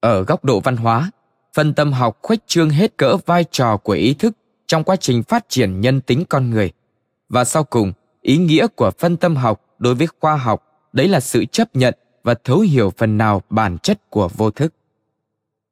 Ở 0.00 0.22
góc 0.22 0.44
độ 0.44 0.60
văn 0.60 0.76
hóa, 0.76 1.10
phân 1.54 1.74
tâm 1.74 1.92
học 1.92 2.18
khuếch 2.22 2.46
trương 2.46 2.70
hết 2.70 2.96
cỡ 2.96 3.16
vai 3.26 3.44
trò 3.50 3.76
của 3.76 3.92
ý 3.92 4.14
thức 4.14 4.36
trong 4.66 4.84
quá 4.84 4.96
trình 4.96 5.22
phát 5.22 5.48
triển 5.48 5.80
nhân 5.80 6.00
tính 6.00 6.24
con 6.28 6.50
người. 6.50 6.70
Và 7.28 7.44
sau 7.44 7.64
cùng, 7.64 7.92
ý 8.22 8.36
nghĩa 8.36 8.66
của 8.66 8.90
phân 8.98 9.16
tâm 9.16 9.36
học 9.36 9.64
đối 9.78 9.94
với 9.94 10.06
khoa 10.20 10.36
học, 10.36 10.64
đấy 10.92 11.08
là 11.08 11.20
sự 11.20 11.44
chấp 11.44 11.76
nhận 11.76 11.94
và 12.24 12.34
thấu 12.44 12.60
hiểu 12.60 12.92
phần 12.96 13.18
nào 13.18 13.42
bản 13.50 13.78
chất 13.78 14.10
của 14.10 14.28
vô 14.36 14.50
thức. 14.50 14.74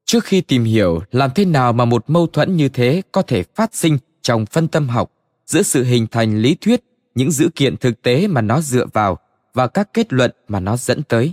Trước 0.04 0.24
khi 0.24 0.40
tìm 0.40 0.64
hiểu 0.64 1.00
làm 1.10 1.30
thế 1.34 1.44
nào 1.44 1.72
mà 1.72 1.84
một 1.84 2.10
mâu 2.10 2.26
thuẫn 2.26 2.56
như 2.56 2.68
thế 2.68 3.02
có 3.12 3.22
thể 3.22 3.42
phát 3.42 3.74
sinh 3.74 3.98
trong 4.22 4.46
phân 4.46 4.68
tâm 4.68 4.88
học, 4.88 5.12
giữa 5.46 5.62
sự 5.62 5.84
hình 5.84 6.06
thành 6.06 6.38
lý 6.38 6.54
thuyết, 6.54 6.84
những 7.14 7.30
dữ 7.30 7.48
kiện 7.54 7.76
thực 7.76 8.02
tế 8.02 8.26
mà 8.26 8.40
nó 8.40 8.60
dựa 8.60 8.86
vào 8.92 9.18
và 9.54 9.66
các 9.66 9.94
kết 9.94 10.12
luận 10.12 10.30
mà 10.48 10.60
nó 10.60 10.76
dẫn 10.76 11.02
tới, 11.02 11.32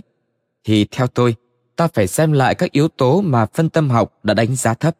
thì 0.64 0.86
theo 0.90 1.06
tôi, 1.06 1.34
ta 1.76 1.88
phải 1.94 2.06
xem 2.06 2.32
lại 2.32 2.54
các 2.54 2.72
yếu 2.72 2.88
tố 2.88 3.20
mà 3.20 3.46
phân 3.46 3.70
tâm 3.70 3.90
học 3.90 4.18
đã 4.22 4.34
đánh 4.34 4.56
giá 4.56 4.74
thấp. 4.74 4.96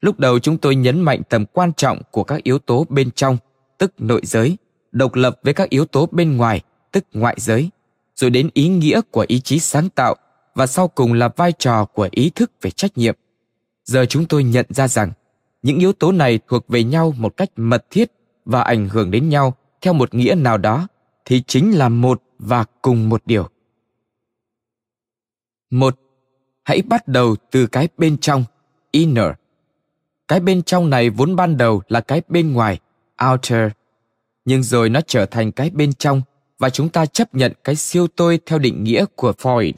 Lúc 0.00 0.18
đầu 0.18 0.38
chúng 0.38 0.58
tôi 0.58 0.76
nhấn 0.76 1.00
mạnh 1.00 1.22
tầm 1.28 1.46
quan 1.46 1.72
trọng 1.72 2.02
của 2.10 2.24
các 2.24 2.42
yếu 2.42 2.58
tố 2.58 2.86
bên 2.88 3.10
trong, 3.10 3.36
tức 3.78 3.92
nội 3.98 4.20
giới 4.24 4.56
độc 4.92 5.14
lập 5.14 5.40
với 5.42 5.54
các 5.54 5.70
yếu 5.70 5.84
tố 5.84 6.06
bên 6.12 6.36
ngoài, 6.36 6.60
tức 6.92 7.04
ngoại 7.12 7.36
giới, 7.38 7.70
rồi 8.14 8.30
đến 8.30 8.50
ý 8.54 8.68
nghĩa 8.68 9.00
của 9.10 9.24
ý 9.28 9.40
chí 9.40 9.58
sáng 9.58 9.88
tạo 9.90 10.14
và 10.54 10.66
sau 10.66 10.88
cùng 10.88 11.12
là 11.12 11.28
vai 11.36 11.52
trò 11.52 11.84
của 11.84 12.08
ý 12.12 12.30
thức 12.30 12.52
về 12.62 12.70
trách 12.70 12.98
nhiệm. 12.98 13.16
Giờ 13.84 14.04
chúng 14.06 14.26
tôi 14.26 14.44
nhận 14.44 14.66
ra 14.68 14.88
rằng, 14.88 15.12
những 15.62 15.78
yếu 15.78 15.92
tố 15.92 16.12
này 16.12 16.38
thuộc 16.48 16.68
về 16.68 16.84
nhau 16.84 17.14
một 17.16 17.36
cách 17.36 17.50
mật 17.56 17.86
thiết 17.90 18.12
và 18.44 18.62
ảnh 18.62 18.88
hưởng 18.88 19.10
đến 19.10 19.28
nhau 19.28 19.54
theo 19.80 19.92
một 19.92 20.14
nghĩa 20.14 20.34
nào 20.34 20.58
đó 20.58 20.88
thì 21.24 21.42
chính 21.46 21.78
là 21.78 21.88
một 21.88 22.22
và 22.38 22.64
cùng 22.82 23.08
một 23.08 23.22
điều. 23.26 23.48
Một, 25.70 25.98
hãy 26.64 26.82
bắt 26.82 27.08
đầu 27.08 27.36
từ 27.50 27.66
cái 27.66 27.88
bên 27.98 28.18
trong, 28.18 28.44
inner. 28.90 29.32
Cái 30.28 30.40
bên 30.40 30.62
trong 30.62 30.90
này 30.90 31.10
vốn 31.10 31.36
ban 31.36 31.56
đầu 31.56 31.82
là 31.88 32.00
cái 32.00 32.22
bên 32.28 32.52
ngoài, 32.52 32.80
outer 33.30 33.70
nhưng 34.48 34.62
rồi 34.62 34.88
nó 34.88 35.00
trở 35.06 35.26
thành 35.26 35.52
cái 35.52 35.70
bên 35.70 35.92
trong, 35.92 36.22
và 36.58 36.70
chúng 36.70 36.88
ta 36.88 37.06
chấp 37.06 37.34
nhận 37.34 37.52
cái 37.64 37.76
siêu 37.76 38.06
tôi 38.16 38.40
theo 38.46 38.58
định 38.58 38.84
nghĩa 38.84 39.04
của 39.14 39.32
freud, 39.32 39.72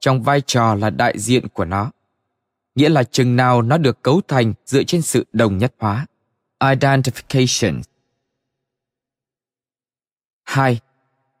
trong 0.00 0.22
vai 0.22 0.40
trò 0.40 0.74
là 0.74 0.90
đại 0.90 1.18
diện 1.18 1.48
của 1.48 1.64
nó. 1.64 1.90
Nghĩa 2.74 2.88
là 2.88 3.02
chừng 3.02 3.36
nào 3.36 3.62
nó 3.62 3.78
được 3.78 4.02
cấu 4.02 4.20
thành 4.28 4.54
dựa 4.66 4.82
trên 4.82 5.02
sự 5.02 5.26
đồng 5.32 5.58
nhất 5.58 5.74
hóa. 5.78 6.06
Identification. 6.58 7.80
Hai, 10.44 10.80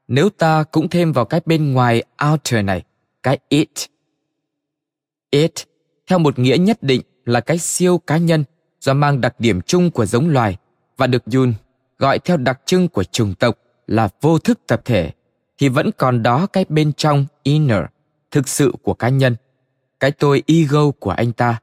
nếu 0.08 0.30
ta 0.30 0.62
cũng 0.62 0.88
thêm 0.88 1.12
vào 1.12 1.24
cái 1.24 1.40
bên 1.46 1.72
ngoài 1.72 2.02
outer 2.30 2.64
này, 2.64 2.82
cái 3.22 3.38
it. 3.48 3.70
It, 5.30 5.54
theo 6.06 6.18
một 6.18 6.38
nghĩa 6.38 6.56
nhất 6.56 6.82
định 6.82 7.02
là 7.24 7.40
cái 7.40 7.58
siêu 7.58 7.98
cá 7.98 8.16
nhân 8.16 8.44
do 8.80 8.94
mang 8.94 9.20
đặc 9.20 9.34
điểm 9.38 9.60
chung 9.60 9.90
của 9.90 10.06
giống 10.06 10.28
loài 10.28 10.56
và 10.96 11.06
được 11.06 11.22
Jung 11.26 11.52
gọi 12.00 12.18
theo 12.18 12.36
đặc 12.36 12.60
trưng 12.66 12.88
của 12.88 13.04
chủng 13.04 13.34
tộc 13.34 13.58
là 13.86 14.08
vô 14.20 14.38
thức 14.38 14.60
tập 14.66 14.80
thể 14.84 15.12
thì 15.58 15.68
vẫn 15.68 15.90
còn 15.98 16.22
đó 16.22 16.46
cái 16.46 16.64
bên 16.68 16.92
trong 16.92 17.26
inner 17.42 17.82
thực 18.30 18.48
sự 18.48 18.72
của 18.82 18.94
cá 18.94 19.08
nhân 19.08 19.36
cái 20.00 20.10
tôi 20.10 20.42
ego 20.46 20.90
của 20.90 21.10
anh 21.10 21.32
ta 21.32 21.60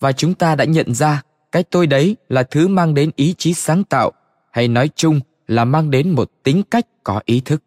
và 0.00 0.12
chúng 0.12 0.34
ta 0.34 0.54
đã 0.54 0.64
nhận 0.64 0.94
ra 0.94 1.22
cái 1.52 1.62
tôi 1.62 1.86
đấy 1.86 2.16
là 2.28 2.42
thứ 2.42 2.68
mang 2.68 2.94
đến 2.94 3.10
ý 3.16 3.34
chí 3.38 3.54
sáng 3.54 3.84
tạo 3.84 4.12
hay 4.50 4.68
nói 4.68 4.90
chung 4.96 5.20
là 5.46 5.64
mang 5.64 5.90
đến 5.90 6.10
một 6.10 6.30
tính 6.42 6.62
cách 6.70 6.86
có 7.04 7.20
ý 7.24 7.40
thức. 7.40 7.62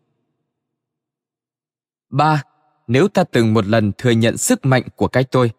Ba, 2.09 2.43
Nếu 2.87 3.07
ta 3.07 3.23
từng 3.23 3.53
một 3.53 3.65
lần 3.65 3.91
thừa 3.97 4.11
nhận 4.11 4.37
sức 4.37 4.65
mạnh 4.65 4.83
của 4.95 5.07
cái 5.07 5.23
tôi, 5.23 5.51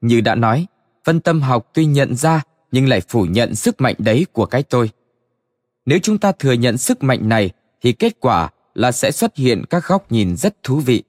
như 0.00 0.20
đã 0.20 0.34
nói, 0.34 0.66
phân 1.04 1.20
tâm 1.20 1.42
học 1.42 1.70
tuy 1.74 1.86
nhận 1.86 2.14
ra 2.14 2.42
nhưng 2.72 2.88
lại 2.88 3.00
phủ 3.08 3.24
nhận 3.24 3.54
sức 3.54 3.80
mạnh 3.80 3.94
đấy 3.98 4.26
của 4.32 4.46
cái 4.46 4.62
tôi. 4.62 4.90
Nếu 5.86 5.98
chúng 6.02 6.18
ta 6.18 6.32
thừa 6.32 6.52
nhận 6.52 6.78
sức 6.78 7.02
mạnh 7.02 7.28
này 7.28 7.50
thì 7.82 7.92
kết 7.92 8.20
quả 8.20 8.50
là 8.74 8.92
sẽ 8.92 9.10
xuất 9.10 9.36
hiện 9.36 9.64
các 9.70 9.84
góc 9.86 10.12
nhìn 10.12 10.36
rất 10.36 10.62
thú 10.62 10.80
vị. 10.80 11.02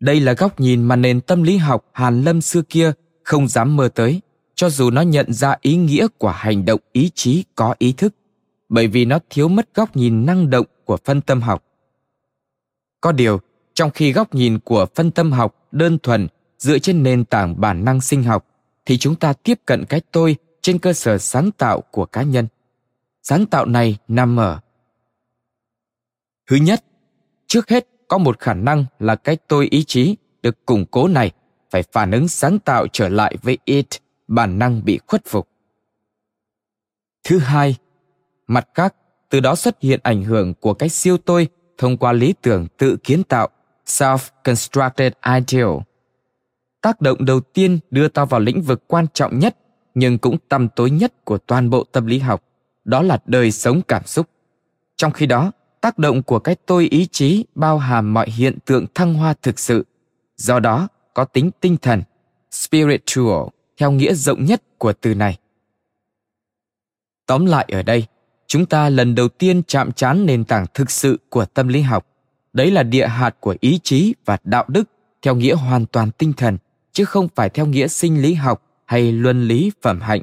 Đây 0.00 0.20
là 0.20 0.32
góc 0.32 0.60
nhìn 0.60 0.82
mà 0.84 0.96
nền 0.96 1.20
tâm 1.20 1.42
lý 1.42 1.56
học 1.56 1.84
Hàn 1.92 2.22
Lâm 2.22 2.40
xưa 2.40 2.62
kia 2.62 2.92
không 3.24 3.48
dám 3.48 3.76
mơ 3.76 3.88
tới, 3.88 4.20
cho 4.54 4.70
dù 4.70 4.90
nó 4.90 5.00
nhận 5.00 5.32
ra 5.32 5.56
ý 5.60 5.76
nghĩa 5.76 6.06
của 6.18 6.30
hành 6.30 6.64
động 6.64 6.80
ý 6.92 7.10
chí 7.14 7.44
có 7.54 7.74
ý 7.78 7.92
thức, 7.92 8.14
bởi 8.68 8.86
vì 8.86 9.04
nó 9.04 9.18
thiếu 9.30 9.48
mất 9.48 9.68
góc 9.74 9.96
nhìn 9.96 10.26
năng 10.26 10.50
động 10.50 10.66
của 10.84 10.98
phân 11.04 11.20
tâm 11.20 11.40
học. 11.40 11.64
Có 13.00 13.12
điều, 13.12 13.40
trong 13.74 13.90
khi 13.90 14.12
góc 14.12 14.34
nhìn 14.34 14.58
của 14.58 14.86
phân 14.94 15.10
tâm 15.10 15.32
học 15.32 15.68
đơn 15.72 15.98
thuần 15.98 16.28
dựa 16.58 16.78
trên 16.78 17.02
nền 17.02 17.24
tảng 17.24 17.60
bản 17.60 17.84
năng 17.84 18.00
sinh 18.00 18.22
học, 18.22 18.46
thì 18.86 18.98
chúng 18.98 19.14
ta 19.14 19.32
tiếp 19.32 19.60
cận 19.66 19.84
cái 19.84 20.00
tôi 20.12 20.36
trên 20.62 20.78
cơ 20.78 20.92
sở 20.92 21.18
sáng 21.18 21.50
tạo 21.50 21.80
của 21.80 22.06
cá 22.06 22.22
nhân. 22.22 22.46
Sáng 23.22 23.46
tạo 23.46 23.66
này 23.66 23.98
nằm 24.08 24.36
ở 24.36 24.60
Thứ 26.46 26.56
nhất, 26.56 26.84
trước 27.46 27.68
hết 27.68 27.88
có 28.08 28.18
một 28.18 28.38
khả 28.38 28.54
năng 28.54 28.84
là 28.98 29.16
cái 29.16 29.36
tôi 29.48 29.68
ý 29.70 29.84
chí 29.84 30.16
được 30.42 30.66
củng 30.66 30.86
cố 30.86 31.08
này 31.08 31.30
phải 31.70 31.82
phản 31.92 32.10
ứng 32.10 32.28
sáng 32.28 32.58
tạo 32.58 32.86
trở 32.92 33.08
lại 33.08 33.36
với 33.42 33.58
it, 33.64 33.86
bản 34.28 34.58
năng 34.58 34.84
bị 34.84 34.98
khuất 35.06 35.24
phục. 35.24 35.48
Thứ 37.24 37.38
hai, 37.38 37.76
mặt 38.46 38.68
khác, 38.74 38.94
từ 39.28 39.40
đó 39.40 39.54
xuất 39.54 39.80
hiện 39.80 40.00
ảnh 40.02 40.22
hưởng 40.22 40.54
của 40.54 40.74
cái 40.74 40.88
siêu 40.88 41.18
tôi 41.18 41.48
thông 41.78 41.96
qua 41.96 42.12
lý 42.12 42.34
tưởng 42.42 42.66
tự 42.78 42.96
kiến 43.04 43.24
tạo, 43.24 43.48
self-constructed 43.86 45.10
ideal. 45.40 45.78
Tác 46.80 47.00
động 47.00 47.24
đầu 47.24 47.40
tiên 47.40 47.78
đưa 47.90 48.08
ta 48.08 48.24
vào 48.24 48.40
lĩnh 48.40 48.62
vực 48.62 48.82
quan 48.86 49.06
trọng 49.14 49.38
nhất 49.38 49.56
nhưng 49.94 50.18
cũng 50.18 50.36
tăm 50.48 50.68
tối 50.68 50.90
nhất 50.90 51.24
của 51.24 51.38
toàn 51.38 51.70
bộ 51.70 51.84
tâm 51.84 52.06
lý 52.06 52.18
học, 52.18 52.44
đó 52.84 53.02
là 53.02 53.18
đời 53.26 53.52
sống 53.52 53.82
cảm 53.88 54.06
xúc. 54.06 54.28
Trong 54.96 55.12
khi 55.12 55.26
đó, 55.26 55.52
tác 55.80 55.98
động 55.98 56.22
của 56.22 56.38
cái 56.38 56.56
tôi 56.66 56.88
ý 56.90 57.06
chí 57.06 57.44
bao 57.54 57.78
hàm 57.78 58.14
mọi 58.14 58.30
hiện 58.30 58.58
tượng 58.64 58.86
thăng 58.94 59.14
hoa 59.14 59.34
thực 59.42 59.58
sự. 59.58 59.86
Do 60.36 60.60
đó 60.60 60.88
có 61.14 61.24
tính 61.24 61.50
tinh 61.60 61.76
thần 61.82 62.02
spiritual 62.50 63.48
theo 63.76 63.90
nghĩa 63.90 64.14
rộng 64.14 64.44
nhất 64.44 64.62
của 64.78 64.92
từ 64.92 65.14
này. 65.14 65.38
Tóm 67.26 67.46
lại 67.46 67.66
ở 67.72 67.82
đây 67.82 68.06
chúng 68.46 68.66
ta 68.66 68.88
lần 68.88 69.14
đầu 69.14 69.28
tiên 69.28 69.62
chạm 69.66 69.92
trán 69.92 70.26
nền 70.26 70.44
tảng 70.44 70.66
thực 70.74 70.90
sự 70.90 71.18
của 71.28 71.44
tâm 71.44 71.68
lý 71.68 71.80
học. 71.80 72.06
Đấy 72.52 72.70
là 72.70 72.82
địa 72.82 73.06
hạt 73.06 73.36
của 73.40 73.56
ý 73.60 73.80
chí 73.82 74.14
và 74.24 74.36
đạo 74.44 74.64
đức 74.68 74.88
theo 75.22 75.34
nghĩa 75.34 75.54
hoàn 75.54 75.86
toàn 75.86 76.10
tinh 76.10 76.32
thần 76.32 76.58
chứ 76.92 77.04
không 77.04 77.28
phải 77.34 77.50
theo 77.50 77.66
nghĩa 77.66 77.88
sinh 77.88 78.22
lý 78.22 78.34
học 78.34 78.62
hay 78.84 79.12
luân 79.12 79.44
lý 79.48 79.72
phẩm 79.82 80.00
hạnh 80.00 80.22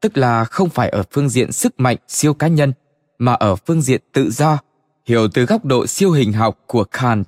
tức 0.00 0.18
là 0.18 0.44
không 0.44 0.68
phải 0.68 0.88
ở 0.88 1.02
phương 1.10 1.28
diện 1.28 1.52
sức 1.52 1.80
mạnh 1.80 1.96
siêu 2.08 2.34
cá 2.34 2.48
nhân 2.48 2.72
mà 3.18 3.32
ở 3.32 3.56
phương 3.56 3.82
diện 3.82 4.00
tự 4.12 4.30
do 4.30 4.58
hiểu 5.06 5.28
từ 5.28 5.44
góc 5.44 5.64
độ 5.64 5.86
siêu 5.86 6.10
hình 6.10 6.32
học 6.32 6.58
của 6.66 6.84
Kant, 6.84 7.26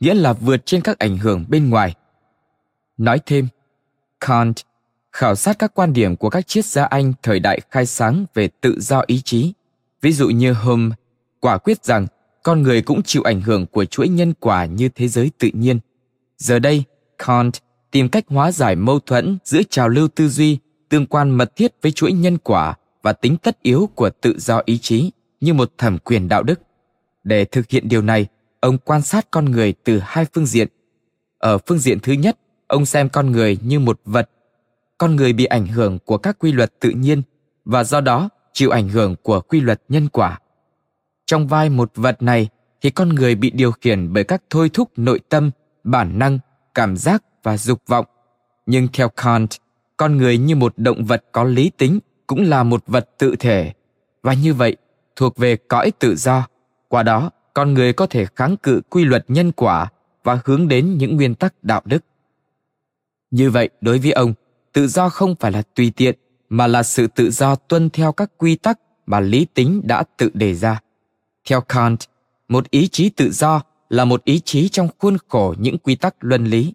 nghĩa 0.00 0.14
là 0.14 0.32
vượt 0.32 0.66
trên 0.66 0.80
các 0.80 0.98
ảnh 0.98 1.18
hưởng 1.18 1.44
bên 1.48 1.70
ngoài. 1.70 1.94
Nói 2.98 3.20
thêm, 3.26 3.48
Kant 4.20 4.56
khảo 5.12 5.34
sát 5.34 5.58
các 5.58 5.74
quan 5.74 5.92
điểm 5.92 6.16
của 6.16 6.30
các 6.30 6.46
triết 6.46 6.64
gia 6.64 6.84
Anh 6.84 7.12
thời 7.22 7.40
đại 7.40 7.60
khai 7.70 7.86
sáng 7.86 8.24
về 8.34 8.48
tự 8.60 8.80
do 8.80 9.02
ý 9.06 9.20
chí. 9.20 9.52
Ví 10.00 10.12
dụ 10.12 10.28
như 10.28 10.52
Hume 10.52 10.94
quả 11.40 11.58
quyết 11.58 11.84
rằng 11.84 12.06
con 12.42 12.62
người 12.62 12.82
cũng 12.82 13.02
chịu 13.02 13.22
ảnh 13.22 13.40
hưởng 13.40 13.66
của 13.66 13.84
chuỗi 13.84 14.08
nhân 14.08 14.34
quả 14.40 14.64
như 14.64 14.88
thế 14.88 15.08
giới 15.08 15.30
tự 15.38 15.50
nhiên. 15.52 15.78
Giờ 16.38 16.58
đây, 16.58 16.84
Kant 17.18 17.54
tìm 17.90 18.08
cách 18.08 18.24
hóa 18.28 18.52
giải 18.52 18.76
mâu 18.76 19.00
thuẫn 19.00 19.38
giữa 19.44 19.60
trào 19.70 19.88
lưu 19.88 20.08
tư 20.08 20.28
duy 20.28 20.58
tương 20.90 21.06
quan 21.06 21.30
mật 21.30 21.56
thiết 21.56 21.72
với 21.82 21.92
chuỗi 21.92 22.12
nhân 22.12 22.38
quả 22.38 22.74
và 23.02 23.12
tính 23.12 23.36
tất 23.36 23.62
yếu 23.62 23.88
của 23.94 24.10
tự 24.10 24.38
do 24.38 24.62
ý 24.64 24.78
chí 24.78 25.10
như 25.40 25.54
một 25.54 25.72
thẩm 25.78 25.98
quyền 25.98 26.28
đạo 26.28 26.42
đức. 26.42 26.60
Để 27.24 27.44
thực 27.44 27.70
hiện 27.70 27.88
điều 27.88 28.02
này, 28.02 28.26
ông 28.60 28.78
quan 28.78 29.02
sát 29.02 29.30
con 29.30 29.44
người 29.44 29.74
từ 29.84 30.00
hai 30.02 30.26
phương 30.34 30.46
diện. 30.46 30.68
Ở 31.38 31.58
phương 31.58 31.78
diện 31.78 32.00
thứ 32.00 32.12
nhất, 32.12 32.38
ông 32.66 32.86
xem 32.86 33.08
con 33.08 33.32
người 33.32 33.58
như 33.62 33.80
một 33.80 34.00
vật. 34.04 34.30
Con 34.98 35.16
người 35.16 35.32
bị 35.32 35.44
ảnh 35.44 35.66
hưởng 35.66 35.98
của 35.98 36.18
các 36.18 36.38
quy 36.38 36.52
luật 36.52 36.80
tự 36.80 36.90
nhiên 36.90 37.22
và 37.64 37.84
do 37.84 38.00
đó 38.00 38.28
chịu 38.52 38.70
ảnh 38.70 38.88
hưởng 38.88 39.16
của 39.22 39.40
quy 39.40 39.60
luật 39.60 39.82
nhân 39.88 40.08
quả. 40.08 40.38
Trong 41.26 41.46
vai 41.46 41.70
một 41.70 41.92
vật 41.94 42.22
này 42.22 42.48
thì 42.80 42.90
con 42.90 43.08
người 43.08 43.34
bị 43.34 43.50
điều 43.50 43.72
khiển 43.72 44.12
bởi 44.12 44.24
các 44.24 44.42
thôi 44.50 44.70
thúc 44.72 44.90
nội 44.96 45.20
tâm, 45.28 45.50
bản 45.84 46.18
năng, 46.18 46.38
cảm 46.74 46.96
giác 46.96 47.22
và 47.42 47.56
dục 47.56 47.82
vọng. 47.86 48.06
Nhưng 48.66 48.88
theo 48.92 49.08
Kant, 49.08 49.50
con 50.00 50.16
người 50.16 50.38
như 50.38 50.56
một 50.56 50.72
động 50.76 51.04
vật 51.04 51.24
có 51.32 51.44
lý 51.44 51.70
tính 51.70 51.98
cũng 52.26 52.42
là 52.42 52.62
một 52.62 52.82
vật 52.86 53.10
tự 53.18 53.36
thể 53.36 53.72
và 54.22 54.34
như 54.34 54.54
vậy 54.54 54.76
thuộc 55.16 55.36
về 55.36 55.56
cõi 55.56 55.92
tự 55.98 56.16
do 56.16 56.46
qua 56.88 57.02
đó, 57.02 57.30
con 57.54 57.74
người 57.74 57.92
có 57.92 58.06
thể 58.06 58.26
kháng 58.36 58.56
cự 58.56 58.80
quy 58.90 59.04
luật 59.04 59.24
nhân 59.28 59.52
quả 59.52 59.90
và 60.24 60.40
hướng 60.44 60.68
đến 60.68 60.98
những 60.98 61.16
nguyên 61.16 61.34
tắc 61.34 61.54
đạo 61.62 61.82
đức. 61.84 62.04
Như 63.30 63.50
vậy, 63.50 63.68
đối 63.80 63.98
với 63.98 64.12
ông, 64.12 64.34
tự 64.72 64.88
do 64.88 65.08
không 65.08 65.34
phải 65.40 65.52
là 65.52 65.62
tùy 65.74 65.92
tiện, 65.96 66.18
mà 66.48 66.66
là 66.66 66.82
sự 66.82 67.06
tự 67.06 67.30
do 67.30 67.54
tuân 67.54 67.90
theo 67.90 68.12
các 68.12 68.30
quy 68.38 68.56
tắc 68.56 68.80
mà 69.06 69.20
lý 69.20 69.46
tính 69.54 69.80
đã 69.84 70.04
tự 70.16 70.30
đề 70.34 70.54
ra. 70.54 70.80
Theo 71.48 71.60
Kant, 71.60 71.98
một 72.48 72.70
ý 72.70 72.88
chí 72.88 73.10
tự 73.10 73.30
do 73.30 73.62
là 73.88 74.04
một 74.04 74.24
ý 74.24 74.40
chí 74.40 74.68
trong 74.68 74.88
khuôn 74.98 75.16
khổ 75.28 75.54
những 75.58 75.78
quy 75.78 75.96
tắc 75.96 76.14
luân 76.20 76.44
lý. 76.44 76.72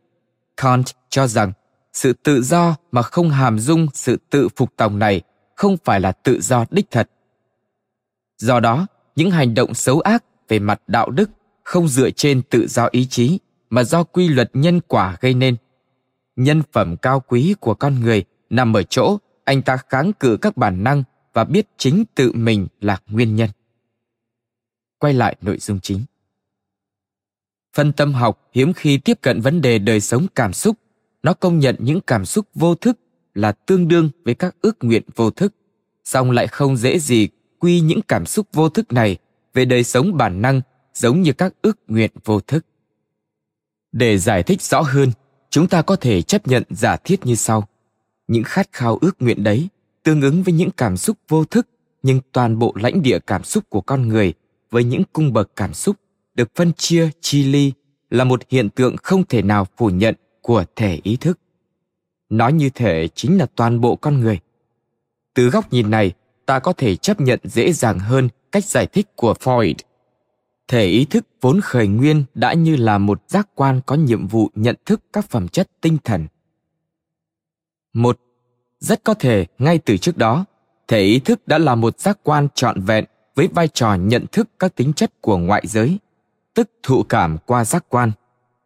Kant 0.58 0.86
cho 1.10 1.28
rằng 1.28 1.52
sự 1.96 2.14
tự 2.14 2.42
do 2.42 2.76
mà 2.92 3.02
không 3.02 3.30
hàm 3.30 3.60
dung 3.60 3.88
sự 3.94 4.18
tự 4.30 4.50
phục 4.56 4.74
tòng 4.76 5.00
này 5.00 5.22
không 5.56 5.78
phải 5.84 6.00
là 6.00 6.12
tự 6.12 6.42
do 6.42 6.66
đích 6.72 6.92
thật. 6.92 7.10
Do 8.38 8.60
đó, 8.60 8.88
những 9.16 9.32
hành 9.32 9.54
động 9.54 9.74
xấu 9.74 10.00
ác 10.00 10.24
về 10.48 10.60
mặt 10.60 10.82
đạo 10.88 11.10
đức 11.10 11.30
không 11.64 11.88
dựa 11.88 12.10
trên 12.10 12.42
tự 12.42 12.68
do 12.68 12.88
ý 12.92 13.06
chí 13.06 13.40
mà 13.70 13.84
do 13.84 14.04
quy 14.04 14.28
luật 14.28 14.50
nhân 14.54 14.82
quả 14.88 15.18
gây 15.22 15.34
nên. 15.34 15.56
Nhân 16.36 16.62
phẩm 16.72 16.98
cao 16.98 17.20
quý 17.20 17.56
của 17.60 17.74
con 17.74 18.00
người 18.00 18.24
nằm 18.50 18.78
ở 18.78 18.84
chỗ 18.84 19.18
anh 19.44 19.62
ta 19.62 19.78
kháng 19.90 20.14
cự 20.14 20.38
các 20.38 20.58
bản 20.58 20.84
năng 20.84 21.04
và 21.34 21.44
biết 21.44 21.68
chính 21.78 22.04
tự 22.16 22.32
mình 22.32 22.68
là 22.82 22.98
nguyên 23.08 23.36
nhân. 23.36 23.50
Quay 25.00 25.14
lại 25.14 25.36
nội 25.42 25.58
dung 25.60 25.80
chính. 25.80 26.02
Phân 27.74 27.94
tâm 27.94 28.14
học 28.14 28.50
hiếm 28.54 28.74
khi 28.74 28.98
tiếp 28.98 29.22
cận 29.22 29.42
vấn 29.42 29.62
đề 29.62 29.80
đời 29.80 30.02
sống 30.02 30.28
cảm 30.36 30.54
xúc 30.54 30.78
nó 31.26 31.34
công 31.34 31.60
nhận 31.60 31.76
những 31.80 32.02
cảm 32.02 32.26
xúc 32.26 32.46
vô 32.56 32.76
thức 32.76 33.00
là 33.34 33.52
tương 33.52 33.88
đương 33.88 34.10
với 34.26 34.36
các 34.36 34.56
ước 34.62 34.78
nguyện 34.82 35.04
vô 35.16 35.32
thức 35.32 35.54
song 36.04 36.32
lại 36.32 36.48
không 36.48 36.78
dễ 36.78 37.00
gì 37.00 37.28
quy 37.60 37.80
những 37.80 38.02
cảm 38.02 38.26
xúc 38.26 38.48
vô 38.54 38.70
thức 38.70 38.94
này 38.94 39.18
về 39.54 39.66
đời 39.66 39.84
sống 39.84 40.18
bản 40.18 40.42
năng 40.42 40.62
giống 40.94 41.22
như 41.22 41.34
các 41.34 41.54
ước 41.62 41.78
nguyện 41.88 42.12
vô 42.26 42.40
thức. 42.40 42.66
Để 43.92 44.18
giải 44.18 44.44
thích 44.44 44.62
rõ 44.62 44.82
hơn, 44.82 45.12
chúng 45.50 45.68
ta 45.68 45.82
có 45.82 45.96
thể 45.96 46.22
chấp 46.22 46.48
nhận 46.48 46.64
giả 46.70 46.98
thiết 46.98 47.26
như 47.26 47.36
sau. 47.36 47.68
Những 48.28 48.44
khát 48.44 48.70
khao 48.72 48.98
ước 49.02 49.16
nguyện 49.20 49.44
đấy 49.44 49.68
tương 50.04 50.22
ứng 50.22 50.44
với 50.44 50.54
những 50.54 50.72
cảm 50.78 50.98
xúc 50.98 51.18
vô 51.28 51.46
thức 51.46 51.68
nhưng 52.04 52.20
toàn 52.32 52.60
bộ 52.60 52.74
lãnh 52.76 53.02
địa 53.02 53.20
cảm 53.20 53.44
xúc 53.44 53.64
của 53.70 53.82
con 53.82 54.08
người 54.08 54.34
với 54.72 54.84
những 54.84 55.04
cung 55.14 55.34
bậc 55.34 55.56
cảm 55.56 55.74
xúc 55.74 55.96
được 56.36 56.56
phân 56.56 56.74
chia 56.74 57.10
chi 57.22 57.44
ly 57.44 57.72
là 58.10 58.24
một 58.24 58.42
hiện 58.50 58.70
tượng 58.70 58.98
không 58.98 59.24
thể 59.24 59.42
nào 59.42 59.68
phủ 59.78 59.90
nhận 59.90 60.16
của 60.46 60.66
thể 60.76 61.00
ý 61.04 61.18
thức. 61.18 61.40
Nói 62.30 62.54
như 62.54 62.70
thể 62.70 63.08
chính 63.08 63.38
là 63.38 63.46
toàn 63.56 63.82
bộ 63.82 63.96
con 63.96 64.20
người. 64.20 64.40
Từ 65.34 65.50
góc 65.50 65.74
nhìn 65.74 65.90
này, 65.90 66.14
ta 66.46 66.60
có 66.60 66.74
thể 66.74 66.96
chấp 66.96 67.22
nhận 67.22 67.40
dễ 67.44 67.72
dàng 67.72 68.00
hơn 68.00 68.30
cách 68.52 68.66
giải 68.66 68.88
thích 68.88 69.16
của 69.16 69.34
Freud. 69.40 69.74
Thể 70.68 70.86
ý 70.86 71.06
thức 71.06 71.26
vốn 71.42 71.62
khởi 71.62 71.88
nguyên 71.88 72.24
đã 72.34 72.54
như 72.54 72.76
là 72.76 72.98
một 72.98 73.22
giác 73.28 73.50
quan 73.56 73.82
có 73.86 73.96
nhiệm 73.96 74.28
vụ 74.28 74.50
nhận 74.56 74.76
thức 74.86 75.02
các 75.14 75.30
phẩm 75.30 75.48
chất 75.48 75.70
tinh 75.82 75.98
thần. 76.04 76.28
Một, 77.94 78.20
rất 78.80 79.04
có 79.04 79.14
thể 79.14 79.46
ngay 79.60 79.78
từ 79.78 79.98
trước 79.98 80.18
đó, 80.18 80.46
thể 80.88 81.02
ý 81.02 81.20
thức 81.20 81.48
đã 81.48 81.58
là 81.58 81.76
một 81.76 82.00
giác 82.00 82.20
quan 82.24 82.48
trọn 82.56 82.82
vẹn 82.82 83.06
với 83.36 83.48
vai 83.48 83.68
trò 83.68 83.96
nhận 83.96 84.26
thức 84.32 84.50
các 84.60 84.76
tính 84.76 84.94
chất 84.94 85.22
của 85.22 85.38
ngoại 85.38 85.64
giới, 85.68 86.00
tức 86.54 86.70
thụ 86.84 87.04
cảm 87.04 87.38
qua 87.46 87.66
giác 87.66 87.86
quan. 87.90 88.12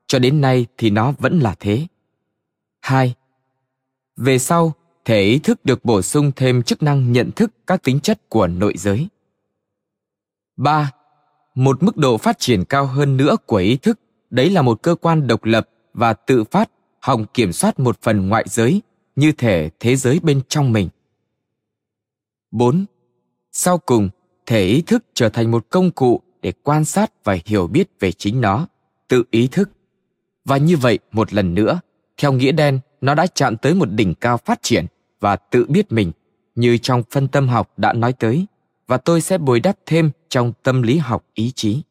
Cho 0.10 0.20
đến 0.20 0.42
nay 0.42 0.66
thì 0.78 0.90
nó 0.90 1.14
vẫn 1.20 1.40
là 1.40 1.56
thế. 1.60 1.88
Hai, 2.82 3.16
về 4.18 4.40
sau, 4.40 4.74
thể 5.06 5.22
ý 5.22 5.40
thức 5.40 5.66
được 5.66 5.86
bổ 5.86 6.02
sung 6.02 6.32
thêm 6.36 6.64
chức 6.64 6.84
năng 6.84 7.12
nhận 7.12 7.32
thức 7.32 7.52
các 7.68 7.84
tính 7.84 8.00
chất 8.00 8.30
của 8.30 8.48
nội 8.48 8.74
giới. 8.78 9.08
3. 10.58 10.92
Một 11.56 11.84
mức 11.84 11.98
độ 11.98 12.18
phát 12.18 12.40
triển 12.40 12.66
cao 12.66 12.86
hơn 12.86 13.18
nữa 13.18 13.36
của 13.46 13.58
ý 13.58 13.78
thức, 13.78 14.00
đấy 14.30 14.50
là 14.50 14.62
một 14.62 14.82
cơ 14.82 14.96
quan 14.96 15.28
độc 15.28 15.44
lập 15.44 15.70
và 15.94 16.14
tự 16.14 16.44
phát 16.44 16.70
hòng 17.02 17.26
kiểm 17.34 17.54
soát 17.54 17.80
một 17.80 18.02
phần 18.02 18.30
ngoại 18.30 18.46
giới 18.48 18.82
như 19.16 19.32
thể 19.32 19.70
thế 19.80 19.96
giới 19.96 20.20
bên 20.24 20.42
trong 20.48 20.72
mình. 20.72 20.90
4. 22.52 22.86
Sau 23.52 23.78
cùng, 23.78 24.10
thể 24.46 24.66
ý 24.66 24.82
thức 24.82 25.06
trở 25.14 25.30
thành 25.30 25.52
một 25.52 25.66
công 25.70 25.92
cụ 25.92 26.22
để 26.42 26.54
quan 26.64 26.86
sát 26.86 27.24
và 27.24 27.38
hiểu 27.46 27.68
biết 27.68 27.90
về 28.00 28.12
chính 28.12 28.42
nó, 28.42 28.68
tự 29.08 29.24
ý 29.32 29.48
thức. 29.48 29.70
Và 30.46 30.58
như 30.58 30.78
vậy 30.78 31.00
một 31.12 31.34
lần 31.34 31.54
nữa, 31.54 31.80
theo 32.18 32.34
nghĩa 32.34 32.52
đen, 32.52 32.80
nó 33.02 33.16
đã 33.16 33.28
chạm 33.28 33.58
tới 33.58 33.76
một 33.76 33.92
đỉnh 33.92 34.16
cao 34.16 34.38
phát 34.38 34.60
triển 34.62 34.86
và 35.20 35.36
tự 35.36 35.66
biết 35.70 35.92
mình, 35.92 36.12
như 36.56 36.78
trong 36.78 37.04
phân 37.12 37.28
tâm 37.28 37.48
học 37.48 37.74
đã 37.78 37.94
nói 37.94 38.14
tới, 38.14 38.46
và 38.88 38.98
tôi 38.98 39.22
sẽ 39.22 39.38
bồi 39.38 39.60
đắp 39.60 39.78
thêm 39.86 40.12
trong 40.30 40.54
tâm 40.64 40.82
lý 40.82 40.98
học 40.98 41.26
ý 41.34 41.52
chí. 41.52 41.82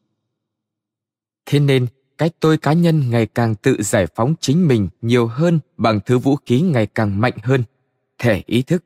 Thế 1.45 1.59
nên, 1.59 1.87
cái 2.17 2.29
tôi 2.39 2.57
cá 2.57 2.73
nhân 2.73 3.09
ngày 3.09 3.25
càng 3.25 3.55
tự 3.55 3.83
giải 3.83 4.07
phóng 4.15 4.33
chính 4.39 4.67
mình 4.67 4.89
nhiều 5.01 5.27
hơn 5.27 5.59
bằng 5.77 5.99
thứ 6.05 6.17
vũ 6.17 6.35
khí 6.45 6.61
ngày 6.61 6.87
càng 6.87 7.21
mạnh 7.21 7.37
hơn, 7.43 7.63
thể 8.17 8.43
ý 8.45 8.61
thức. 8.61 8.83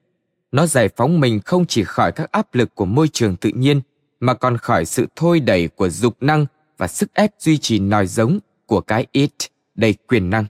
Nó 0.52 0.66
giải 0.66 0.90
phóng 0.96 1.20
mình 1.20 1.40
không 1.46 1.66
chỉ 1.66 1.84
khỏi 1.84 2.12
các 2.12 2.32
áp 2.32 2.56
lực 2.56 2.76
của 2.76 2.86
môi 2.86 3.08
trường 3.08 3.36
tự 3.36 3.50
nhiên, 3.50 3.82
mà 4.20 4.34
còn 4.34 4.58
khỏi 4.58 4.86
sự 4.86 5.08
thôi 5.16 5.40
đẩy 5.40 5.68
của 5.68 5.90
dục 5.90 6.18
năng 6.22 6.46
và 6.78 6.88
sức 6.88 7.14
ép 7.14 7.32
duy 7.40 7.58
trì 7.58 7.80
nòi 7.80 8.08
giống 8.08 8.40
của 8.66 8.82
cái 8.82 9.08
it 9.12 9.34
đầy 9.76 9.94
quyền 9.94 10.30
năng. 10.30 10.46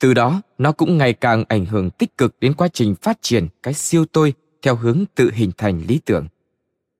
Từ 0.00 0.14
đó, 0.14 0.42
nó 0.58 0.72
cũng 0.72 0.98
ngày 0.98 1.12
càng 1.12 1.44
ảnh 1.48 1.66
hưởng 1.66 1.90
tích 1.90 2.18
cực 2.18 2.40
đến 2.40 2.54
quá 2.54 2.68
trình 2.72 2.94
phát 3.02 3.18
triển 3.22 3.48
cái 3.62 3.74
siêu 3.74 4.04
tôi 4.12 4.34
theo 4.62 4.76
hướng 4.76 5.04
tự 5.14 5.30
hình 5.34 5.52
thành 5.56 5.82
lý 5.88 6.00
tưởng. 6.04 6.28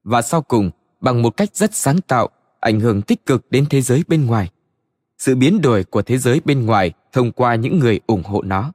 Và 0.04 0.22
sau 0.22 0.42
cùng, 0.42 0.70
bằng 1.00 1.22
một 1.22 1.36
cách 1.36 1.56
rất 1.56 1.74
sáng 1.74 2.00
tạo, 2.00 2.28
ảnh 2.60 2.80
hưởng 2.80 3.02
tích 3.02 3.26
cực 3.26 3.50
đến 3.50 3.66
thế 3.70 3.80
giới 3.80 4.04
bên 4.08 4.26
ngoài. 4.26 4.50
Sự 5.18 5.36
biến 5.36 5.60
đổi 5.60 5.84
của 5.84 6.02
thế 6.02 6.18
giới 6.18 6.40
bên 6.44 6.66
ngoài 6.66 6.92
thông 7.12 7.32
qua 7.32 7.54
những 7.54 7.78
người 7.78 8.00
ủng 8.06 8.22
hộ 8.22 8.42
nó. 8.42 8.72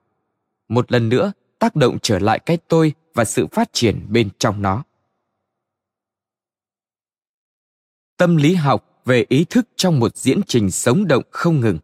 Một 0.69 0.91
lần 0.91 1.09
nữa, 1.09 1.31
tác 1.59 1.75
động 1.75 1.97
trở 2.01 2.19
lại 2.19 2.39
cái 2.39 2.57
tôi 2.67 2.93
và 3.13 3.25
sự 3.25 3.47
phát 3.47 3.69
triển 3.73 4.05
bên 4.09 4.29
trong 4.39 4.61
nó. 4.61 4.83
Tâm 8.17 8.35
lý 8.35 8.55
học 8.55 9.01
về 9.05 9.25
ý 9.29 9.45
thức 9.49 9.67
trong 9.75 9.99
một 9.99 10.17
diễn 10.17 10.41
trình 10.47 10.71
sống 10.71 11.07
động 11.07 11.23
không 11.31 11.59
ngừng. 11.59 11.77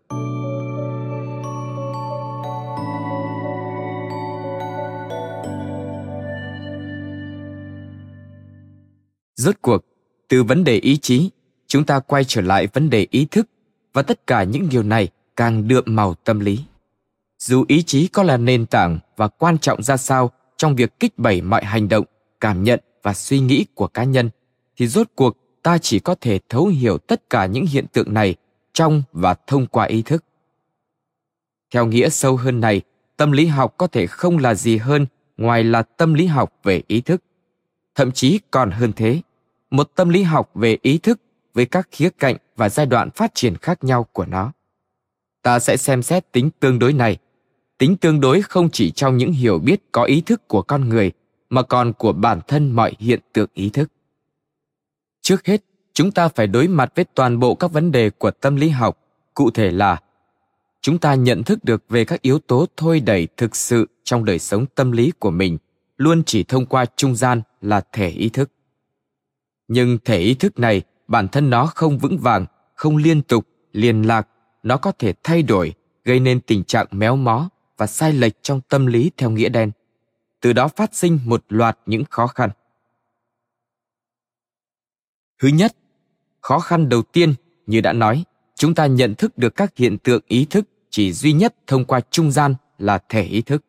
Rốt 9.38 9.56
cuộc, 9.62 9.86
từ 10.28 10.44
vấn 10.44 10.64
đề 10.64 10.76
ý 10.76 10.98
chí, 10.98 11.30
chúng 11.68 11.86
ta 11.86 12.00
quay 12.00 12.24
trở 12.24 12.42
lại 12.42 12.68
vấn 12.74 12.90
đề 12.90 13.08
ý 13.12 13.28
thức 13.32 13.50
và 13.94 14.02
tất 14.02 14.28
cả 14.28 14.44
những 14.44 14.70
điều 14.70 14.84
này 14.84 15.08
càng 15.36 15.68
đượm 15.68 15.84
màu 15.86 16.14
tâm 16.14 16.40
lý. 16.40 16.60
Dù 17.40 17.66
ý 17.68 17.84
chí 17.84 18.08
có 18.08 18.24
là 18.24 18.38
nền 18.38 18.66
tảng 18.66 19.00
và 19.16 19.28
quan 19.28 19.58
trọng 19.58 19.84
ra 19.84 19.98
sao 19.98 20.32
trong 20.58 20.76
việc 20.76 21.00
kích 21.00 21.18
bẩy 21.18 21.42
mọi 21.42 21.66
hành 21.66 21.90
động, 21.90 22.06
cảm 22.42 22.64
nhận 22.64 22.80
và 23.04 23.14
suy 23.14 23.40
nghĩ 23.40 23.66
của 23.76 23.88
cá 23.88 24.04
nhân, 24.04 24.30
thì 24.78 24.88
rốt 24.88 25.08
cuộc 25.16 25.38
ta 25.64 25.78
chỉ 25.78 26.00
có 26.00 26.16
thể 26.22 26.40
thấu 26.50 26.68
hiểu 26.68 26.98
tất 26.98 27.30
cả 27.30 27.46
những 27.46 27.66
hiện 27.66 27.86
tượng 27.88 28.14
này 28.14 28.36
trong 28.74 29.04
và 29.12 29.36
thông 29.48 29.68
qua 29.68 29.86
ý 29.86 30.02
thức. 30.02 30.24
Theo 31.74 31.86
nghĩa 31.86 32.10
sâu 32.10 32.36
hơn 32.36 32.62
này, 32.62 32.82
tâm 33.18 33.32
lý 33.32 33.46
học 33.46 33.74
có 33.78 33.88
thể 33.88 34.08
không 34.08 34.38
là 34.38 34.56
gì 34.56 34.78
hơn 34.78 35.06
ngoài 35.38 35.64
là 35.64 35.82
tâm 35.82 36.14
lý 36.14 36.26
học 36.26 36.54
về 36.64 36.82
ý 36.88 37.02
thức. 37.02 37.24
Thậm 37.98 38.12
chí 38.12 38.40
còn 38.52 38.72
hơn 38.72 38.94
thế, 38.96 39.22
một 39.72 39.92
tâm 39.96 40.10
lý 40.10 40.24
học 40.24 40.52
về 40.54 40.78
ý 40.82 40.98
thức 40.98 41.22
với 41.54 41.66
các 41.66 41.88
khía 41.92 42.10
cạnh 42.10 42.36
và 42.56 42.70
giai 42.70 42.86
đoạn 42.86 43.10
phát 43.12 43.32
triển 43.36 43.56
khác 43.58 43.84
nhau 43.84 44.04
của 44.12 44.26
nó. 44.26 44.52
Ta 45.42 45.60
sẽ 45.60 45.78
xem 45.78 46.04
xét 46.04 46.32
tính 46.32 46.50
tương 46.60 46.80
đối 46.80 46.94
này. 46.94 47.18
Tính 47.78 47.98
tương 47.98 48.20
đối 48.20 48.42
không 48.42 48.70
chỉ 48.70 48.92
trong 48.92 49.18
những 49.18 49.32
hiểu 49.32 49.60
biết 49.60 49.82
có 49.92 50.04
ý 50.04 50.22
thức 50.22 50.48
của 50.48 50.62
con 50.62 50.90
người, 50.90 51.12
mà 51.50 51.62
còn 51.62 51.94
của 51.94 52.14
bản 52.14 52.40
thân 52.48 52.72
mọi 52.72 52.94
hiện 53.00 53.20
tượng 53.34 53.50
ý 53.54 53.70
thức. 53.70 53.92
Trước 55.22 55.46
hết, 55.46 55.64
chúng 55.94 56.12
ta 56.12 56.28
phải 56.28 56.48
đối 56.48 56.68
mặt 56.68 56.92
với 56.96 57.06
toàn 57.06 57.40
bộ 57.40 57.56
các 57.56 57.72
vấn 57.72 57.92
đề 57.92 58.10
của 58.10 58.32
tâm 58.32 58.56
lý 58.56 58.70
học, 58.70 58.98
cụ 59.34 59.52
thể 59.52 59.72
là 59.72 60.02
chúng 60.82 60.98
ta 60.98 61.16
nhận 61.16 61.44
thức 61.44 61.64
được 61.64 61.84
về 61.90 62.06
các 62.06 62.22
yếu 62.22 62.40
tố 62.40 62.66
thôi 62.78 63.00
đẩy 63.00 63.28
thực 63.38 63.56
sự 63.56 63.88
trong 64.04 64.26
đời 64.26 64.40
sống 64.40 64.66
tâm 64.76 64.92
lý 64.92 65.12
của 65.20 65.32
mình 65.32 65.58
luôn 65.98 66.24
chỉ 66.26 66.44
thông 66.44 66.66
qua 66.66 66.86
trung 66.96 67.16
gian 67.16 67.42
là 67.62 67.82
thể 67.92 68.10
ý 68.10 68.30
thức. 68.30 68.52
Nhưng 69.68 69.98
thể 70.06 70.20
ý 70.20 70.34
thức 70.34 70.60
này, 70.60 70.82
bản 71.08 71.28
thân 71.28 71.50
nó 71.50 71.66
không 71.66 71.98
vững 71.98 72.18
vàng, 72.18 72.46
không 72.76 72.98
liên 72.98 73.22
tục, 73.22 73.48
liên 73.72 74.02
lạc. 74.02 74.28
Nó 74.64 74.78
có 74.78 74.92
thể 74.92 75.14
thay 75.24 75.44
đổi, 75.44 75.74
gây 76.04 76.20
nên 76.20 76.42
tình 76.42 76.64
trạng 76.64 76.88
méo 76.92 77.16
mó 77.16 77.50
và 77.78 77.88
sai 77.88 78.14
lệch 78.14 78.44
trong 78.44 78.62
tâm 78.62 78.86
lý 78.86 79.12
theo 79.18 79.30
nghĩa 79.30 79.50
đen. 79.50 79.72
Từ 80.42 80.54
đó 80.54 80.68
phát 80.68 80.96
sinh 80.96 81.20
một 81.26 81.46
loạt 81.50 81.80
những 81.86 82.04
khó 82.10 82.28
khăn. 82.28 82.50
Thứ 85.42 85.48
nhất, 85.48 85.76
khó 86.42 86.60
khăn 86.60 86.90
đầu 86.90 87.02
tiên, 87.02 87.34
như 87.68 87.82
đã 87.82 87.94
nói, 87.94 88.24
chúng 88.56 88.76
ta 88.76 88.86
nhận 88.86 89.16
thức 89.16 89.38
được 89.38 89.56
các 89.56 89.78
hiện 89.78 89.98
tượng 89.98 90.22
ý 90.28 90.46
thức 90.46 90.66
chỉ 90.90 91.14
duy 91.14 91.34
nhất 91.34 91.56
thông 91.68 91.86
qua 91.86 92.02
trung 92.12 92.32
gian 92.32 92.56
là 92.78 93.00
thể 93.10 93.24
ý 93.24 93.42
thức. 93.42 93.64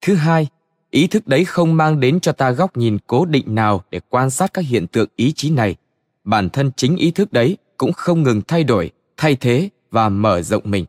Thứ 0.00 0.14
hai 0.14 0.48
ý 0.92 1.06
thức 1.06 1.28
đấy 1.28 1.44
không 1.44 1.76
mang 1.76 2.00
đến 2.00 2.20
cho 2.20 2.32
ta 2.32 2.50
góc 2.50 2.76
nhìn 2.76 2.98
cố 3.06 3.24
định 3.24 3.54
nào 3.54 3.84
để 3.90 4.00
quan 4.08 4.30
sát 4.30 4.54
các 4.54 4.64
hiện 4.64 4.86
tượng 4.86 5.08
ý 5.16 5.32
chí 5.32 5.50
này. 5.50 5.76
Bản 6.24 6.50
thân 6.50 6.70
chính 6.76 6.96
ý 6.96 7.10
thức 7.10 7.32
đấy 7.32 7.56
cũng 7.76 7.92
không 7.92 8.22
ngừng 8.22 8.42
thay 8.48 8.64
đổi, 8.64 8.90
thay 9.16 9.36
thế 9.36 9.68
và 9.90 10.08
mở 10.08 10.42
rộng 10.42 10.62
mình. 10.64 10.84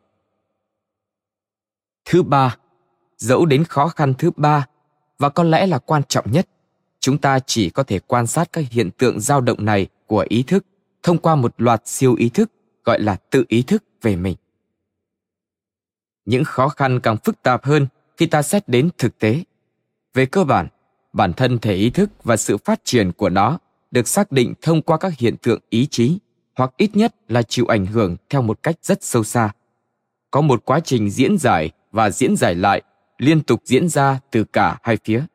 Thứ 2.06 2.24
ba, 2.24 2.58
dẫu 3.18 3.46
đến 3.46 3.64
khó 3.64 3.88
khăn 3.88 4.14
thứ 4.18 4.32
ba, 4.36 4.68
và 5.18 5.30
có 5.30 5.44
lẽ 5.44 5.68
là 5.68 5.78
quan 5.80 6.02
trọng 6.08 6.32
nhất, 6.32 6.48
chúng 7.00 7.18
ta 7.18 7.40
chỉ 7.40 7.70
có 7.70 7.84
thể 7.84 8.00
quan 8.00 8.28
sát 8.28 8.54
các 8.54 8.66
hiện 8.72 8.92
tượng 8.92 9.20
dao 9.20 9.42
động 9.42 9.66
này 9.66 9.88
của 10.08 10.26
ý 10.30 10.44
thức 10.44 10.66
thông 11.04 11.18
qua 11.18 11.36
một 11.36 11.54
loạt 11.58 11.82
siêu 11.86 12.16
ý 12.16 12.30
thức, 12.30 12.52
gọi 12.84 13.02
là 13.02 13.16
tự 13.16 13.46
ý 13.48 13.64
thức 13.64 13.84
về 14.02 14.16
mình. 14.16 14.36
Những 16.26 16.44
khó 16.44 16.70
khăn 16.70 17.00
càng 17.00 17.18
phức 17.18 17.44
tạp 17.44 17.66
hơn 17.66 17.88
khi 18.18 18.26
ta 18.26 18.42
xét 18.42 18.70
đến 18.70 18.90
thực 18.98 19.20
tế 19.20 19.44
về 20.14 20.26
cơ 20.26 20.44
bản 20.44 20.68
bản 21.14 21.34
thân 21.34 21.60
thể 21.60 21.74
ý 21.74 21.90
thức 21.90 22.10
và 22.24 22.38
sự 22.38 22.58
phát 22.58 22.82
triển 22.86 23.12
của 23.12 23.30
nó 23.30 23.60
được 23.92 24.08
xác 24.08 24.32
định 24.32 24.54
thông 24.62 24.82
qua 24.82 24.98
các 24.98 25.14
hiện 25.18 25.36
tượng 25.38 25.60
ý 25.70 25.88
chí, 25.92 26.18
hoặc 26.56 26.74
ít 26.78 26.96
nhất 26.96 27.16
là 27.28 27.44
chịu 27.44 27.66
ảnh 27.66 27.86
hưởng 27.86 28.18
theo 28.30 28.42
một 28.42 28.64
cách 28.64 28.76
rất 28.82 29.04
sâu 29.04 29.24
xa. 29.24 29.52
Có 30.32 30.42
một 30.42 30.66
quá 30.66 30.80
trình 30.80 31.10
diễn 31.10 31.38
giải 31.38 31.72
và 31.92 32.10
diễn 32.10 32.36
giải 32.36 32.56
lại 32.56 32.82
liên 33.18 33.42
tục 33.42 33.62
diễn 33.66 33.90
ra 33.90 34.20
từ 34.32 34.44
cả 34.44 34.78
hai 34.84 34.98
phía. 35.04 35.26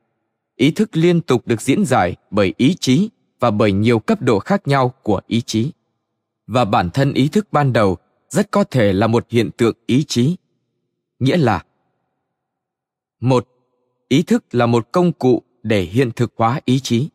Ý 0.56 0.70
thức 0.70 0.90
liên 0.92 1.20
tục 1.20 1.46
được 1.46 1.60
diễn 1.60 1.84
giải 1.84 2.16
bởi 2.30 2.54
ý 2.56 2.74
chí 2.74 3.08
và 3.40 3.50
bởi 3.50 3.72
nhiều 3.72 3.98
cấp 3.98 4.22
độ 4.22 4.38
khác 4.38 4.68
nhau 4.68 4.94
của 5.02 5.20
ý 5.26 5.40
chí. 5.40 5.72
Và 6.46 6.64
bản 6.64 6.90
thân 6.90 7.12
ý 7.12 7.28
thức 7.28 7.48
ban 7.52 7.72
đầu 7.72 7.96
rất 8.28 8.50
có 8.50 8.64
thể 8.64 8.92
là 8.92 9.06
một 9.06 9.26
hiện 9.30 9.50
tượng 9.56 9.76
ý 9.86 10.04
chí. 10.04 10.36
Nghĩa 11.18 11.36
là, 11.36 11.64
một 13.20 13.48
ý 14.09 14.22
thức 14.22 14.54
là 14.54 14.66
một 14.66 14.88
công 14.92 15.12
cụ 15.12 15.42
để 15.62 15.82
hiện 15.82 16.11
thực 16.16 16.32
hóa 16.36 16.61
ý 16.64 16.80
chí. 16.80 17.09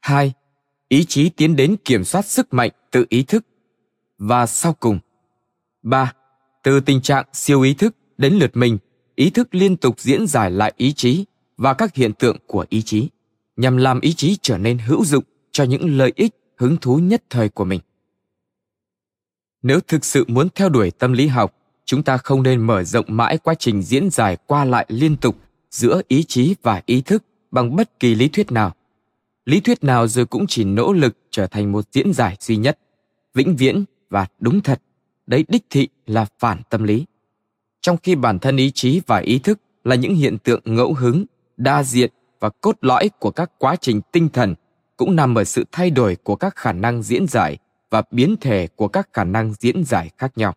2. 0.00 0.32
Ý 0.88 1.04
chí 1.04 1.28
tiến 1.28 1.56
đến 1.56 1.76
kiểm 1.84 2.04
soát 2.04 2.26
sức 2.26 2.54
mạnh 2.54 2.70
tự 2.90 3.04
ý 3.08 3.22
thức. 3.22 3.46
Và 4.18 4.46
sau 4.46 4.72
cùng. 4.72 4.98
3. 5.82 6.12
Từ 6.62 6.80
tình 6.80 7.00
trạng 7.00 7.26
siêu 7.32 7.62
ý 7.62 7.74
thức 7.74 7.96
đến 8.18 8.34
lượt 8.34 8.56
mình, 8.56 8.78
ý 9.14 9.30
thức 9.30 9.54
liên 9.54 9.76
tục 9.76 10.00
diễn 10.00 10.26
giải 10.26 10.50
lại 10.50 10.72
ý 10.76 10.92
chí 10.92 11.24
và 11.56 11.74
các 11.74 11.94
hiện 11.94 12.12
tượng 12.12 12.36
của 12.46 12.66
ý 12.68 12.82
chí, 12.82 13.08
nhằm 13.56 13.76
làm 13.76 14.00
ý 14.00 14.12
chí 14.12 14.36
trở 14.42 14.58
nên 14.58 14.78
hữu 14.78 15.04
dụng 15.04 15.24
cho 15.52 15.64
những 15.64 15.98
lợi 15.98 16.12
ích 16.16 16.34
hứng 16.56 16.76
thú 16.76 16.96
nhất 16.96 17.24
thời 17.30 17.48
của 17.48 17.64
mình. 17.64 17.80
Nếu 19.62 19.80
thực 19.80 20.04
sự 20.04 20.24
muốn 20.28 20.48
theo 20.54 20.68
đuổi 20.68 20.90
tâm 20.90 21.12
lý 21.12 21.26
học, 21.26 21.54
chúng 21.84 22.02
ta 22.02 22.16
không 22.16 22.42
nên 22.42 22.66
mở 22.66 22.84
rộng 22.84 23.04
mãi 23.08 23.38
quá 23.38 23.54
trình 23.54 23.82
diễn 23.82 24.10
giải 24.10 24.36
qua 24.46 24.64
lại 24.64 24.86
liên 24.88 25.16
tục 25.16 25.36
giữa 25.76 26.00
ý 26.08 26.22
chí 26.22 26.54
và 26.62 26.82
ý 26.86 27.00
thức 27.00 27.24
bằng 27.50 27.76
bất 27.76 28.00
kỳ 28.00 28.14
lý 28.14 28.28
thuyết 28.28 28.52
nào. 28.52 28.74
Lý 29.44 29.60
thuyết 29.60 29.84
nào 29.84 30.08
rồi 30.08 30.26
cũng 30.26 30.46
chỉ 30.46 30.64
nỗ 30.64 30.92
lực 30.92 31.16
trở 31.30 31.46
thành 31.46 31.72
một 31.72 31.84
diễn 31.92 32.12
giải 32.12 32.36
duy 32.40 32.56
nhất, 32.56 32.78
vĩnh 33.34 33.56
viễn 33.56 33.84
và 34.10 34.26
đúng 34.38 34.60
thật. 34.60 34.82
Đấy 35.26 35.44
đích 35.48 35.64
thị 35.70 35.88
là 36.06 36.26
phản 36.38 36.62
tâm 36.70 36.82
lý. 36.84 37.04
Trong 37.80 37.96
khi 38.02 38.14
bản 38.14 38.38
thân 38.38 38.56
ý 38.56 38.70
chí 38.70 39.00
và 39.06 39.18
ý 39.18 39.38
thức 39.38 39.60
là 39.84 39.94
những 39.94 40.14
hiện 40.14 40.38
tượng 40.38 40.60
ngẫu 40.64 40.94
hứng, 40.94 41.24
đa 41.56 41.82
diện 41.82 42.10
và 42.40 42.48
cốt 42.48 42.76
lõi 42.80 43.10
của 43.18 43.30
các 43.30 43.50
quá 43.58 43.76
trình 43.76 44.00
tinh 44.12 44.28
thần 44.28 44.54
cũng 44.96 45.16
nằm 45.16 45.34
ở 45.34 45.44
sự 45.44 45.64
thay 45.72 45.90
đổi 45.90 46.16
của 46.16 46.36
các 46.36 46.56
khả 46.56 46.72
năng 46.72 47.02
diễn 47.02 47.26
giải 47.26 47.58
và 47.90 48.02
biến 48.10 48.36
thể 48.40 48.68
của 48.76 48.88
các 48.88 49.08
khả 49.12 49.24
năng 49.24 49.52
diễn 49.52 49.84
giải 49.84 50.10
khác 50.18 50.32
nhau. 50.38 50.54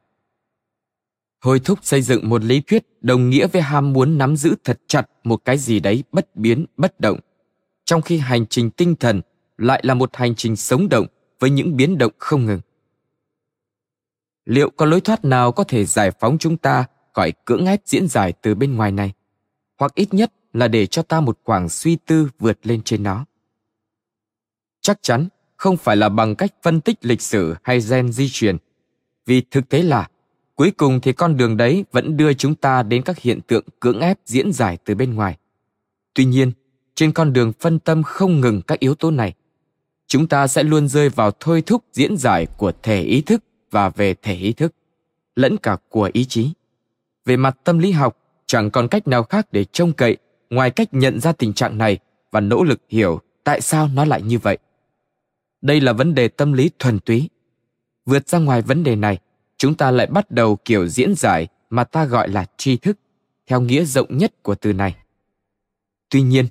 Thôi 1.42 1.60
thúc 1.64 1.80
xây 1.82 2.02
dựng 2.02 2.30
một 2.30 2.44
lý 2.44 2.62
thuyết 2.62 2.84
đồng 3.02 3.30
nghĩa 3.30 3.48
với 3.48 3.62
ham 3.62 3.94
muốn 3.94 4.18
nắm 4.18 4.36
giữ 4.36 4.56
thật 4.64 4.82
chặt 4.88 5.10
một 5.24 5.46
cái 5.46 5.58
gì 5.58 5.80
đấy 5.80 6.04
bất 6.12 6.36
biến, 6.36 6.66
bất 6.78 7.00
động. 7.00 7.20
Trong 7.86 8.02
khi 8.02 8.18
hành 8.18 8.46
trình 8.48 8.72
tinh 8.72 8.96
thần 8.96 9.22
lại 9.58 9.82
là 9.84 9.94
một 9.94 10.16
hành 10.16 10.36
trình 10.36 10.56
sống 10.56 10.90
động 10.90 11.08
với 11.40 11.50
những 11.50 11.78
biến 11.78 11.98
động 11.98 12.12
không 12.18 12.46
ngừng. 12.46 12.62
liệu 14.46 14.70
có 14.70 14.86
lối 14.86 15.02
thoát 15.02 15.26
nào 15.26 15.52
có 15.52 15.64
thể 15.64 15.86
giải 15.86 16.12
phóng 16.20 16.38
chúng 16.38 16.58
ta 16.58 16.86
khỏi 17.14 17.34
cưỡng 17.46 17.66
ép 17.66 17.82
diễn 17.86 18.08
giải 18.08 18.34
từ 18.42 18.56
bên 18.56 18.76
ngoài 18.76 18.92
này 18.92 19.14
hoặc 19.80 19.96
ít 19.96 20.14
nhất 20.14 20.34
là 20.54 20.68
để 20.68 20.86
cho 20.86 21.02
ta 21.02 21.22
một 21.22 21.40
khoảng 21.44 21.70
suy 21.70 21.96
tư 21.96 22.30
vượt 22.40 22.60
lên 22.64 22.82
trên 22.82 23.04
nó 23.04 23.26
chắc 24.82 25.00
chắn 25.02 25.28
không 25.58 25.78
phải 25.78 25.96
là 25.96 26.10
bằng 26.10 26.36
cách 26.36 26.54
phân 26.64 26.82
tích 26.82 26.98
lịch 27.02 27.22
sử 27.22 27.56
hay 27.64 27.80
gen 27.90 28.12
di 28.12 28.30
truyền 28.32 28.58
vì 29.26 29.42
thực 29.42 29.70
tế 29.70 29.84
là 29.84 30.10
cuối 30.60 30.72
cùng 30.72 31.01
thì 31.01 31.14
con 31.14 31.38
đường 31.38 31.57
đấy 31.57 31.86
vẫn 31.91 32.18
đưa 32.18 32.34
chúng 32.34 32.55
ta 32.55 32.84
đến 32.84 33.01
các 33.01 33.20
hiện 33.20 33.41
tượng 33.41 33.66
cưỡng 33.80 33.99
ép 33.99 34.20
diễn 34.26 34.51
giải 34.53 34.78
từ 34.86 34.95
bên 34.95 35.14
ngoài. 35.14 35.38
Tuy 36.14 36.26
nhiên, 36.26 36.51
trên 36.95 37.12
con 37.12 37.34
đường 37.34 37.53
phân 37.60 37.80
tâm 37.80 38.03
không 38.03 38.39
ngừng 38.39 38.62
các 38.62 38.80
yếu 38.80 38.95
tố 38.95 39.12
này, 39.12 39.34
chúng 40.07 40.28
ta 40.28 40.47
sẽ 40.47 40.64
luôn 40.64 40.88
rơi 40.88 41.10
vào 41.10 41.32
thôi 41.39 41.64
thúc 41.66 41.84
diễn 41.93 42.18
giải 42.18 42.45
của 42.57 42.72
thể 42.84 43.01
ý 43.01 43.22
thức 43.22 43.43
và 43.72 43.89
về 43.89 44.16
thể 44.22 44.36
ý 44.36 44.53
thức, 44.53 44.76
lẫn 45.36 45.57
cả 45.57 45.78
của 45.89 46.10
ý 46.14 46.26
chí. 46.26 46.49
Về 47.26 47.38
mặt 47.38 47.57
tâm 47.64 47.80
lý 47.80 47.91
học, 47.91 48.18
chẳng 48.45 48.72
còn 48.72 48.88
cách 48.88 49.07
nào 49.07 49.24
khác 49.24 49.47
để 49.51 49.66
trông 49.66 49.93
cậy 49.93 50.18
ngoài 50.49 50.72
cách 50.72 50.88
nhận 50.91 51.20
ra 51.20 51.32
tình 51.32 51.53
trạng 51.53 51.78
này 51.78 51.97
và 52.32 52.39
nỗ 52.39 52.64
lực 52.64 52.82
hiểu 52.89 53.20
tại 53.43 53.62
sao 53.62 53.89
nó 53.93 54.05
lại 54.05 54.22
như 54.22 54.39
vậy. 54.39 54.57
Đây 55.62 55.82
là 55.82 55.93
vấn 55.93 56.16
đề 56.16 56.28
tâm 56.28 56.53
lý 56.53 56.70
thuần 56.80 56.99
túy. 56.99 57.30
Vượt 58.05 58.30
ra 58.30 58.39
ngoài 58.39 58.62
vấn 58.62 58.84
đề 58.84 58.95
này 58.95 59.20
chúng 59.60 59.76
ta 59.76 59.91
lại 59.91 60.07
bắt 60.07 60.32
đầu 60.32 60.55
kiểu 60.55 60.88
diễn 60.88 61.16
giải 61.16 61.47
mà 61.70 61.84
ta 61.84 62.05
gọi 62.05 62.30
là 62.30 62.45
tri 62.57 62.78
thức, 62.78 62.99
theo 63.47 63.62
nghĩa 63.62 63.84
rộng 63.84 64.18
nhất 64.18 64.43
của 64.43 64.55
từ 64.55 64.74
này. 64.74 64.95
Tuy 66.10 66.22
nhiên, 66.22 66.45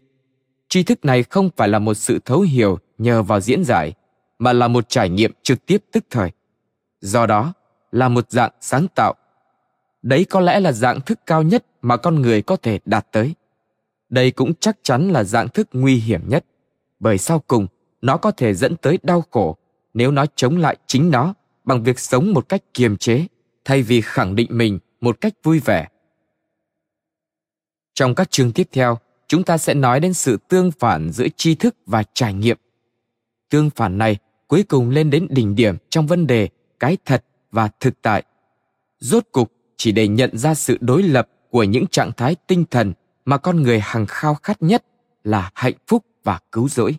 tri 0.68 0.82
thức 0.82 1.04
này 1.04 1.22
không 1.22 1.50
phải 1.56 1.68
là 1.68 1.78
một 1.78 1.94
sự 1.94 2.18
thấu 2.24 2.40
hiểu 2.40 2.78
nhờ 2.98 3.22
vào 3.22 3.40
diễn 3.40 3.64
giải, 3.64 3.92
mà 4.38 4.52
là 4.52 4.68
một 4.68 4.88
trải 4.88 5.08
nghiệm 5.08 5.32
trực 5.42 5.66
tiếp 5.66 5.84
tức 5.92 6.04
thời. 6.10 6.30
Do 7.00 7.26
đó, 7.26 7.52
là 7.92 8.08
một 8.08 8.30
dạng 8.30 8.52
sáng 8.60 8.86
tạo. 8.94 9.14
Đấy 10.02 10.26
có 10.30 10.40
lẽ 10.40 10.60
là 10.60 10.72
dạng 10.72 11.00
thức 11.00 11.20
cao 11.26 11.42
nhất 11.42 11.64
mà 11.82 11.96
con 11.96 12.22
người 12.22 12.42
có 12.42 12.56
thể 12.56 12.78
đạt 12.84 13.06
tới. 13.12 13.34
Đây 14.08 14.30
cũng 14.30 14.54
chắc 14.54 14.78
chắn 14.82 15.10
là 15.10 15.24
dạng 15.24 15.48
thức 15.48 15.68
nguy 15.72 15.96
hiểm 15.96 16.20
nhất, 16.28 16.44
bởi 17.00 17.18
sau 17.18 17.38
cùng, 17.38 17.66
nó 18.02 18.16
có 18.16 18.30
thể 18.30 18.54
dẫn 18.54 18.76
tới 18.76 18.98
đau 19.02 19.24
khổ 19.30 19.56
nếu 19.94 20.10
nó 20.10 20.26
chống 20.36 20.56
lại 20.56 20.76
chính 20.86 21.10
nó 21.10 21.34
bằng 21.68 21.82
việc 21.82 21.98
sống 21.98 22.32
một 22.32 22.48
cách 22.48 22.62
kiềm 22.74 22.96
chế, 22.96 23.26
thay 23.64 23.82
vì 23.82 24.00
khẳng 24.00 24.36
định 24.36 24.48
mình 24.50 24.78
một 25.00 25.20
cách 25.20 25.32
vui 25.42 25.60
vẻ. 25.60 25.88
Trong 27.94 28.14
các 28.14 28.30
chương 28.30 28.52
tiếp 28.52 28.68
theo, 28.72 28.98
chúng 29.26 29.42
ta 29.42 29.58
sẽ 29.58 29.74
nói 29.74 30.00
đến 30.00 30.14
sự 30.14 30.38
tương 30.48 30.70
phản 30.70 31.10
giữa 31.12 31.26
tri 31.36 31.54
thức 31.54 31.76
và 31.86 32.02
trải 32.12 32.34
nghiệm. 32.34 32.58
Tương 33.50 33.70
phản 33.70 33.98
này 33.98 34.16
cuối 34.46 34.62
cùng 34.62 34.90
lên 34.90 35.10
đến 35.10 35.26
đỉnh 35.30 35.54
điểm 35.54 35.76
trong 35.90 36.06
vấn 36.06 36.26
đề 36.26 36.48
cái 36.80 36.96
thật 37.04 37.24
và 37.50 37.68
thực 37.80 38.02
tại. 38.02 38.22
Rốt 38.98 39.24
cục, 39.32 39.52
chỉ 39.76 39.92
để 39.92 40.08
nhận 40.08 40.38
ra 40.38 40.54
sự 40.54 40.78
đối 40.80 41.02
lập 41.02 41.28
của 41.50 41.62
những 41.62 41.86
trạng 41.86 42.12
thái 42.12 42.36
tinh 42.46 42.64
thần 42.70 42.92
mà 43.24 43.38
con 43.38 43.62
người 43.62 43.80
hằng 43.80 44.06
khao 44.06 44.34
khát 44.34 44.62
nhất 44.62 44.84
là 45.24 45.50
hạnh 45.54 45.74
phúc 45.86 46.04
và 46.24 46.38
cứu 46.52 46.68
rỗi. 46.68 46.94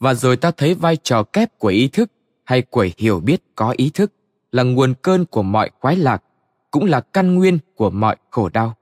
Và 0.00 0.14
rồi 0.14 0.36
ta 0.36 0.50
thấy 0.50 0.74
vai 0.74 0.96
trò 0.96 1.22
kép 1.22 1.58
của 1.58 1.68
ý 1.68 1.88
thức 1.88 2.10
hay 2.44 2.62
của 2.62 2.86
hiểu 2.98 3.20
biết 3.20 3.42
có 3.54 3.74
ý 3.76 3.90
thức, 3.90 4.12
là 4.52 4.62
nguồn 4.62 4.94
cơn 5.02 5.24
của 5.24 5.42
mọi 5.42 5.70
quái 5.80 5.96
lạc, 5.96 6.22
cũng 6.70 6.84
là 6.84 7.00
căn 7.00 7.34
nguyên 7.34 7.58
của 7.74 7.90
mọi 7.90 8.16
khổ 8.30 8.48
đau. 8.48 8.76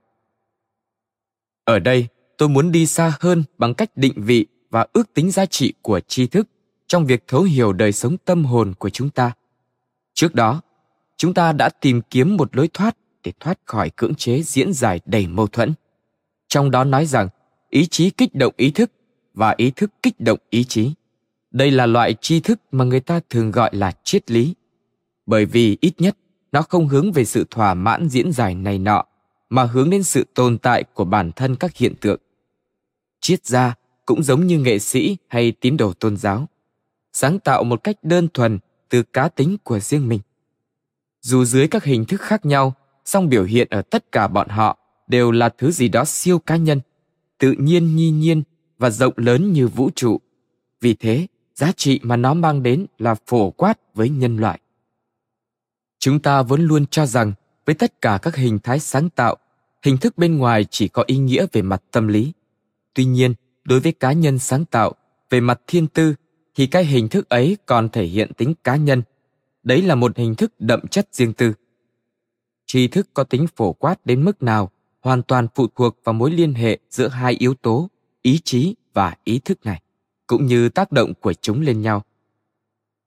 Ở 1.64 1.78
đây, 1.78 2.08
tôi 2.38 2.48
muốn 2.48 2.72
đi 2.72 2.86
xa 2.86 3.12
hơn 3.20 3.44
bằng 3.58 3.74
cách 3.74 3.90
định 3.96 4.12
vị 4.16 4.46
và 4.70 4.86
ước 4.92 5.14
tính 5.14 5.30
giá 5.30 5.46
trị 5.46 5.72
của 5.82 6.00
tri 6.00 6.26
thức 6.26 6.48
trong 6.86 7.06
việc 7.06 7.24
thấu 7.26 7.42
hiểu 7.42 7.72
đời 7.72 7.92
sống 7.92 8.16
tâm 8.18 8.44
hồn 8.44 8.74
của 8.78 8.90
chúng 8.90 9.10
ta. 9.10 9.32
Trước 10.14 10.34
đó, 10.34 10.60
chúng 11.16 11.34
ta 11.34 11.52
đã 11.52 11.68
tìm 11.68 12.00
kiếm 12.10 12.36
một 12.36 12.56
lối 12.56 12.68
thoát 12.68 12.96
để 13.24 13.32
thoát 13.40 13.58
khỏi 13.64 13.90
cưỡng 13.90 14.14
chế 14.14 14.42
diễn 14.42 14.72
giải 14.72 15.00
đầy 15.04 15.26
mâu 15.26 15.46
thuẫn. 15.46 15.72
Trong 16.48 16.70
đó 16.70 16.84
nói 16.84 17.06
rằng, 17.06 17.28
ý 17.70 17.86
chí 17.86 18.10
kích 18.10 18.34
động 18.34 18.54
ý 18.56 18.70
thức 18.70 18.90
và 19.34 19.54
ý 19.56 19.70
thức 19.70 19.90
kích 20.02 20.20
động 20.20 20.38
ý 20.50 20.64
chí 20.64 20.92
đây 21.50 21.70
là 21.70 21.86
loại 21.86 22.14
tri 22.20 22.40
thức 22.40 22.60
mà 22.72 22.84
người 22.84 23.00
ta 23.00 23.20
thường 23.30 23.50
gọi 23.50 23.70
là 23.72 23.92
triết 24.04 24.30
lý. 24.30 24.54
Bởi 25.26 25.44
vì 25.44 25.76
ít 25.80 25.92
nhất, 25.98 26.16
nó 26.52 26.62
không 26.62 26.88
hướng 26.88 27.12
về 27.12 27.24
sự 27.24 27.46
thỏa 27.50 27.74
mãn 27.74 28.08
diễn 28.08 28.32
giải 28.32 28.54
này 28.54 28.78
nọ, 28.78 29.04
mà 29.48 29.64
hướng 29.64 29.90
đến 29.90 30.02
sự 30.02 30.26
tồn 30.34 30.58
tại 30.58 30.84
của 30.94 31.04
bản 31.04 31.32
thân 31.32 31.56
các 31.56 31.76
hiện 31.76 31.94
tượng. 32.00 32.20
Triết 33.20 33.46
gia 33.46 33.74
cũng 34.06 34.22
giống 34.22 34.46
như 34.46 34.58
nghệ 34.58 34.78
sĩ 34.78 35.16
hay 35.28 35.52
tín 35.52 35.76
đồ 35.76 35.92
tôn 35.92 36.16
giáo, 36.16 36.48
sáng 37.12 37.38
tạo 37.38 37.64
một 37.64 37.84
cách 37.84 37.96
đơn 38.02 38.28
thuần 38.34 38.58
từ 38.88 39.02
cá 39.02 39.28
tính 39.28 39.56
của 39.64 39.80
riêng 39.80 40.08
mình. 40.08 40.20
Dù 41.20 41.44
dưới 41.44 41.68
các 41.68 41.84
hình 41.84 42.04
thức 42.04 42.20
khác 42.20 42.46
nhau, 42.46 42.74
song 43.04 43.28
biểu 43.28 43.44
hiện 43.44 43.68
ở 43.70 43.82
tất 43.82 44.12
cả 44.12 44.28
bọn 44.28 44.48
họ 44.48 44.78
đều 45.06 45.30
là 45.30 45.48
thứ 45.48 45.70
gì 45.70 45.88
đó 45.88 46.04
siêu 46.04 46.38
cá 46.38 46.56
nhân, 46.56 46.80
tự 47.38 47.52
nhiên, 47.52 47.96
nhi 47.96 48.10
nhiên 48.10 48.42
và 48.78 48.90
rộng 48.90 49.14
lớn 49.16 49.52
như 49.52 49.68
vũ 49.68 49.90
trụ. 49.94 50.20
Vì 50.80 50.94
thế 50.94 51.26
giá 51.54 51.72
trị 51.72 52.00
mà 52.02 52.16
nó 52.16 52.34
mang 52.34 52.62
đến 52.62 52.86
là 52.98 53.14
phổ 53.26 53.50
quát 53.50 53.78
với 53.94 54.08
nhân 54.08 54.36
loại. 54.36 54.60
Chúng 55.98 56.20
ta 56.20 56.42
vẫn 56.42 56.62
luôn 56.62 56.86
cho 56.86 57.06
rằng, 57.06 57.32
với 57.66 57.74
tất 57.74 58.00
cả 58.00 58.18
các 58.22 58.36
hình 58.36 58.58
thái 58.58 58.80
sáng 58.80 59.10
tạo, 59.10 59.36
hình 59.82 59.98
thức 59.98 60.18
bên 60.18 60.38
ngoài 60.38 60.64
chỉ 60.70 60.88
có 60.88 61.04
ý 61.06 61.18
nghĩa 61.18 61.46
về 61.52 61.62
mặt 61.62 61.82
tâm 61.90 62.08
lý. 62.08 62.32
Tuy 62.94 63.04
nhiên, 63.04 63.34
đối 63.64 63.80
với 63.80 63.92
cá 63.92 64.12
nhân 64.12 64.38
sáng 64.38 64.64
tạo, 64.64 64.92
về 65.30 65.40
mặt 65.40 65.60
thiên 65.66 65.86
tư, 65.86 66.14
thì 66.54 66.66
cái 66.66 66.84
hình 66.84 67.08
thức 67.08 67.28
ấy 67.28 67.56
còn 67.66 67.88
thể 67.88 68.04
hiện 68.04 68.32
tính 68.32 68.54
cá 68.64 68.76
nhân. 68.76 69.02
Đấy 69.62 69.82
là 69.82 69.94
một 69.94 70.16
hình 70.16 70.34
thức 70.34 70.52
đậm 70.58 70.86
chất 70.86 71.08
riêng 71.12 71.32
tư. 71.32 71.52
Tri 72.66 72.88
thức 72.88 73.08
có 73.14 73.24
tính 73.24 73.46
phổ 73.56 73.72
quát 73.72 74.06
đến 74.06 74.24
mức 74.24 74.42
nào, 74.42 74.70
hoàn 75.00 75.22
toàn 75.22 75.46
phụ 75.54 75.66
thuộc 75.76 75.96
vào 76.04 76.12
mối 76.12 76.30
liên 76.30 76.54
hệ 76.54 76.78
giữa 76.90 77.08
hai 77.08 77.32
yếu 77.32 77.54
tố, 77.54 77.90
ý 78.22 78.40
chí 78.44 78.74
và 78.94 79.14
ý 79.24 79.38
thức 79.38 79.58
này 79.64 79.82
cũng 80.30 80.46
như 80.46 80.68
tác 80.68 80.92
động 80.92 81.14
của 81.20 81.32
chúng 81.32 81.60
lên 81.60 81.82
nhau. 81.82 82.04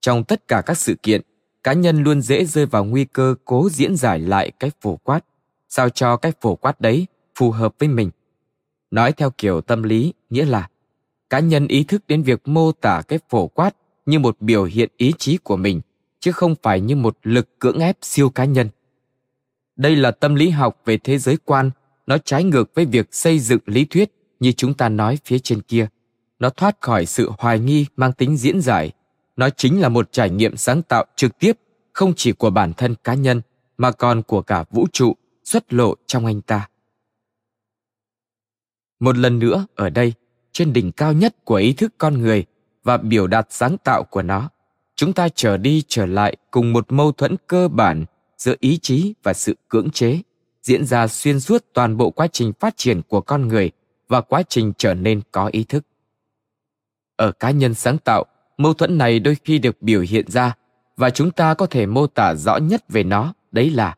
Trong 0.02 0.24
tất 0.24 0.48
cả 0.48 0.62
các 0.66 0.78
sự 0.78 0.96
kiện, 1.04 1.22
cá 1.64 1.74
nhân 1.74 2.04
luôn 2.04 2.22
dễ 2.22 2.46
rơi 2.46 2.66
vào 2.66 2.86
nguy 2.86 3.06
cơ 3.06 3.36
cố 3.46 3.70
diễn 3.70 3.96
giải 3.96 4.20
lại 4.20 4.52
cái 4.60 4.72
phổ 4.82 4.96
quát. 4.96 5.26
Sao 5.70 5.90
cho 5.90 6.18
cái 6.18 6.32
phổ 6.42 6.56
quát 6.56 6.82
đấy 6.82 7.08
phù 7.36 7.52
hợp 7.52 7.76
với 7.80 7.90
mình? 7.90 8.10
Nói 8.92 9.12
theo 9.12 9.30
kiểu 9.38 9.62
tâm 9.62 9.84
lý, 9.84 10.14
nghĩa 10.30 10.46
là 10.46 10.70
cá 11.30 11.40
nhân 11.40 11.68
ý 11.68 11.84
thức 11.84 12.04
đến 12.08 12.24
việc 12.24 12.48
mô 12.48 12.72
tả 12.72 13.02
cái 13.08 13.20
phổ 13.30 13.48
quát 13.48 13.76
như 14.06 14.20
một 14.20 14.38
biểu 14.40 14.64
hiện 14.64 14.90
ý 14.98 15.14
chí 15.18 15.38
của 15.38 15.58
mình, 15.58 15.82
chứ 16.20 16.32
không 16.32 16.56
phải 16.64 16.82
như 16.82 16.96
một 16.96 17.18
lực 17.24 17.60
cưỡng 17.60 17.80
ép 17.80 17.98
siêu 18.02 18.30
cá 18.30 18.46
nhân. 18.46 18.70
Đây 19.76 19.96
là 19.96 20.12
tâm 20.12 20.36
lý 20.36 20.50
học 20.50 20.82
về 20.86 20.98
thế 20.98 21.18
giới 21.18 21.38
quan, 21.46 21.72
nó 22.08 22.18
trái 22.18 22.44
ngược 22.44 22.76
với 22.76 22.86
việc 22.86 23.08
xây 23.12 23.40
dựng 23.40 23.62
lý 23.66 23.86
thuyết 23.86 24.12
như 24.40 24.52
chúng 24.52 24.74
ta 24.74 24.90
nói 24.90 25.18
phía 25.26 25.40
trên 25.40 25.62
kia 25.62 25.88
nó 26.44 26.50
thoát 26.50 26.82
khỏi 26.82 27.06
sự 27.06 27.32
hoài 27.38 27.60
nghi 27.60 27.86
mang 27.96 28.14
tính 28.14 28.38
diễn 28.38 28.62
giải. 28.62 28.92
Nó 29.36 29.50
chính 29.50 29.82
là 29.82 29.90
một 29.90 30.12
trải 30.12 30.30
nghiệm 30.30 30.58
sáng 30.58 30.82
tạo 30.82 31.06
trực 31.16 31.40
tiếp, 31.40 31.58
không 31.94 32.14
chỉ 32.16 32.32
của 32.32 32.50
bản 32.50 32.74
thân 32.74 32.96
cá 33.04 33.14
nhân, 33.14 33.42
mà 33.78 33.92
còn 33.92 34.24
của 34.24 34.42
cả 34.42 34.64
vũ 34.72 34.88
trụ, 34.94 35.16
xuất 35.44 35.74
lộ 35.74 35.96
trong 36.06 36.26
anh 36.26 36.42
ta. 36.42 36.70
Một 39.00 39.18
lần 39.18 39.40
nữa, 39.40 39.66
ở 39.76 39.90
đây, 39.90 40.14
trên 40.52 40.74
đỉnh 40.74 40.92
cao 40.92 41.14
nhất 41.14 41.36
của 41.46 41.56
ý 41.56 41.74
thức 41.74 41.94
con 41.98 42.22
người 42.22 42.46
và 42.84 42.98
biểu 42.98 43.28
đạt 43.28 43.48
sáng 43.50 43.78
tạo 43.84 44.04
của 44.04 44.22
nó, 44.22 44.50
chúng 44.96 45.14
ta 45.14 45.30
trở 45.36 45.58
đi 45.58 45.84
trở 45.88 46.06
lại 46.06 46.36
cùng 46.52 46.74
một 46.74 46.92
mâu 46.92 47.12
thuẫn 47.12 47.36
cơ 47.48 47.68
bản 47.68 48.06
giữa 48.38 48.56
ý 48.60 48.80
chí 48.82 49.14
và 49.24 49.34
sự 49.34 49.56
cưỡng 49.68 49.90
chế, 49.90 50.20
diễn 50.62 50.86
ra 50.86 51.08
xuyên 51.08 51.40
suốt 51.40 51.66
toàn 51.74 51.98
bộ 51.98 52.10
quá 52.10 52.28
trình 52.32 52.54
phát 52.60 52.78
triển 52.78 53.02
của 53.02 53.22
con 53.22 53.48
người 53.48 53.72
và 54.08 54.22
quá 54.22 54.44
trình 54.50 54.74
trở 54.78 54.94
nên 54.94 55.22
có 55.32 55.50
ý 55.54 55.64
thức 55.64 55.86
ở 57.24 57.32
cá 57.32 57.52
nhân 57.52 57.74
sáng 57.74 57.98
tạo, 57.98 58.26
mâu 58.58 58.74
thuẫn 58.74 58.98
này 58.98 59.20
đôi 59.20 59.36
khi 59.44 59.60
được 59.60 59.82
biểu 59.82 60.02
hiện 60.02 60.32
ra 60.32 60.56
và 60.98 61.10
chúng 61.10 61.32
ta 61.32 61.54
có 61.54 61.66
thể 61.66 61.86
mô 61.86 62.08
tả 62.08 62.36
rõ 62.36 62.58
nhất 62.58 62.84
về 62.90 63.04
nó, 63.04 63.34
đấy 63.52 63.70
là 63.70 63.96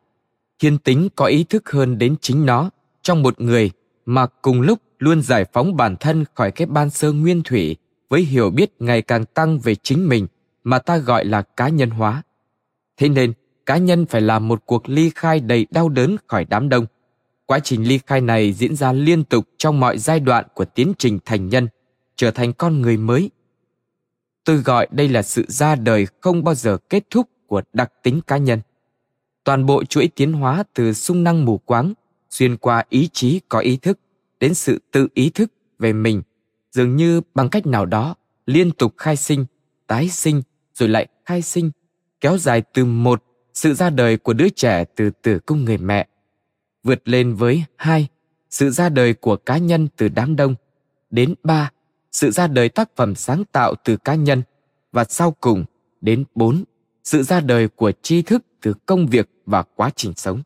thiên 0.58 0.78
tính 0.78 1.08
có 1.16 1.26
ý 1.26 1.44
thức 1.44 1.70
hơn 1.70 1.98
đến 1.98 2.16
chính 2.20 2.46
nó. 2.46 2.70
Trong 3.02 3.22
một 3.22 3.40
người 3.40 3.70
mà 4.06 4.26
cùng 4.42 4.60
lúc 4.60 4.78
luôn 4.98 5.22
giải 5.22 5.44
phóng 5.52 5.76
bản 5.76 5.96
thân 5.96 6.24
khỏi 6.34 6.50
cái 6.50 6.66
ban 6.66 6.90
sơ 6.90 7.12
nguyên 7.12 7.42
thủy 7.42 7.76
với 8.08 8.20
hiểu 8.20 8.50
biết 8.50 8.70
ngày 8.78 9.02
càng 9.02 9.24
tăng 9.24 9.58
về 9.58 9.74
chính 9.74 10.08
mình 10.08 10.26
mà 10.64 10.78
ta 10.78 10.96
gọi 10.96 11.24
là 11.24 11.42
cá 11.42 11.68
nhân 11.68 11.90
hóa. 11.90 12.22
Thế 12.96 13.08
nên, 13.08 13.32
cá 13.66 13.76
nhân 13.76 14.06
phải 14.06 14.20
làm 14.20 14.48
một 14.48 14.62
cuộc 14.66 14.88
ly 14.88 15.10
khai 15.14 15.40
đầy 15.40 15.66
đau 15.70 15.88
đớn 15.88 16.16
khỏi 16.26 16.44
đám 16.44 16.68
đông. 16.68 16.86
Quá 17.46 17.58
trình 17.58 17.88
ly 17.88 17.98
khai 18.06 18.20
này 18.20 18.52
diễn 18.52 18.76
ra 18.76 18.92
liên 18.92 19.24
tục 19.24 19.44
trong 19.58 19.80
mọi 19.80 19.98
giai 19.98 20.20
đoạn 20.20 20.44
của 20.54 20.64
tiến 20.64 20.92
trình 20.98 21.18
thành 21.24 21.48
nhân 21.48 21.68
trở 22.16 22.30
thành 22.30 22.52
con 22.52 22.80
người 22.82 22.96
mới 22.96 23.30
tôi 24.44 24.56
gọi 24.56 24.86
đây 24.90 25.08
là 25.08 25.22
sự 25.22 25.44
ra 25.48 25.74
đời 25.74 26.06
không 26.20 26.44
bao 26.44 26.54
giờ 26.54 26.78
kết 26.90 27.04
thúc 27.10 27.28
của 27.46 27.62
đặc 27.72 27.92
tính 28.02 28.20
cá 28.26 28.36
nhân 28.36 28.60
toàn 29.44 29.66
bộ 29.66 29.84
chuỗi 29.84 30.08
tiến 30.16 30.32
hóa 30.32 30.64
từ 30.74 30.92
sung 30.92 31.24
năng 31.24 31.44
mù 31.44 31.58
quáng 31.58 31.92
xuyên 32.30 32.56
qua 32.56 32.84
ý 32.88 33.08
chí 33.12 33.40
có 33.48 33.58
ý 33.58 33.76
thức 33.76 33.98
đến 34.40 34.54
sự 34.54 34.80
tự 34.90 35.08
ý 35.14 35.30
thức 35.30 35.52
về 35.78 35.92
mình 35.92 36.22
dường 36.72 36.96
như 36.96 37.20
bằng 37.34 37.48
cách 37.48 37.66
nào 37.66 37.86
đó 37.86 38.14
liên 38.46 38.70
tục 38.70 38.94
khai 38.96 39.16
sinh 39.16 39.46
tái 39.86 40.08
sinh 40.08 40.42
rồi 40.74 40.88
lại 40.88 41.06
khai 41.24 41.42
sinh 41.42 41.70
kéo 42.20 42.38
dài 42.38 42.62
từ 42.72 42.84
một 42.84 43.22
sự 43.56 43.74
ra 43.74 43.90
đời 43.90 44.16
của 44.16 44.32
đứa 44.32 44.48
trẻ 44.48 44.84
từ 44.96 45.10
tử 45.10 45.38
cung 45.46 45.64
người 45.64 45.78
mẹ. 45.78 46.06
Vượt 46.82 47.08
lên 47.08 47.34
với 47.34 47.64
hai, 47.76 48.08
sự 48.50 48.70
ra 48.70 48.88
đời 48.88 49.14
của 49.14 49.36
cá 49.36 49.58
nhân 49.58 49.88
từ 49.96 50.08
đám 50.08 50.36
đông. 50.36 50.54
Đến 51.10 51.34
ba, 51.42 51.70
sự 52.16 52.30
ra 52.30 52.46
đời 52.46 52.68
tác 52.68 52.96
phẩm 52.96 53.14
sáng 53.14 53.44
tạo 53.44 53.74
từ 53.84 53.96
cá 53.96 54.14
nhân. 54.14 54.42
Và 54.92 55.04
sau 55.04 55.30
cùng, 55.40 55.64
đến 56.00 56.24
bốn, 56.34 56.64
sự 57.04 57.22
ra 57.22 57.40
đời 57.40 57.68
của 57.68 57.92
tri 58.02 58.22
thức 58.22 58.44
từ 58.62 58.74
công 58.86 59.06
việc 59.06 59.28
và 59.46 59.62
quá 59.62 59.90
trình 59.96 60.12
sống. 60.16 60.42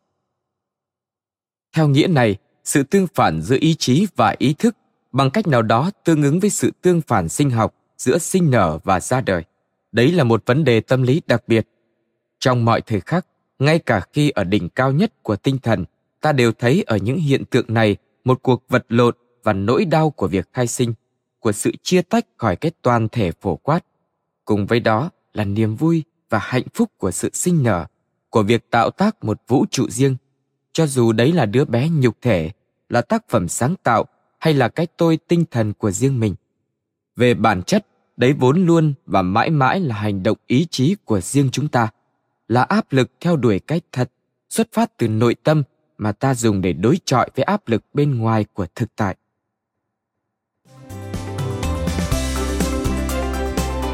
Theo 1.73 1.89
nghĩa 1.89 2.07
này, 2.07 2.37
sự 2.65 2.83
tương 2.83 3.07
phản 3.15 3.43
giữa 3.43 3.57
ý 3.61 3.75
chí 3.75 4.07
và 4.17 4.35
ý 4.39 4.55
thức 4.55 4.77
bằng 5.13 5.31
cách 5.31 5.47
nào 5.47 5.63
đó 5.63 5.91
tương 6.05 6.23
ứng 6.23 6.41
với 6.41 6.51
sự 6.51 6.73
tương 6.83 7.01
phản 7.01 7.29
sinh 7.29 7.51
học 7.51 7.75
giữa 7.99 8.19
sinh 8.19 8.51
nở 8.51 8.79
và 8.85 9.01
ra 9.01 9.21
đời. 9.21 9.45
Đấy 9.93 10.13
là 10.13 10.25
một 10.25 10.43
vấn 10.47 10.65
đề 10.65 10.81
tâm 10.81 11.03
lý 11.03 11.23
đặc 11.27 11.49
biệt. 11.49 11.69
Trong 12.39 12.65
mọi 12.65 12.81
thời 12.81 13.01
khắc, 13.01 13.27
ngay 13.59 13.79
cả 13.79 14.01
khi 14.13 14.31
ở 14.31 14.45
đỉnh 14.45 14.69
cao 14.69 14.93
nhất 14.93 15.23
của 15.23 15.37
tinh 15.37 15.59
thần, 15.59 15.85
ta 16.21 16.33
đều 16.33 16.53
thấy 16.53 16.85
ở 16.87 16.97
những 16.97 17.19
hiện 17.19 17.45
tượng 17.45 17.67
này 17.69 17.97
một 18.25 18.43
cuộc 18.43 18.65
vật 18.69 18.87
lộn 18.89 19.15
và 19.43 19.53
nỗi 19.53 19.85
đau 19.85 20.11
của 20.11 20.29
việc 20.29 20.49
khai 20.53 20.67
sinh, 20.67 20.95
của 21.41 21.53
sự 21.53 21.73
chia 21.83 22.03
tách 22.03 22.27
khỏi 22.37 22.57
cái 22.57 22.73
toàn 22.83 23.09
thể 23.09 23.33
phổ 23.41 23.57
quát. 23.57 23.85
Cùng 24.45 24.67
với 24.67 24.81
đó 24.81 25.11
là 25.33 25.45
niềm 25.45 25.77
vui 25.77 26.05
và 26.31 26.39
hạnh 26.39 26.67
phúc 26.75 26.91
của 26.99 27.11
sự 27.11 27.31
sinh 27.33 27.63
nở, 27.63 27.87
của 28.31 28.43
việc 28.43 28.71
tạo 28.71 28.91
tác 28.91 29.25
một 29.25 29.41
vũ 29.49 29.67
trụ 29.71 29.91
riêng. 29.91 30.17
Cho 30.73 30.87
dù 30.87 31.13
đấy 31.13 31.33
là 31.33 31.47
đứa 31.47 31.65
bé 31.65 31.89
nhục 31.89 32.17
thể, 32.23 32.51
là 32.89 33.01
tác 33.01 33.29
phẩm 33.29 33.49
sáng 33.49 33.75
tạo 33.83 34.05
hay 34.39 34.55
là 34.55 34.69
cái 34.69 34.87
tôi 34.87 35.17
tinh 35.17 35.45
thần 35.51 35.73
của 35.73 35.91
riêng 35.91 36.21
mình. 36.21 36.35
Về 37.17 37.35
bản 37.35 37.63
chất, 37.63 37.87
đấy 38.17 38.33
vốn 38.33 38.67
luôn 38.67 38.95
và 39.07 39.23
mãi 39.23 39.51
mãi 39.51 39.81
là 39.81 39.95
hành 39.95 40.23
động 40.23 40.39
ý 40.47 40.67
chí 40.71 40.97
của 41.05 41.21
riêng 41.21 41.49
chúng 41.53 41.69
ta, 41.69 41.89
là 42.49 42.63
áp 42.63 42.93
lực 42.93 43.11
theo 43.21 43.37
đuổi 43.37 43.59
cái 43.59 43.81
thật, 43.93 44.11
xuất 44.49 44.69
phát 44.73 44.97
từ 44.97 45.09
nội 45.09 45.35
tâm 45.35 45.63
mà 45.99 46.13
ta 46.13 46.35
dùng 46.35 46.61
để 46.61 46.73
đối 46.73 46.99
chọi 47.05 47.31
với 47.37 47.43
áp 47.45 47.69
lực 47.69 47.85
bên 47.95 48.19
ngoài 48.19 48.45
của 48.53 48.67
thực 48.75 48.97
tại. 48.97 49.17